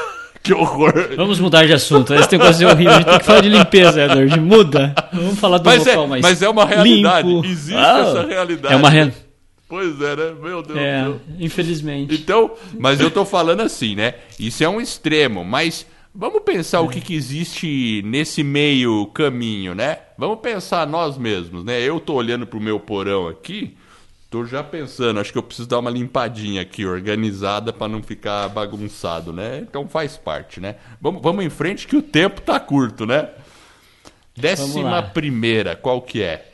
Que 0.44 0.52
horror. 0.52 0.92
Vamos 1.16 1.40
mudar 1.40 1.64
de 1.66 1.72
assunto. 1.72 2.12
Esse 2.12 2.30
negócio 2.32 2.68
é 2.68 2.70
horrível. 2.70 2.92
A 2.92 2.96
gente 2.96 3.06
tem 3.06 3.18
que 3.18 3.24
falar 3.24 3.40
de 3.40 3.48
limpeza, 3.48 4.04
Edward. 4.04 4.40
Muda. 4.40 4.94
Vamos 5.10 5.38
falar 5.38 5.56
do 5.56 5.64
mas 5.64 5.86
local 5.86 6.04
é, 6.04 6.06
mais 6.06 6.22
Mas 6.22 6.42
é 6.42 6.48
uma 6.50 6.66
realidade. 6.66 7.26
Limpo. 7.26 7.46
Existe 7.46 7.78
ah, 7.78 8.04
essa 8.06 8.26
realidade. 8.26 8.74
É 8.74 8.76
uma 8.76 8.90
realidade. 8.90 9.24
Pois 9.66 10.00
é, 10.02 10.16
né? 10.16 10.34
Meu 10.42 10.62
Deus. 10.62 10.78
É, 10.78 11.02
Deus. 11.02 11.16
infelizmente. 11.38 12.14
Então, 12.14 12.52
mas 12.78 13.00
eu 13.00 13.10
tô 13.10 13.24
falando 13.24 13.62
assim, 13.62 13.94
né? 13.94 14.16
Isso 14.38 14.62
é 14.62 14.68
um 14.68 14.82
extremo, 14.82 15.42
mas 15.42 15.86
vamos 16.14 16.42
pensar 16.42 16.76
é. 16.76 16.80
o 16.80 16.88
que, 16.88 17.00
que 17.00 17.14
existe 17.14 18.02
nesse 18.04 18.44
meio 18.44 19.06
caminho, 19.06 19.74
né? 19.74 19.96
Vamos 20.18 20.40
pensar 20.40 20.86
nós 20.86 21.16
mesmos, 21.16 21.64
né? 21.64 21.80
Eu 21.80 21.98
tô 21.98 22.12
olhando 22.12 22.46
pro 22.46 22.60
meu 22.60 22.78
porão 22.78 23.28
aqui, 23.28 23.74
Tô 24.34 24.44
já 24.44 24.64
pensando, 24.64 25.20
acho 25.20 25.30
que 25.30 25.38
eu 25.38 25.44
preciso 25.44 25.68
dar 25.68 25.78
uma 25.78 25.88
limpadinha 25.88 26.60
aqui, 26.60 26.84
organizada, 26.84 27.72
para 27.72 27.86
não 27.86 28.02
ficar 28.02 28.48
bagunçado, 28.48 29.32
né? 29.32 29.58
Então 29.60 29.86
faz 29.86 30.16
parte, 30.16 30.58
né? 30.58 30.74
Vamos, 31.00 31.22
vamos 31.22 31.44
em 31.44 31.48
frente 31.48 31.86
que 31.86 31.94
o 31.94 32.02
tempo 32.02 32.40
tá 32.40 32.58
curto, 32.58 33.06
né? 33.06 33.28
Décima 34.36 35.00
primeira, 35.04 35.76
qual 35.76 36.02
que 36.02 36.20
é? 36.20 36.53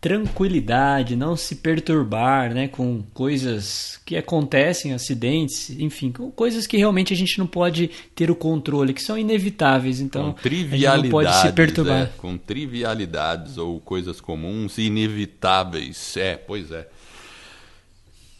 Tranquilidade, 0.00 1.16
não 1.16 1.36
se 1.36 1.56
perturbar 1.56 2.54
né, 2.54 2.68
com 2.68 3.02
coisas 3.12 4.00
que 4.04 4.16
acontecem, 4.16 4.92
acidentes, 4.92 5.70
enfim, 5.70 6.12
coisas 6.36 6.66
que 6.66 6.76
realmente 6.76 7.12
a 7.12 7.16
gente 7.16 7.38
não 7.38 7.46
pode 7.46 7.90
ter 8.14 8.30
o 8.30 8.36
controle, 8.36 8.94
que 8.94 9.02
são 9.02 9.18
inevitáveis. 9.18 10.00
Então, 10.00 10.32
com 10.32 10.42
trivialidades, 10.42 11.02
não 11.02 11.10
pode 11.10 11.34
se 11.34 11.52
perturbar. 11.52 12.02
É, 12.02 12.10
com 12.16 12.38
trivialidades 12.38 13.58
ou 13.58 13.80
coisas 13.80 14.20
comuns 14.20 14.78
inevitáveis. 14.78 16.16
É, 16.16 16.36
pois 16.36 16.70
é. 16.70 16.86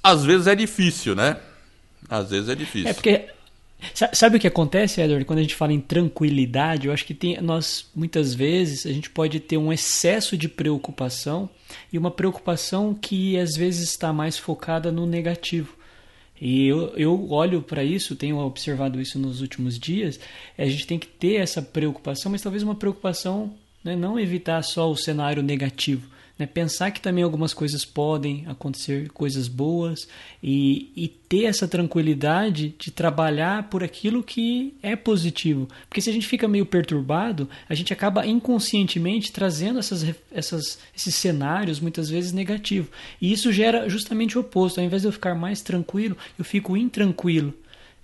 Às 0.03 0.25
vezes 0.25 0.47
é 0.47 0.55
difícil, 0.55 1.17
né? 1.17 1.37
Às 2.09 2.31
vezes 2.31 2.49
é 2.49 2.55
difícil. 2.55 2.89
É 2.89 2.95
porque 2.95 3.27
Sabe 4.12 4.37
o 4.37 4.41
que 4.41 4.47
acontece, 4.47 5.01
Edward, 5.01 5.24
quando 5.24 5.39
a 5.39 5.43
gente 5.43 5.55
fala 5.55 5.72
em 5.72 5.81
tranquilidade? 5.81 6.87
Eu 6.87 6.93
acho 6.93 7.05
que 7.05 7.14
tem, 7.14 7.41
nós, 7.41 7.89
muitas 7.95 8.35
vezes, 8.35 8.85
a 8.87 8.93
gente 8.93 9.09
pode 9.09 9.39
ter 9.39 9.57
um 9.57 9.72
excesso 9.72 10.37
de 10.37 10.49
preocupação 10.49 11.49
e 11.93 11.99
uma 11.99 12.11
preocupação 12.11 12.93
que 12.93 13.39
às 13.39 13.57
vezes 13.57 13.91
está 13.91 14.12
mais 14.12 14.37
focada 14.37 14.91
no 14.91 15.07
negativo. 15.07 15.76
E 16.41 16.66
eu, 16.66 16.89
eu 16.97 17.31
olho 17.31 17.62
para 17.62 17.83
isso, 17.83 18.16
tenho 18.16 18.39
observado 18.39 19.01
isso 19.01 19.18
nos 19.18 19.41
últimos 19.41 19.79
dias. 19.79 20.18
A 20.57 20.66
gente 20.66 20.87
tem 20.87 20.99
que 20.99 21.07
ter 21.07 21.37
essa 21.37 21.61
preocupação, 21.61 22.31
mas 22.31 22.43
talvez 22.43 22.62
uma 22.62 22.74
preocupação, 22.74 23.53
né, 23.83 23.97
não 23.97 24.18
evitar 24.18 24.62
só 24.62 24.91
o 24.91 24.97
cenário 24.97 25.43
negativo, 25.43 26.09
né? 26.39 26.47
Pensar 26.47 26.91
que 26.91 27.01
também 27.01 27.24
algumas 27.24 27.53
coisas 27.53 27.84
podem 27.84 28.45
acontecer, 28.47 29.09
coisas 29.11 29.49
boas, 29.49 30.07
e, 30.43 30.91
e 30.95 31.09
ter 31.09 31.45
essa 31.45 31.66
tranquilidade 31.66 32.74
de 32.78 32.91
trabalhar 32.91 33.68
por 33.68 33.82
aquilo 33.82 34.22
que 34.22 34.74
é 34.82 34.95
positivo. 34.95 35.68
Porque 35.89 36.01
se 36.01 36.09
a 36.09 36.12
gente 36.12 36.26
fica 36.26 36.47
meio 36.47 36.64
perturbado, 36.64 37.49
a 37.68 37.74
gente 37.74 37.93
acaba 37.93 38.26
inconscientemente 38.26 39.32
trazendo 39.32 39.78
essas, 39.78 40.07
essas, 40.30 40.78
esses 40.97 41.14
cenários 41.14 41.80
muitas 41.80 42.09
vezes 42.09 42.32
negativos. 42.32 42.91
E 43.20 43.32
isso 43.32 43.53
gera 43.53 43.89
justamente 43.89 44.39
o 44.39 44.41
oposto. 44.41 44.78
Ao 44.78 44.86
invés 44.86 45.03
de 45.03 45.09
eu 45.09 45.12
ficar 45.12 45.34
mais 45.34 45.61
tranquilo, 45.61 46.16
eu 46.39 46.45
fico 46.45 46.76
intranquilo. 46.76 47.53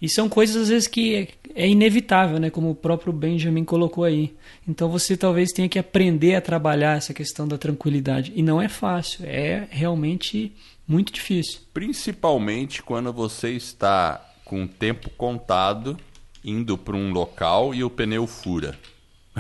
E 0.01 0.09
são 0.09 0.29
coisas 0.29 0.63
às 0.63 0.69
vezes 0.69 0.89
que 0.89 1.29
é 1.55 1.69
inevitável, 1.69 2.39
né? 2.39 2.51
Como 2.51 2.71
o 2.71 2.75
próprio 2.75 3.13
Benjamin 3.13 3.65
colocou 3.65 4.05
aí. 4.05 4.35
Então 4.67 4.89
você 4.89 5.17
talvez 5.17 5.51
tenha 5.53 5.69
que 5.69 5.79
aprender 5.79 6.35
a 6.35 6.41
trabalhar 6.41 6.97
essa 6.97 7.15
questão 7.15 7.47
da 7.47 7.57
tranquilidade. 7.57 8.33
E 8.35 8.43
não 8.43 8.61
é 8.61 8.69
fácil, 8.69 9.25
é 9.25 9.67
realmente 9.71 10.53
muito 10.87 11.13
difícil. 11.13 11.61
Principalmente 11.73 12.83
quando 12.83 13.13
você 13.13 13.51
está 13.51 14.21
com 14.45 14.65
o 14.65 14.69
tempo 14.69 15.09
contado, 15.11 15.97
indo 16.45 16.77
para 16.77 16.97
um 16.97 17.13
local 17.13 17.75
e 17.75 17.83
o 17.83 17.89
pneu 17.89 18.27
fura. 18.27 18.77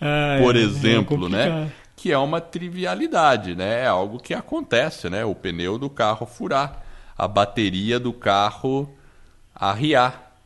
ah, 0.00 0.38
Por 0.40 0.56
é, 0.56 0.60
exemplo, 0.60 1.26
é 1.26 1.30
né? 1.30 1.72
Que 1.94 2.12
é 2.12 2.18
uma 2.18 2.40
trivialidade, 2.40 3.54
né? 3.54 3.82
É 3.82 3.86
algo 3.86 4.18
que 4.18 4.32
acontece, 4.32 5.10
né? 5.10 5.24
O 5.24 5.34
pneu 5.34 5.76
do 5.76 5.90
carro 5.90 6.24
furar 6.26 6.85
a 7.16 7.26
bateria 7.26 7.98
do 7.98 8.12
carro 8.12 8.88
arriar. 9.54 10.36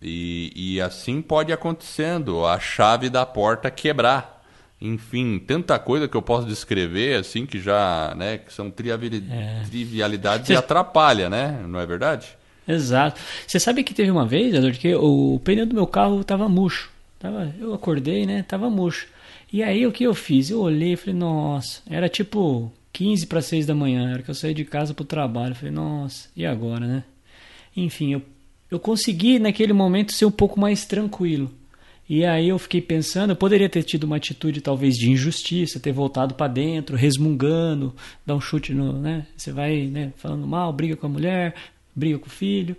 E, 0.00 0.52
e 0.54 0.80
assim 0.80 1.20
pode 1.20 1.52
acontecendo, 1.52 2.44
a 2.46 2.58
chave 2.58 3.10
da 3.10 3.26
porta 3.26 3.70
quebrar. 3.70 4.38
Enfim, 4.80 5.38
tanta 5.44 5.78
coisa 5.78 6.06
que 6.06 6.16
eu 6.16 6.22
posso 6.22 6.46
descrever 6.46 7.18
assim 7.18 7.44
que 7.44 7.58
já, 7.58 8.14
né, 8.16 8.38
que 8.38 8.52
são 8.52 8.68
é. 8.68 9.62
trivialidades 9.68 10.46
Cê... 10.46 10.52
e 10.52 10.56
atrapalha, 10.56 11.28
né? 11.28 11.64
Não 11.66 11.80
é 11.80 11.86
verdade? 11.86 12.28
Exato. 12.66 13.20
Você 13.46 13.58
sabe 13.58 13.82
que 13.82 13.94
teve 13.94 14.10
uma 14.10 14.26
vez, 14.26 14.54
Ador, 14.54 14.72
que 14.72 14.94
o 14.94 15.40
pneu 15.42 15.66
do 15.66 15.74
meu 15.74 15.86
carro 15.86 16.20
estava 16.20 16.48
murcho. 16.48 16.90
Tava, 17.18 17.52
eu 17.58 17.74
acordei, 17.74 18.24
né? 18.24 18.44
Tava 18.46 18.70
murcho. 18.70 19.08
E 19.52 19.62
aí 19.62 19.86
o 19.86 19.92
que 19.92 20.04
eu 20.04 20.14
fiz? 20.14 20.50
Eu 20.50 20.60
olhei 20.60 20.92
e 20.92 20.96
falei, 20.96 21.14
nossa, 21.14 21.80
era 21.88 22.08
tipo 22.08 22.70
15 22.92 23.26
para 23.26 23.40
6 23.40 23.66
da 23.66 23.74
manhã, 23.74 24.12
era 24.12 24.22
que 24.22 24.30
eu 24.30 24.34
saí 24.34 24.54
de 24.54 24.64
casa 24.64 24.94
para 24.94 25.02
o 25.02 25.06
trabalho. 25.06 25.54
Falei, 25.54 25.72
nossa, 25.72 26.28
e 26.36 26.44
agora, 26.44 26.86
né? 26.86 27.04
Enfim, 27.76 28.12
eu, 28.12 28.22
eu 28.70 28.78
consegui 28.78 29.38
naquele 29.38 29.72
momento 29.72 30.12
ser 30.12 30.24
um 30.24 30.30
pouco 30.30 30.58
mais 30.58 30.84
tranquilo. 30.84 31.50
E 32.08 32.24
aí 32.24 32.48
eu 32.48 32.58
fiquei 32.58 32.80
pensando, 32.80 33.30
eu 33.30 33.36
poderia 33.36 33.68
ter 33.68 33.82
tido 33.82 34.04
uma 34.04 34.16
atitude 34.16 34.62
talvez 34.62 34.96
de 34.96 35.10
injustiça, 35.10 35.78
ter 35.78 35.92
voltado 35.92 36.34
para 36.34 36.48
dentro, 36.48 36.96
resmungando, 36.96 37.94
dar 38.24 38.34
um 38.34 38.40
chute 38.40 38.72
no, 38.72 38.94
né? 38.94 39.26
Você 39.36 39.52
vai, 39.52 39.86
né, 39.86 40.12
falando 40.16 40.46
mal, 40.46 40.72
briga 40.72 40.96
com 40.96 41.06
a 41.06 41.10
mulher, 41.10 41.54
briga 41.94 42.18
com 42.18 42.26
o 42.26 42.30
filho. 42.30 42.74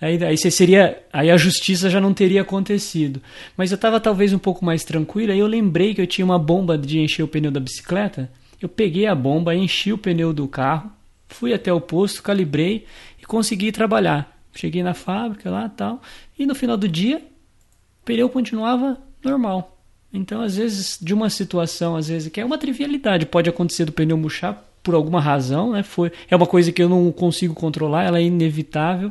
Aí, 0.00 0.22
aí 0.24 0.36
você 0.36 0.50
seria, 0.50 1.00
aí 1.12 1.30
a 1.30 1.36
justiça 1.36 1.88
já 1.88 2.00
não 2.00 2.12
teria 2.12 2.42
acontecido. 2.42 3.22
Mas 3.56 3.70
eu 3.70 3.76
estava 3.76 4.00
talvez 4.00 4.32
um 4.32 4.38
pouco 4.38 4.64
mais 4.64 4.82
tranquilo, 4.82 5.30
aí 5.30 5.38
eu 5.38 5.46
lembrei 5.46 5.94
que 5.94 6.00
eu 6.00 6.06
tinha 6.06 6.24
uma 6.24 6.38
bomba 6.38 6.76
de 6.76 6.98
encher 6.98 7.22
o 7.22 7.28
pneu 7.28 7.52
da 7.52 7.60
bicicleta. 7.60 8.28
Eu 8.62 8.68
peguei 8.68 9.06
a 9.06 9.14
bomba, 9.14 9.54
enchi 9.54 9.92
o 9.92 9.98
pneu 9.98 10.32
do 10.32 10.46
carro, 10.46 10.92
fui 11.28 11.52
até 11.52 11.72
o 11.72 11.80
posto, 11.80 12.22
calibrei 12.22 12.86
e 13.20 13.26
consegui 13.26 13.72
trabalhar. 13.72 14.40
Cheguei 14.54 14.82
na 14.82 14.94
fábrica 14.94 15.50
lá, 15.50 15.68
tal, 15.68 16.00
e 16.38 16.46
no 16.46 16.54
final 16.54 16.76
do 16.76 16.86
dia 16.86 17.18
o 17.18 18.04
pneu 18.04 18.28
continuava 18.28 18.98
normal. 19.24 19.82
Então, 20.12 20.42
às 20.42 20.56
vezes, 20.56 20.98
de 21.00 21.14
uma 21.14 21.30
situação, 21.30 21.96
às 21.96 22.08
vezes, 22.08 22.30
que 22.30 22.40
é 22.40 22.44
uma 22.44 22.58
trivialidade, 22.58 23.24
pode 23.24 23.48
acontecer 23.48 23.86
do 23.86 23.92
pneu 23.92 24.16
murchar 24.16 24.62
por 24.82 24.94
alguma 24.94 25.20
razão, 25.20 25.72
né? 25.72 25.82
Foi, 25.82 26.12
é 26.28 26.36
uma 26.36 26.46
coisa 26.46 26.70
que 26.70 26.82
eu 26.82 26.88
não 26.88 27.10
consigo 27.10 27.54
controlar, 27.54 28.04
ela 28.04 28.18
é 28.18 28.22
inevitável. 28.22 29.10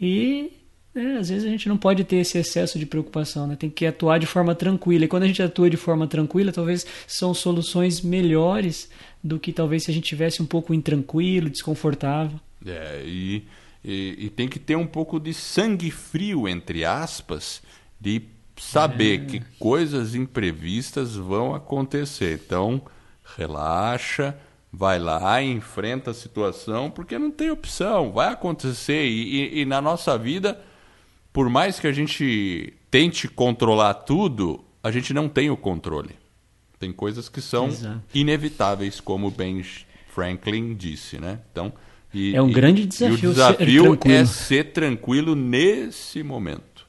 E 0.00 0.52
né, 0.94 1.18
às 1.18 1.28
vezes 1.28 1.44
a 1.44 1.50
gente 1.50 1.68
não 1.68 1.76
pode 1.76 2.04
ter 2.04 2.16
esse 2.16 2.38
excesso 2.38 2.78
de 2.78 2.86
preocupação, 2.86 3.46
né? 3.46 3.56
tem 3.56 3.68
que 3.68 3.84
atuar 3.84 4.18
de 4.18 4.26
forma 4.26 4.54
tranquila. 4.54 5.04
E 5.04 5.08
quando 5.08 5.24
a 5.24 5.26
gente 5.26 5.42
atua 5.42 5.68
de 5.68 5.76
forma 5.76 6.06
tranquila, 6.06 6.52
talvez 6.52 6.86
são 7.06 7.34
soluções 7.34 8.00
melhores 8.00 8.88
do 9.22 9.38
que 9.38 9.52
talvez 9.52 9.84
se 9.84 9.90
a 9.90 9.94
gente 9.94 10.04
tivesse 10.04 10.40
um 10.40 10.46
pouco 10.46 10.72
intranquilo, 10.72 11.50
desconfortável. 11.50 12.38
É, 12.64 13.02
e, 13.04 13.42
e, 13.84 14.16
e 14.26 14.30
tem 14.30 14.48
que 14.48 14.58
ter 14.58 14.76
um 14.76 14.86
pouco 14.86 15.18
de 15.18 15.34
sangue 15.34 15.90
frio, 15.90 16.46
entre 16.48 16.84
aspas, 16.84 17.60
de 18.00 18.22
saber 18.56 19.20
é. 19.20 19.24
que 19.24 19.40
coisas 19.58 20.14
imprevistas 20.14 21.16
vão 21.16 21.54
acontecer. 21.54 22.40
Então, 22.46 22.80
relaxa, 23.36 24.36
vai 24.72 24.98
lá, 24.98 25.42
enfrenta 25.42 26.10
a 26.10 26.14
situação, 26.14 26.90
porque 26.90 27.18
não 27.18 27.30
tem 27.30 27.50
opção, 27.50 28.12
vai 28.12 28.28
acontecer. 28.28 29.06
E, 29.06 29.56
e, 29.56 29.60
e, 29.60 29.64
na 29.64 29.80
nossa 29.80 30.16
vida, 30.18 30.60
por 31.34 31.50
mais 31.50 31.80
que 31.80 31.88
a 31.88 31.92
gente 31.92 32.72
tente 32.88 33.26
controlar 33.26 33.92
tudo, 33.92 34.64
a 34.80 34.92
gente 34.92 35.12
não 35.12 35.28
tem 35.28 35.50
o 35.50 35.56
controle. 35.56 36.14
Tem 36.78 36.92
coisas 36.92 37.28
que 37.28 37.40
são 37.40 37.66
Exato. 37.66 38.00
inevitáveis, 38.14 39.00
como 39.00 39.32
Ben 39.32 39.60
Franklin 40.14 40.76
disse, 40.76 41.18
né? 41.18 41.40
Então, 41.50 41.72
e, 42.14 42.36
é 42.36 42.40
um 42.40 42.52
grande 42.52 42.86
desafio. 42.86 43.18
E 43.18 43.26
o 43.26 43.32
desafio 43.32 43.98
ser 44.00 44.10
é 44.12 44.24
ser 44.24 44.64
tranquilo 44.72 45.34
nesse 45.34 46.22
momento. 46.22 46.86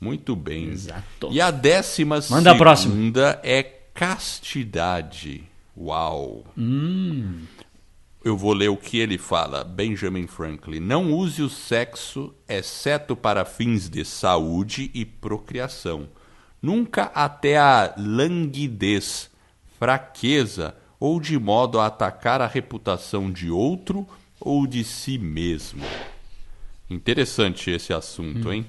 Muito 0.00 0.34
bem. 0.34 0.70
Exato. 0.70 1.28
E 1.30 1.38
a 1.38 1.50
décima 1.50 2.20
Manda 2.30 2.76
segunda 2.76 3.38
é 3.44 3.62
castidade. 3.62 5.44
Uau! 5.76 6.42
Hum. 6.56 7.42
Eu 8.24 8.38
vou 8.38 8.54
ler 8.54 8.70
o 8.70 8.76
que 8.76 8.98
ele 8.98 9.18
fala. 9.18 9.62
Benjamin 9.62 10.26
Franklin. 10.26 10.80
Não 10.80 11.12
use 11.12 11.42
o 11.42 11.50
sexo 11.50 12.34
exceto 12.48 13.14
para 13.14 13.44
fins 13.44 13.90
de 13.90 14.02
saúde 14.02 14.90
e 14.94 15.04
procriação. 15.04 16.08
Nunca 16.62 17.12
até 17.14 17.58
a 17.58 17.92
languidez, 17.98 19.30
fraqueza 19.78 20.74
ou 20.98 21.20
de 21.20 21.38
modo 21.38 21.78
a 21.78 21.86
atacar 21.86 22.40
a 22.40 22.46
reputação 22.46 23.30
de 23.30 23.50
outro 23.50 24.08
ou 24.40 24.66
de 24.66 24.82
si 24.82 25.18
mesmo. 25.18 25.84
Interessante 26.88 27.70
esse 27.70 27.92
assunto, 27.92 28.48
hum. 28.48 28.52
hein? 28.54 28.66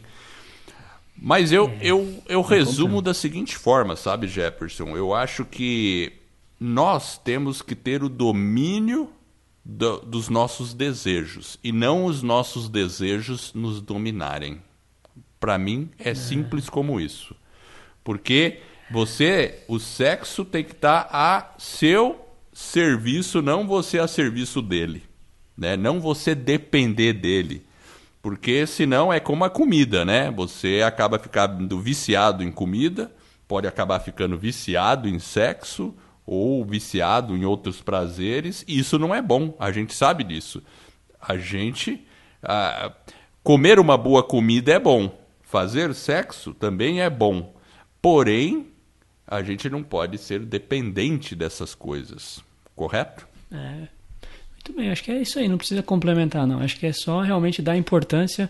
Mas 1.15 1.53
eu, 1.53 1.69
é, 1.69 1.77
eu, 1.81 2.21
eu 2.27 2.41
resumo 2.41 3.01
da 3.01 3.13
seguinte 3.13 3.55
forma, 3.55 3.95
sabe, 3.95 4.27
Jefferson? 4.27 4.97
Eu 4.97 5.13
acho 5.13 5.45
que 5.45 6.11
nós 6.59 7.17
temos 7.17 7.61
que 7.61 7.73
ter 7.73 8.03
o 8.03 8.09
domínio 8.09 9.09
do, 9.65 9.99
dos 10.01 10.29
nossos 10.29 10.75
desejos 10.75 11.57
e 11.63 11.71
não 11.71 12.05
os 12.05 12.21
nossos 12.21 12.69
desejos 12.69 13.51
nos 13.55 13.81
dominarem. 13.81 14.61
Para 15.39 15.57
mim 15.57 15.89
é, 15.97 16.11
é 16.11 16.15
simples 16.15 16.69
como 16.69 17.01
isso. 17.01 17.35
Porque 18.03 18.59
você, 18.91 19.63
o 19.67 19.79
sexo 19.79 20.45
tem 20.45 20.63
que 20.63 20.73
estar 20.73 21.05
tá 21.05 21.09
a 21.11 21.55
seu 21.57 22.23
serviço, 22.53 23.41
não 23.41 23.65
você 23.65 23.97
a 23.97 24.07
serviço 24.07 24.61
dele. 24.61 25.03
Né? 25.57 25.75
Não 25.75 25.99
você 25.99 26.35
depender 26.35 27.13
dele. 27.13 27.65
Porque 28.21 28.67
senão 28.67 29.11
é 29.11 29.19
como 29.19 29.43
a 29.43 29.49
comida, 29.49 30.03
né? 30.03 30.31
Você 30.31 30.81
acaba 30.83 31.19
ficando 31.19 31.79
viciado 31.79 32.43
em 32.43 32.51
comida, 32.51 33.11
pode 33.47 33.67
acabar 33.67 33.99
ficando 33.99 34.35
viciado 34.35 35.07
em 35.07 35.19
sexo 35.19 35.93
ou 36.25 36.65
viciado 36.65 37.35
em 37.35 37.45
outros 37.45 37.81
prazeres, 37.81 38.63
e 38.67 38.79
isso 38.79 38.97
não 38.97 39.13
é 39.13 39.21
bom, 39.21 39.55
a 39.59 39.71
gente 39.71 39.93
sabe 39.93 40.23
disso. 40.23 40.61
A 41.21 41.37
gente. 41.37 42.05
Ah, 42.41 42.91
comer 43.43 43.79
uma 43.79 43.97
boa 43.97 44.23
comida 44.23 44.71
é 44.73 44.79
bom, 44.79 45.15
fazer 45.41 45.93
sexo 45.93 46.53
também 46.53 47.01
é 47.01 47.09
bom. 47.09 47.53
Porém, 48.01 48.67
a 49.27 49.41
gente 49.41 49.69
não 49.69 49.81
pode 49.81 50.17
ser 50.17 50.39
dependente 50.39 51.35
dessas 51.35 51.73
coisas, 51.73 52.43
correto? 52.75 53.27
É. 53.51 53.87
Muito 54.51 54.73
bem, 54.75 54.89
acho 54.89 55.03
que 55.03 55.11
é 55.11 55.21
isso 55.21 55.37
aí, 55.37 55.47
não 55.47 55.57
precisa 55.57 55.83
complementar, 55.83 56.47
não. 56.47 56.59
Acho 56.59 56.77
que 56.77 56.87
é 56.87 56.93
só 56.93 57.21
realmente 57.21 57.61
dar 57.61 57.77
importância 57.77 58.49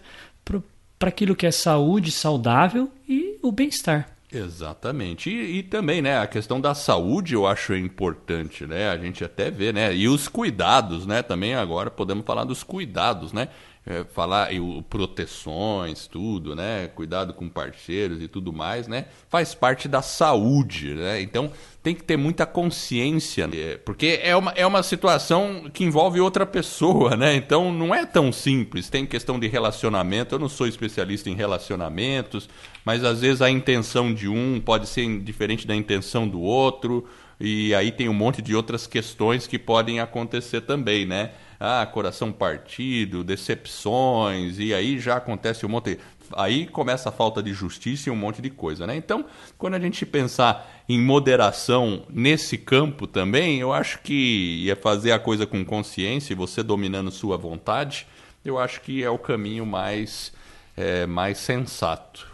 para 0.98 1.10
aquilo 1.10 1.36
que 1.36 1.46
é 1.46 1.52
saúde, 1.52 2.12
saudável 2.12 2.90
e 3.08 3.38
o 3.42 3.52
bem-estar. 3.52 4.15
Exatamente. 4.32 5.30
E, 5.30 5.60
e, 5.60 5.64
também, 5.64 6.02
né, 6.02 6.18
a 6.20 6.28
questão 6.28 6.60
da 6.60 6.74
saúde 6.74 7.36
eu 7.36 7.46
acho 7.46 7.76
importante, 7.76 8.66
né? 8.66 8.90
A 8.90 8.98
gente 8.98 9.24
até 9.24 9.52
vê, 9.52 9.72
né? 9.72 9.96
E 9.96 10.08
os 10.08 10.28
cuidados, 10.28 11.06
né? 11.06 11.22
Também 11.22 11.54
agora 11.54 11.92
podemos 11.92 12.26
falar 12.26 12.44
dos 12.44 12.64
cuidados, 12.64 13.32
né? 13.32 13.50
É, 13.86 14.04
falar 14.04 14.52
e 14.52 14.60
o, 14.60 14.82
proteções, 14.82 16.08
tudo, 16.08 16.56
né? 16.56 16.88
Cuidado 16.88 17.34
com 17.34 17.48
parceiros 17.48 18.22
e 18.22 18.28
tudo 18.28 18.52
mais, 18.52 18.88
né? 18.88 19.06
Faz 19.30 19.54
parte 19.54 19.88
da 19.88 20.02
saúde, 20.02 20.96
né? 20.96 21.22
Então 21.22 21.52
tem 21.84 21.94
que 21.94 22.04
ter 22.04 22.18
muita 22.18 22.48
consciência, 22.48 23.46
né? 23.46 23.78
porque 23.86 24.20
é 24.24 24.36
uma, 24.36 24.52
é 24.54 24.66
uma 24.66 24.82
situação 24.82 25.70
que 25.72 25.84
envolve 25.84 26.20
outra 26.20 26.44
pessoa, 26.44 27.16
né? 27.16 27.36
Então 27.36 27.72
não 27.72 27.94
é 27.94 28.08
tão 28.08 28.32
simples. 28.32 28.90
Tem 28.90 29.06
questão 29.06 29.40
de 29.40 29.48
relacionamento. 29.48 30.34
Eu 30.34 30.40
não 30.40 30.50
sou 30.50 30.66
especialista 30.66 31.30
em 31.30 31.36
relacionamentos, 31.36 32.50
mas 32.84 33.04
às 33.04 33.22
vezes 33.22 33.44
a 33.44 33.52
intenção 33.52 34.12
de 34.12 34.28
um 34.28 34.60
pode 34.60 34.88
ser 34.88 35.20
diferente 35.22 35.68
da 35.68 35.76
intenção 35.76 36.28
do 36.28 36.42
outro. 36.42 37.08
E 37.40 37.76
aí 37.76 37.92
tem 37.92 38.10
um 38.10 38.14
monte 38.14 38.42
de 38.42 38.56
outras 38.56 38.88
questões 38.88 39.46
que 39.46 39.60
podem 39.60 40.00
acontecer 40.00 40.62
também, 40.62 41.06
né? 41.06 41.32
Ah, 41.66 41.86
coração 41.86 42.32
partido, 42.32 43.24
decepções, 43.24 44.60
e 44.60 44.74
aí 44.74 45.00
já 45.00 45.18
acontece 45.18 45.66
um 45.66 45.70
monte. 45.70 45.98
Aí 46.36 46.66
começa 46.66 47.10
a 47.10 47.12
falta 47.12 47.42
de 47.42 47.54
justiça 47.54 48.10
e 48.10 48.12
um 48.12 48.16
monte 48.16 48.42
de 48.42 48.50
coisa, 48.50 48.88
né? 48.88 48.96
Então, 48.96 49.26
quando 49.58 49.76
a 49.76 49.80
gente 49.80 50.06
pensar 50.06 50.84
em 50.88 51.00
moderação 51.00 52.04
nesse 52.10 52.58
campo 52.58 53.08
também, 53.08 53.60
eu 53.60 53.74
acho 53.74 54.00
que 54.02 54.64
ia 54.64 54.76
fazer 54.76 55.12
a 55.12 55.20
coisa 55.20 55.46
com 55.46 55.64
consciência 55.64 56.34
e 56.34 56.36
você 56.36 56.64
dominando 56.64 57.12
sua 57.12 57.38
vontade, 57.38 58.08
eu 58.44 58.60
acho 58.60 58.82
que 58.82 59.04
é 59.04 59.10
o 59.10 59.18
caminho 59.18 59.66
mais, 59.66 60.32
é, 60.78 61.06
mais 61.06 61.38
sensato. 61.38 62.28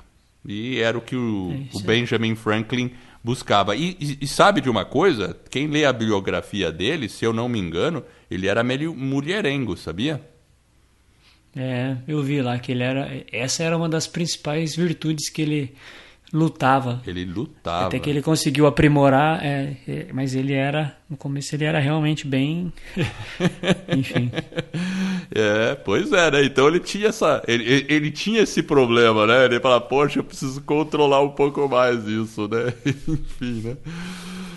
E 0.46 0.80
era 0.80 0.98
o 0.98 1.02
que 1.02 1.16
o, 1.16 1.52
é 1.52 1.78
o 1.78 1.80
Benjamin 1.82 2.36
Franklin 2.36 2.92
buscava. 3.24 3.76
E, 3.76 3.98
e, 4.00 4.18
e, 4.22 4.28
sabe 4.28 4.62
de 4.62 4.70
uma 4.70 4.84
coisa? 4.84 5.38
Quem 5.50 5.68
lê 5.68 5.86
a 5.86 5.94
biografia 5.94 6.72
dele, 6.72 7.08
se 7.08 7.24
eu 7.24 7.32
não 7.34 7.48
me 7.48 7.60
engano, 7.60 8.04
ele 8.32 8.48
era 8.48 8.64
meio 8.64 8.96
mulherengo, 8.96 9.76
sabia? 9.76 10.22
É, 11.54 11.98
eu 12.08 12.24
vi 12.24 12.42
lá 12.42 12.58
que 12.58 12.72
ele 12.72 12.82
era. 12.82 13.12
Essa 13.30 13.64
era 13.64 13.76
uma 13.76 13.90
das 13.90 14.08
principais 14.08 14.74
virtudes 14.74 15.30
que 15.30 15.42
ele 15.42 15.76
lutava. 16.32 17.02
Ele 17.06 17.26
lutava. 17.26 17.88
Até 17.88 18.00
que 18.00 18.10
ele 18.10 18.22
conseguiu 18.22 18.66
aprimorar, 18.66 19.44
é, 19.44 19.76
é, 19.86 20.08
mas 20.14 20.34
ele 20.34 20.54
era. 20.54 20.96
No 21.10 21.18
começo 21.18 21.54
ele 21.54 21.66
era 21.66 21.78
realmente 21.78 22.26
bem. 22.26 22.72
Enfim. 23.98 24.32
É, 25.30 25.76
pois 25.76 26.14
é, 26.14 26.32
né? 26.32 26.46
Então 26.46 26.70
ele 26.70 26.80
tinha 26.80 27.10
essa. 27.10 27.44
Ele, 27.46 27.86
ele 27.90 28.12
tinha 28.12 28.44
esse 28.44 28.64
problema, 28.64 29.28
né? 29.28 29.44
Ele 29.44 29.60
fala, 29.60 29.82
poxa, 29.82 30.20
eu 30.20 30.24
preciso 30.24 30.62
controlar 30.62 31.22
um 31.22 31.32
pouco 31.32 31.68
mais 31.68 32.08
isso, 32.08 32.48
né? 32.48 32.74
Enfim, 32.88 33.62
né? 33.68 33.78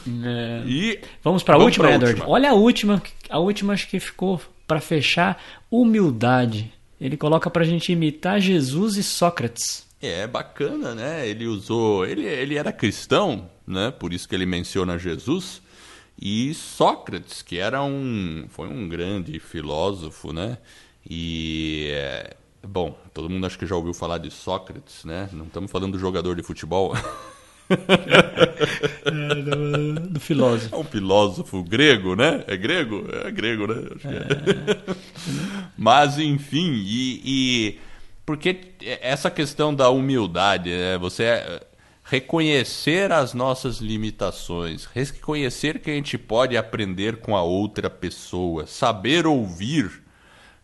É. 0.07 0.63
E 0.67 1.01
vamos 1.23 1.43
para 1.43 1.57
a 1.57 1.59
última, 1.59 1.91
Edward. 1.91 2.21
Última. 2.21 2.29
Olha 2.31 2.51
a 2.51 2.55
última, 2.55 3.03
a 3.29 3.39
última 3.39 3.73
acho 3.73 3.89
que 3.89 3.99
ficou 3.99 4.41
para 4.67 4.81
fechar, 4.81 5.43
humildade. 5.71 6.73
Ele 7.01 7.17
coloca 7.17 7.51
para 7.51 7.63
a 7.63 7.67
gente 7.67 7.93
imitar 7.93 8.41
Jesus 8.41 8.97
e 8.97 9.03
Sócrates. 9.03 9.87
É 10.01 10.27
bacana, 10.27 10.95
né? 10.95 11.29
Ele 11.29 11.47
usou, 11.47 12.07
ele, 12.07 12.25
ele 12.25 12.57
era 12.57 12.73
cristão, 12.73 13.51
né? 13.67 13.91
Por 13.91 14.13
isso 14.13 14.29
que 14.29 14.35
ele 14.35 14.47
menciona 14.47 14.99
Jesus 14.99 15.63
e 16.21 16.55
Sócrates, 16.55 17.43
que 17.43 17.59
era 17.59 17.83
um, 17.83 18.47
foi 18.49 18.69
um 18.69 18.89
grande 18.89 19.39
filósofo, 19.41 20.33
né? 20.33 20.59
E 21.09 21.93
bom, 22.67 22.97
todo 23.13 23.29
mundo 23.29 23.47
acho 23.47 23.59
que 23.59 23.67
já 23.67 23.77
ouviu 23.77 23.93
falar 23.93 24.19
de 24.19 24.31
Sócrates, 24.31 25.05
né? 25.05 25.29
Não 25.33 25.47
estamos 25.47 25.71
falando 25.71 25.93
do 25.93 25.99
jogador 25.99 26.37
de 26.37 26.43
futebol. 26.43 26.95
é, 27.71 29.35
do, 29.35 30.01
do, 30.11 30.21
filósofo. 30.21 30.75
É 30.75 30.79
um 30.79 30.85
filósofo 30.85 31.63
grego, 31.63 32.15
né? 32.15 32.45
É 32.47 32.57
grego? 32.57 33.07
É 33.25 33.31
grego, 33.31 33.67
né? 33.67 33.89
Que 34.01 34.09
é. 34.09 34.95
Mas, 35.77 36.19
enfim, 36.19 36.73
e, 36.85 37.23
e, 37.25 37.79
porque 38.27 38.73
essa 39.01 39.31
questão 39.31 39.75
da 39.75 39.89
humildade, 39.89 40.71
né? 40.71 40.99
você 40.99 41.25
é, 41.25 41.67
reconhecer 42.05 43.11
as 43.11 43.33
nossas 43.33 43.79
limitações, 43.79 44.85
reconhecer 44.85 45.79
que 45.81 45.91
a 45.91 45.95
gente 45.95 46.19
pode 46.19 46.57
aprender 46.57 47.17
com 47.17 47.35
a 47.35 47.43
outra 47.43 47.89
pessoa, 47.89 48.67
saber 48.67 49.27
ouvir. 49.27 50.03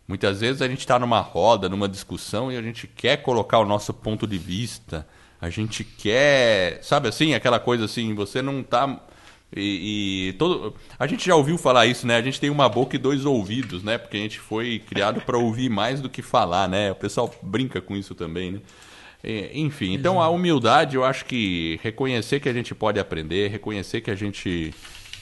Muitas 0.07 0.41
vezes 0.41 0.61
a 0.61 0.67
gente 0.67 0.79
está 0.79 0.99
numa 0.99 1.21
roda, 1.21 1.67
numa 1.67 1.87
discussão 1.87 2.51
e 2.51 2.57
a 2.57 2.61
gente 2.61 2.85
quer 2.85 3.17
colocar 3.17 3.59
o 3.59 3.65
nosso 3.65 3.93
ponto 3.93 4.27
de 4.27 4.37
vista 4.37 5.07
a 5.41 5.49
gente 5.49 5.83
quer, 5.83 6.79
sabe 6.83 7.09
assim, 7.09 7.33
aquela 7.33 7.59
coisa 7.59 7.85
assim, 7.85 8.13
você 8.13 8.41
não 8.41 8.61
tá 8.61 9.01
e, 9.53 10.29
e, 10.29 10.33
todo 10.33 10.73
a 10.97 11.05
gente 11.05 11.25
já 11.25 11.35
ouviu 11.35 11.57
falar 11.57 11.85
isso, 11.85 12.07
né? 12.07 12.15
A 12.15 12.21
gente 12.21 12.39
tem 12.39 12.49
uma 12.49 12.69
boca 12.69 12.95
e 12.95 12.99
dois 12.99 13.25
ouvidos, 13.25 13.83
né? 13.83 13.97
Porque 13.97 14.15
a 14.15 14.19
gente 14.21 14.39
foi 14.39 14.79
criado 14.79 15.19
para 15.21 15.37
ouvir 15.37 15.69
mais 15.69 15.99
do 15.99 16.09
que 16.09 16.21
falar, 16.21 16.69
né? 16.69 16.91
O 16.91 16.95
pessoal 16.95 17.33
brinca 17.41 17.81
com 17.81 17.97
isso 17.97 18.15
também, 18.15 18.51
né? 18.51 18.61
Enfim, 19.53 19.93
então 19.93 20.19
a 20.19 20.29
humildade, 20.29 20.95
eu 20.95 21.03
acho 21.03 21.25
que 21.25 21.79
reconhecer 21.83 22.39
que 22.39 22.49
a 22.49 22.53
gente 22.53 22.73
pode 22.73 22.99
aprender, 22.99 23.49
reconhecer 23.49 24.01
que 24.01 24.09
a 24.09 24.15
gente 24.15 24.73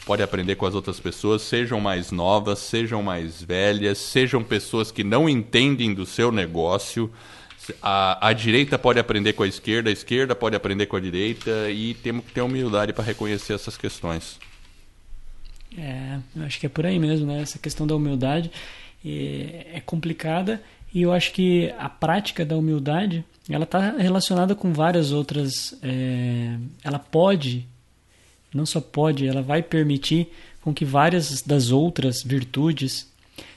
pode 0.06 0.24
aprender 0.24 0.56
com 0.56 0.66
as 0.66 0.74
outras 0.74 1.00
pessoas, 1.02 1.42
sejam 1.42 1.82
mais 1.82 2.10
novas, 2.10 2.60
sejam 2.60 3.04
mais 3.04 3.42
velhas, 3.44 3.98
sejam 3.98 4.42
pessoas 4.42 4.90
que 4.90 5.04
não 5.04 5.28
entendem 5.28 5.94
do 5.94 6.06
seu 6.06 6.32
negócio, 6.32 7.12
a, 7.82 8.30
a 8.30 8.34
direita 8.34 8.78
pode 8.78 9.00
aprender 9.00 9.34
com 9.34 9.44
a 9.44 9.48
esquerda, 9.48 9.90
a 9.90 9.94
esquerda 9.94 10.36
pode 10.36 10.56
aprender 10.56 10.86
com 10.86 10.96
a 10.96 11.00
direita 11.00 11.70
e 11.70 11.94
temos 11.96 12.26
que 12.26 12.32
ter 12.32 12.42
humildade 12.42 12.94
para 12.94 13.04
reconhecer 13.04 13.54
essas 13.54 13.78
questões. 13.78 14.40
É, 15.78 16.18
eu 16.36 16.44
acho 16.44 16.60
que 16.60 16.66
é 16.66 16.70
por 16.70 16.86
aí 16.86 16.98
mesmo, 16.98 17.28
né? 17.28 17.42
Essa 17.42 17.60
questão 17.60 17.86
da 17.86 17.96
humildade 17.96 18.52
é, 19.06 19.82
complicada 19.86 20.62
e 20.94 21.04
eu 21.04 21.12
acho 21.12 21.32
que 21.32 21.74
a 21.78 21.88
prática 21.88 22.44
da 22.44 22.58
humildade 22.58 23.24
ela 23.50 23.64
está 23.64 23.92
relacionada 23.92 24.56
com 24.56 24.74
várias 24.74 25.12
outras. 25.12 25.76
É, 25.84 26.56
ela 26.84 27.00
pode, 27.00 27.68
não 28.54 28.66
só 28.66 28.82
pode, 28.82 29.28
ela 29.28 29.42
vai 29.42 29.62
permitir 29.62 30.32
com 30.62 30.74
que 30.74 30.86
várias 30.86 31.42
das 31.42 31.72
outras 31.72 32.24
virtudes 32.24 33.08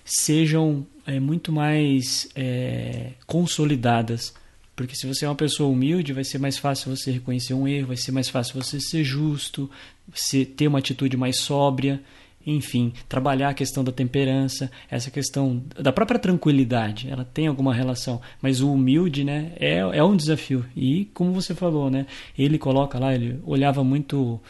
sejam 0.05 0.87
é, 1.07 1.19
muito 1.21 1.53
mais 1.53 2.29
é, 2.35 3.13
consolidadas. 3.27 4.35
Porque 4.75 4.97
se 4.97 5.07
você 5.07 5.25
é 5.25 5.29
uma 5.29 5.35
pessoa 5.35 5.69
humilde, 5.71 6.13
vai 6.13 6.25
ser 6.25 6.39
mais 6.39 6.57
fácil 6.59 6.95
você 6.95 7.11
reconhecer 7.11 7.55
um 7.55 7.69
erro, 7.69 7.89
vai 7.89 7.97
ser 7.97 8.11
mais 8.11 8.29
fácil 8.29 8.61
você 8.61 8.81
ser 8.81 9.05
justo, 9.05 9.71
você 10.13 10.45
ter 10.45 10.67
uma 10.67 10.79
atitude 10.79 11.17
mais 11.17 11.39
sóbria, 11.39 12.01
enfim, 12.47 12.93
trabalhar 13.09 13.51
a 13.51 13.55
questão 13.55 13.85
da 13.85 13.93
temperança, 13.93 14.71
essa 14.91 15.11
questão 15.11 15.63
da 15.79 15.93
própria 15.93 16.19
tranquilidade, 16.19 17.09
ela 17.09 17.25
tem 17.25 17.47
alguma 17.47 17.73
relação, 17.75 18.21
mas 18.41 18.61
o 18.61 18.73
humilde, 18.73 19.25
né, 19.25 19.53
é, 19.57 19.79
é 19.79 20.03
um 20.03 20.17
desafio. 20.17 20.65
E 20.75 21.05
como 21.15 21.33
você 21.33 21.55
falou, 21.55 21.91
né, 21.91 22.07
ele 22.37 22.59
coloca 22.59 22.99
lá, 22.99 23.15
ele 23.15 23.39
olhava 23.45 23.85
muito 23.85 24.41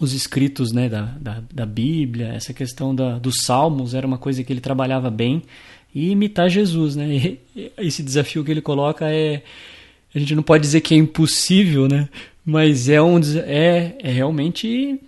os 0.00 0.12
escritos 0.12 0.72
né, 0.72 0.88
da, 0.88 1.02
da, 1.20 1.42
da 1.52 1.66
Bíblia, 1.66 2.28
essa 2.28 2.54
questão 2.54 2.94
da, 2.94 3.18
dos 3.18 3.42
salmos 3.44 3.94
era 3.94 4.06
uma 4.06 4.18
coisa 4.18 4.42
que 4.42 4.52
ele 4.52 4.60
trabalhava 4.60 5.10
bem, 5.10 5.42
e 5.94 6.10
imitar 6.10 6.48
Jesus. 6.48 6.96
Né? 6.96 7.36
E 7.54 7.72
esse 7.78 8.02
desafio 8.02 8.44
que 8.44 8.50
ele 8.50 8.62
coloca 8.62 9.06
é. 9.08 9.42
A 10.14 10.18
gente 10.18 10.34
não 10.34 10.42
pode 10.42 10.62
dizer 10.62 10.80
que 10.80 10.94
é 10.94 10.96
impossível, 10.96 11.86
né? 11.86 12.08
mas 12.44 12.88
é, 12.88 13.00
um, 13.00 13.20
é, 13.44 13.94
é 13.98 14.10
realmente 14.10 15.00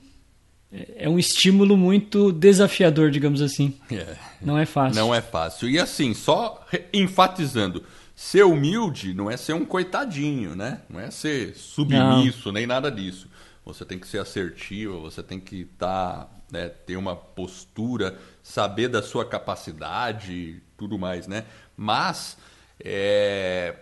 é 0.97 1.09
um 1.09 1.19
estímulo 1.19 1.77
muito 1.77 2.33
desafiador, 2.33 3.11
digamos 3.11 3.43
assim. 3.43 3.75
É. 3.91 4.17
Não 4.41 4.57
é 4.57 4.65
fácil. 4.65 5.01
Não 5.01 5.15
é 5.15 5.21
fácil. 5.21 5.69
E 5.69 5.79
assim, 5.79 6.15
só 6.15 6.65
enfatizando, 6.93 7.83
ser 8.15 8.45
humilde 8.45 9.13
não 9.13 9.31
é 9.31 9.37
ser 9.37 9.55
um 9.55 9.65
coitadinho, 9.65 10.55
né? 10.55 10.81
Não 10.89 11.01
é 11.01 11.11
ser 11.11 11.55
submisso, 11.57 12.47
não. 12.47 12.53
nem 12.53 12.67
nada 12.67 12.91
disso. 12.91 13.29
Você 13.65 13.85
tem 13.85 13.99
que 13.99 14.09
ser 14.09 14.19
assertivo, 14.19 15.01
você 15.01 15.23
tem 15.23 15.39
que 15.39 15.63
estar, 15.63 16.25
tá, 16.25 16.31
né, 16.51 16.69
ter 16.69 16.97
uma 16.97 17.15
postura, 17.15 18.19
saber 18.43 18.89
da 18.89 19.03
sua 19.03 19.25
capacidade, 19.25 20.61
tudo 20.77 20.99
mais, 20.99 21.29
né? 21.29 21.45
Mas 21.77 22.37
é, 22.81 23.77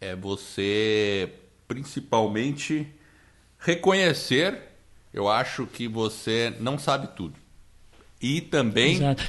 é 0.00 0.14
você 0.14 1.32
principalmente 1.66 2.86
reconhecer, 3.58 4.62
eu 5.12 5.28
acho 5.28 5.66
que 5.66 5.88
você 5.88 6.54
não 6.60 6.78
sabe 6.78 7.08
tudo. 7.16 7.34
E 8.20 8.40
também. 8.40 8.96
Exato. 8.96 9.24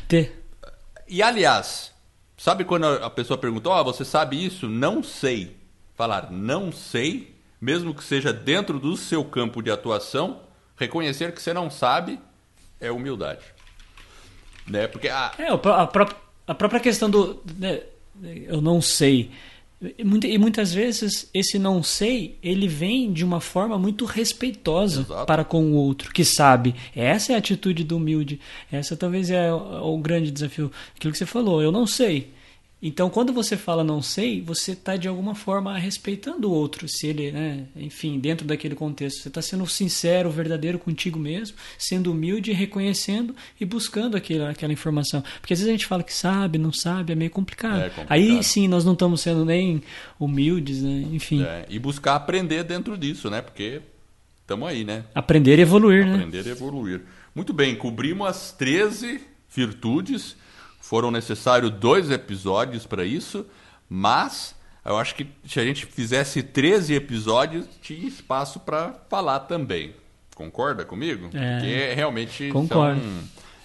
E 1.07 1.23
aliás, 1.23 1.93
sabe 2.37 2.65
quando 2.65 2.85
a 2.85 3.09
pessoa 3.09 3.37
perguntou, 3.37 3.71
oh, 3.71 3.83
você 3.83 4.03
sabe 4.03 4.43
isso? 4.43 4.67
Não 4.67 5.01
sei. 5.01 5.57
Falar 5.95 6.31
não 6.31 6.71
sei 6.71 7.38
mesmo 7.59 7.93
que 7.93 8.03
seja 8.03 8.31
dentro 8.31 8.79
do 8.79 8.95
seu 8.95 9.23
campo 9.23 9.61
de 9.61 9.69
atuação, 9.69 10.41
reconhecer 10.77 11.33
que 11.33 11.41
você 11.41 11.53
não 11.53 11.69
sabe 11.69 12.19
é 12.79 12.91
humildade. 12.91 13.43
Né? 14.67 14.87
Porque 14.87 15.09
a... 15.09 15.33
É, 15.37 15.47
a, 15.47 15.57
própria, 15.57 16.17
a 16.47 16.55
própria 16.55 16.79
questão 16.79 17.09
do. 17.09 17.41
Né, 17.57 17.81
eu 18.47 18.61
não 18.61 18.81
sei. 18.81 19.31
E 19.97 20.37
muitas 20.37 20.73
vezes 20.73 21.29
esse 21.33 21.57
não 21.57 21.81
sei, 21.81 22.37
ele 22.43 22.67
vem 22.67 23.13
de 23.13 23.23
uma 23.23 23.39
forma 23.39 23.77
muito 23.77 24.03
respeitosa 24.03 25.01
Exato. 25.01 25.25
para 25.25 25.45
com 25.45 25.71
o 25.71 25.75
outro, 25.75 26.11
que 26.11 26.25
sabe. 26.25 26.75
Essa 26.93 27.31
é 27.31 27.35
a 27.35 27.37
atitude 27.37 27.85
do 27.85 27.95
humilde. 27.95 28.41
Essa 28.69 28.97
talvez 28.97 29.31
é 29.31 29.53
o, 29.53 29.93
o 29.93 29.97
grande 29.97 30.31
desafio. 30.31 30.69
Aquilo 30.95 31.13
que 31.13 31.17
você 31.17 31.25
falou, 31.25 31.61
eu 31.61 31.71
não 31.71 31.87
sei. 31.87 32.33
Então, 32.81 33.09
quando 33.09 33.33
você 33.33 33.57
fala 33.57 33.83
não 33.83 34.01
sei, 34.01 34.41
você 34.41 34.71
está 34.71 34.95
de 34.95 35.05
alguma 35.05 35.35
forma 35.35 35.77
respeitando 35.77 36.49
o 36.49 36.53
outro, 36.53 36.87
se 36.87 37.07
ele, 37.07 37.29
né, 37.29 37.65
enfim, 37.75 38.17
dentro 38.17 38.47
daquele 38.47 38.73
contexto. 38.73 39.21
Você 39.21 39.27
está 39.27 39.41
sendo 39.41 39.67
sincero, 39.67 40.31
verdadeiro 40.31 40.79
contigo 40.79 41.19
mesmo, 41.19 41.57
sendo 41.77 42.11
humilde, 42.11 42.53
reconhecendo 42.53 43.35
e 43.59 43.65
buscando 43.65 44.15
aquela, 44.15 44.51
aquela 44.51 44.71
informação. 44.71 45.21
Porque 45.41 45.53
às 45.53 45.59
vezes 45.59 45.69
a 45.69 45.73
gente 45.73 45.85
fala 45.85 46.03
que 46.03 46.13
sabe, 46.13 46.57
não 46.57 46.71
sabe, 46.71 47.11
é 47.11 47.15
meio 47.15 47.31
complicado. 47.31 47.81
É 47.81 47.89
complicado. 47.89 48.11
Aí 48.11 48.41
sim, 48.41 48.67
nós 48.69 48.85
não 48.85 48.93
estamos 48.93 49.19
sendo 49.19 49.43
nem 49.43 49.83
humildes, 50.17 50.81
né? 50.81 51.05
enfim. 51.11 51.43
É, 51.43 51.65
e 51.69 51.77
buscar 51.77 52.15
aprender 52.15 52.63
dentro 52.63 52.97
disso, 52.97 53.29
né? 53.29 53.41
Porque 53.41 53.81
estamos 54.41 54.69
aí, 54.69 54.85
né? 54.85 55.03
Aprender 55.13 55.59
e 55.59 55.63
evoluir, 55.63 56.03
aprender 56.03 56.17
né? 56.17 56.23
Aprender 56.23 56.49
e 56.49 56.51
evoluir. 56.51 57.01
Muito 57.35 57.51
bem, 57.51 57.75
cobrimos 57.75 58.27
as 58.27 58.51
13 58.53 59.19
virtudes 59.53 60.37
foram 60.89 61.11
necessários 61.11 61.69
dois 61.69 62.09
episódios 62.09 62.87
para 62.87 63.05
isso, 63.05 63.45
mas 63.87 64.55
eu 64.83 64.97
acho 64.97 65.13
que 65.13 65.27
se 65.45 65.59
a 65.59 65.63
gente 65.63 65.85
fizesse 65.85 66.41
13 66.41 66.95
episódios, 66.95 67.67
tinha 67.79 68.07
espaço 68.07 68.59
para 68.61 68.95
falar 69.07 69.41
também. 69.41 69.93
Concorda 70.33 70.83
comigo? 70.83 71.29
É, 71.31 71.59
Porque 71.59 71.93
realmente 71.93 72.49
concordo. 72.49 72.99
São, 72.99 73.09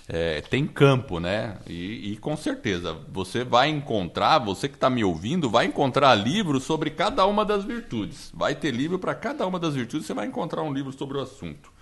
é, 0.06 0.42
tem 0.42 0.66
campo, 0.66 1.18
né? 1.18 1.56
E, 1.66 2.12
e, 2.12 2.16
com 2.18 2.36
certeza 2.36 2.94
você 3.10 3.42
vai 3.42 3.70
encontrar, 3.70 4.38
você 4.38 4.68
que 4.68 4.74
está 4.74 4.90
me 4.90 5.02
ouvindo, 5.02 5.48
vai 5.48 5.64
encontrar 5.64 6.14
livros 6.14 6.64
sobre 6.64 6.90
cada 6.90 7.24
uma 7.24 7.42
das 7.42 7.64
virtudes. 7.64 8.30
Vai 8.34 8.54
ter 8.54 8.70
livro 8.70 8.98
para 8.98 9.14
cada 9.14 9.46
uma 9.46 9.58
das 9.58 9.74
virtudes, 9.74 10.06
você 10.06 10.12
vai 10.12 10.26
encontrar 10.26 10.62
um 10.62 10.74
livro 10.74 10.92
sobre 10.92 11.16
o 11.16 11.22
assunto. 11.22 11.72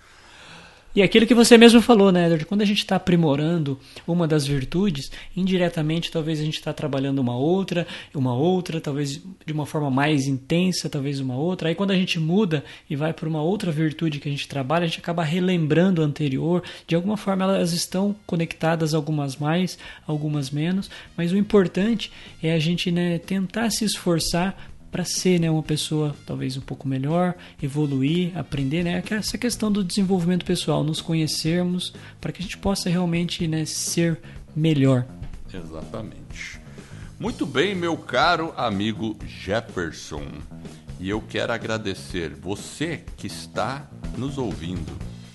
E 0.95 1.01
aquilo 1.03 1.27
que 1.27 1.35
você 1.35 1.57
mesmo 1.57 1.81
falou, 1.81 2.13
né, 2.13 2.25
Edward? 2.25 2.45
Quando 2.45 2.61
a 2.61 2.67
gente 2.67 2.79
está 2.79 2.97
aprimorando 2.97 3.79
uma 4.07 4.29
das 4.29 4.47
virtudes, 4.47 5.11
indiretamente 5.35 6.11
talvez 6.11 6.39
a 6.39 6.45
gente 6.45 6.59
está 6.59 6.71
trabalhando 6.71 7.19
uma 7.19 7.35
outra, 7.35 7.87
uma 8.15 8.35
outra, 8.35 8.79
talvez 8.79 9.23
de 9.47 9.53
uma 9.53 9.65
forma 9.65 9.91
mais 9.91 10.27
intensa, 10.27 10.91
talvez 10.91 11.19
uma 11.19 11.35
outra. 11.35 11.71
Aí 11.71 11.75
quando 11.75 11.93
a 11.93 11.97
gente 11.97 12.21
muda 12.21 12.63
e 12.91 12.95
vai 12.95 13.15
para 13.15 13.27
uma 13.27 13.43
outra 13.43 13.73
virtude 13.73 14.21
que 14.21 14.29
a 14.29 14.31
gente 14.31 14.47
trabalha, 14.47 14.85
a 14.85 14.87
gente 14.87 14.99
acaba 14.99 15.25
relembrando 15.25 16.03
a 16.03 16.05
anterior. 16.05 16.63
De 16.87 16.95
alguma 16.95 17.17
forma 17.17 17.45
elas 17.45 17.73
estão 17.73 18.15
conectadas, 18.27 18.93
algumas 18.93 19.37
mais, 19.37 19.79
algumas 20.07 20.51
menos. 20.51 20.91
Mas 21.17 21.33
o 21.33 21.39
importante 21.39 22.13
é 22.43 22.53
a 22.53 22.59
gente 22.59 22.91
né, 22.91 23.19
tentar 23.19 23.71
se 23.71 23.85
esforçar 23.87 24.72
para 24.93 25.07
ser 25.07 25.41
né, 25.41 25.51
uma 25.51 25.63
pessoa 25.63 26.15
talvez 26.27 26.59
um 26.59 26.61
pouco 26.61 26.87
melhor, 26.87 27.35
evoluir, 27.63 28.37
aprender, 28.39 28.85
né? 28.85 29.03
Essa 29.11 29.39
questão 29.39 29.73
do 29.73 29.83
desenvolvimento 29.83 30.45
pessoal, 30.45 30.85
nos 30.85 31.01
conhecermos 31.01 31.95
para 32.21 32.31
que 32.31 32.41
a 32.41 32.43
gente 32.43 32.59
possa 32.59 32.91
realmente 32.91 33.49
né, 33.49 33.65
ser 33.65 34.21
melhor. 34.55 35.07
Exatamente. 35.53 36.61
Muito 37.19 37.47
bem, 37.47 37.75
meu 37.75 37.97
caro 37.97 38.53
amigo 38.55 39.17
Jefferson. 39.27 40.27
E 41.01 41.09
eu 41.09 41.23
quero 41.23 41.53
agradecer 41.53 42.31
você 42.31 43.03
que 43.17 43.27
está 43.27 43.89
nos 44.17 44.37
ouvindo. 44.37 44.93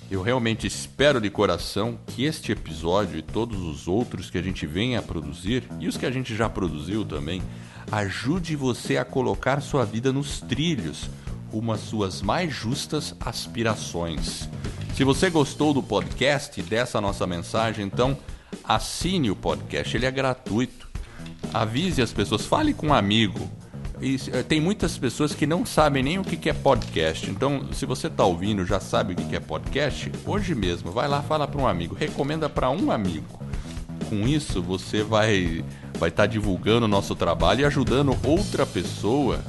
Eu 0.10 0.22
realmente 0.22 0.66
espero 0.66 1.20
de 1.20 1.30
coração 1.30 2.00
que 2.08 2.24
este 2.24 2.54
episódio 2.54 3.20
e 3.20 3.22
todos 3.22 3.62
os 3.62 3.90
outros 3.90 4.30
que 4.30 4.38
a 4.38 4.42
gente 4.42 4.66
venha 4.66 5.00
a 5.00 5.02
produzir, 5.02 5.64
e 5.82 5.88
os 5.88 5.98
que 5.98 6.06
a 6.06 6.12
gente 6.12 6.34
já 6.34 6.50
produziu 6.50 7.04
também, 7.04 7.42
ajude 7.92 8.56
você 8.56 8.96
a 8.98 9.04
colocar 9.04 9.62
sua 9.62 9.84
vida 9.84 10.14
nos 10.14 10.40
trilhos, 10.40 11.10
uma 11.52 11.78
suas 11.78 12.22
mais 12.22 12.54
justas 12.54 13.14
aspirações. 13.20 14.50
Se 14.96 15.04
você 15.04 15.30
gostou 15.30 15.74
do 15.74 15.84
podcast 15.84 16.58
e 16.58 16.64
dessa 16.64 17.02
nossa 17.02 17.28
mensagem, 17.28 17.86
então 17.86 18.18
assine 18.64 19.30
o 19.30 19.36
podcast, 19.36 19.96
ele 19.96 20.06
é 20.06 20.12
gratuito. 20.12 20.88
Avise 21.54 22.02
as 22.02 22.14
pessoas, 22.14 22.46
fale 22.46 22.74
com 22.74 22.88
um 22.88 22.94
amigo. 22.94 23.50
Eh, 24.02 24.44
tem 24.44 24.62
muitas 24.62 24.98
pessoas 24.98 25.34
que 25.34 25.48
não 25.48 25.66
sabem 25.66 26.04
nem 26.04 26.20
o 26.20 26.24
que 26.24 26.50
é 26.50 26.54
podcast. 26.54 27.30
Então, 27.30 27.72
se 27.74 27.86
você 27.86 28.08
está 28.08 28.24
ouvindo, 28.24 28.66
já 28.66 28.80
sabe 28.80 29.14
o 29.14 29.16
que 29.16 29.36
é 29.36 29.40
podcast, 29.40 30.12
hoje 30.26 30.54
mesmo, 30.54 30.92
vai 30.92 31.08
lá, 31.08 31.22
fala 31.22 31.48
para 31.48 31.62
um 31.62 31.68
amigo, 31.68 31.96
recomenda 31.96 32.48
para 32.48 32.70
um 32.70 32.92
amigo. 32.92 33.40
Com 34.10 34.28
isso, 34.28 34.62
você 34.62 35.04
vai 35.04 35.64
vai 35.98 36.10
estar 36.10 36.24
tá 36.24 36.28
divulgando 36.28 36.86
o 36.86 36.90
nosso 36.90 37.16
trabalho 37.16 37.62
e 37.62 37.66
ajudando 37.66 38.16
outra 38.24 38.66
pessoa 38.66 39.40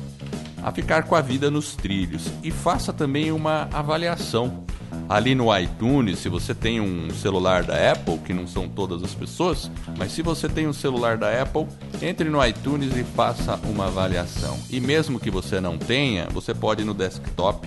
a 0.63 0.73
ficar 0.73 1.05
com 1.05 1.15
a 1.15 1.21
vida 1.21 1.51
nos 1.51 1.77
trilhos. 1.77 2.27
E 2.43 2.51
faça 2.51 2.93
também 2.93 3.31
uma 3.31 3.69
avaliação 3.73 4.65
ali 5.09 5.35
no 5.35 5.57
iTunes, 5.57 6.19
se 6.19 6.29
você 6.29 6.55
tem 6.55 6.81
um 6.81 7.11
celular 7.11 7.63
da 7.63 7.93
Apple, 7.93 8.19
que 8.19 8.35
não 8.35 8.47
são 8.47 8.69
todas 8.69 9.03
as 9.03 9.15
pessoas, 9.15 9.71
mas 9.97 10.13
se 10.13 10.23
você 10.23 10.49
tem 10.49 10.69
um 10.69 10.73
celular 10.73 11.17
da 11.17 11.43
Apple, 11.43 11.67
entre 12.03 12.29
no 12.29 12.45
iTunes 12.45 12.95
e 12.95 13.03
faça 13.03 13.59
uma 13.65 13.87
avaliação. 13.87 14.59
E 14.69 14.81
mesmo 14.81 15.19
que 15.19 15.31
você 15.31 15.61
não 15.61 15.79
tenha, 15.79 16.29
você 16.31 16.55
pode 16.55 16.85
no 16.85 16.93
desktop 16.93 17.67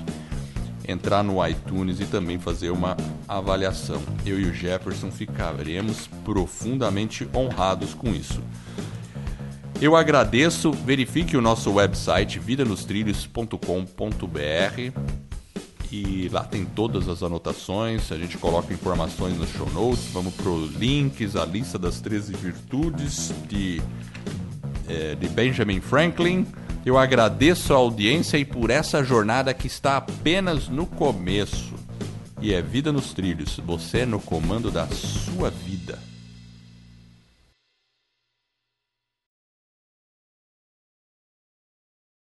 entrar 0.88 1.24
no 1.24 1.46
iTunes 1.48 2.00
e 2.00 2.06
também 2.06 2.38
fazer 2.38 2.70
uma 2.70 2.96
avaliação. 3.28 4.02
Eu 4.26 4.40
e 4.40 4.46
o 4.46 4.54
Jefferson 4.54 5.10
ficaremos 5.10 6.08
profundamente 6.24 7.28
honrados 7.34 7.94
com 7.94 8.10
isso. 8.10 8.42
Eu 9.82 9.96
agradeço, 9.96 10.72
verifique 10.72 11.36
o 11.36 11.42
nosso 11.42 11.74
website 11.74 12.38
vidanostrilhos.com.br 12.38 15.31
e 15.92 16.30
lá 16.30 16.44
tem 16.44 16.64
todas 16.64 17.10
as 17.10 17.22
anotações, 17.22 18.12
a 18.12 18.18
gente 18.18 18.38
coloca 18.38 18.74
informações 18.74 19.38
nos 19.38 19.50
show 19.50 19.70
notes, 19.72 20.06
vamos 20.14 20.34
pro 20.36 20.66
links, 20.66 21.36
a 21.36 21.46
lista 21.46 21.78
das 21.78 22.00
13 22.00 22.34
virtudes 22.34 23.34
de, 23.50 23.82
é, 24.88 25.16
de 25.16 25.28
Benjamin 25.28 25.82
Franklin. 25.82 26.48
Eu 26.86 26.98
agradeço 26.98 27.74
a 27.74 27.78
audiência 27.78 28.38
e 28.38 28.46
por 28.46 28.70
essa 28.70 29.04
jornada 29.04 29.54
que 29.54 29.68
está 29.68 29.98
apenas 29.98 30.70
no 30.70 30.86
começo. 30.86 31.76
E 32.42 32.54
é 32.54 32.62
Vida 32.62 32.92
nos 32.92 33.14
Trilhos, 33.14 33.60
você 33.64 34.06
no 34.06 34.20
comando 34.20 34.72
da 34.72 34.88
sua 34.88 35.50
vida. 35.50 36.11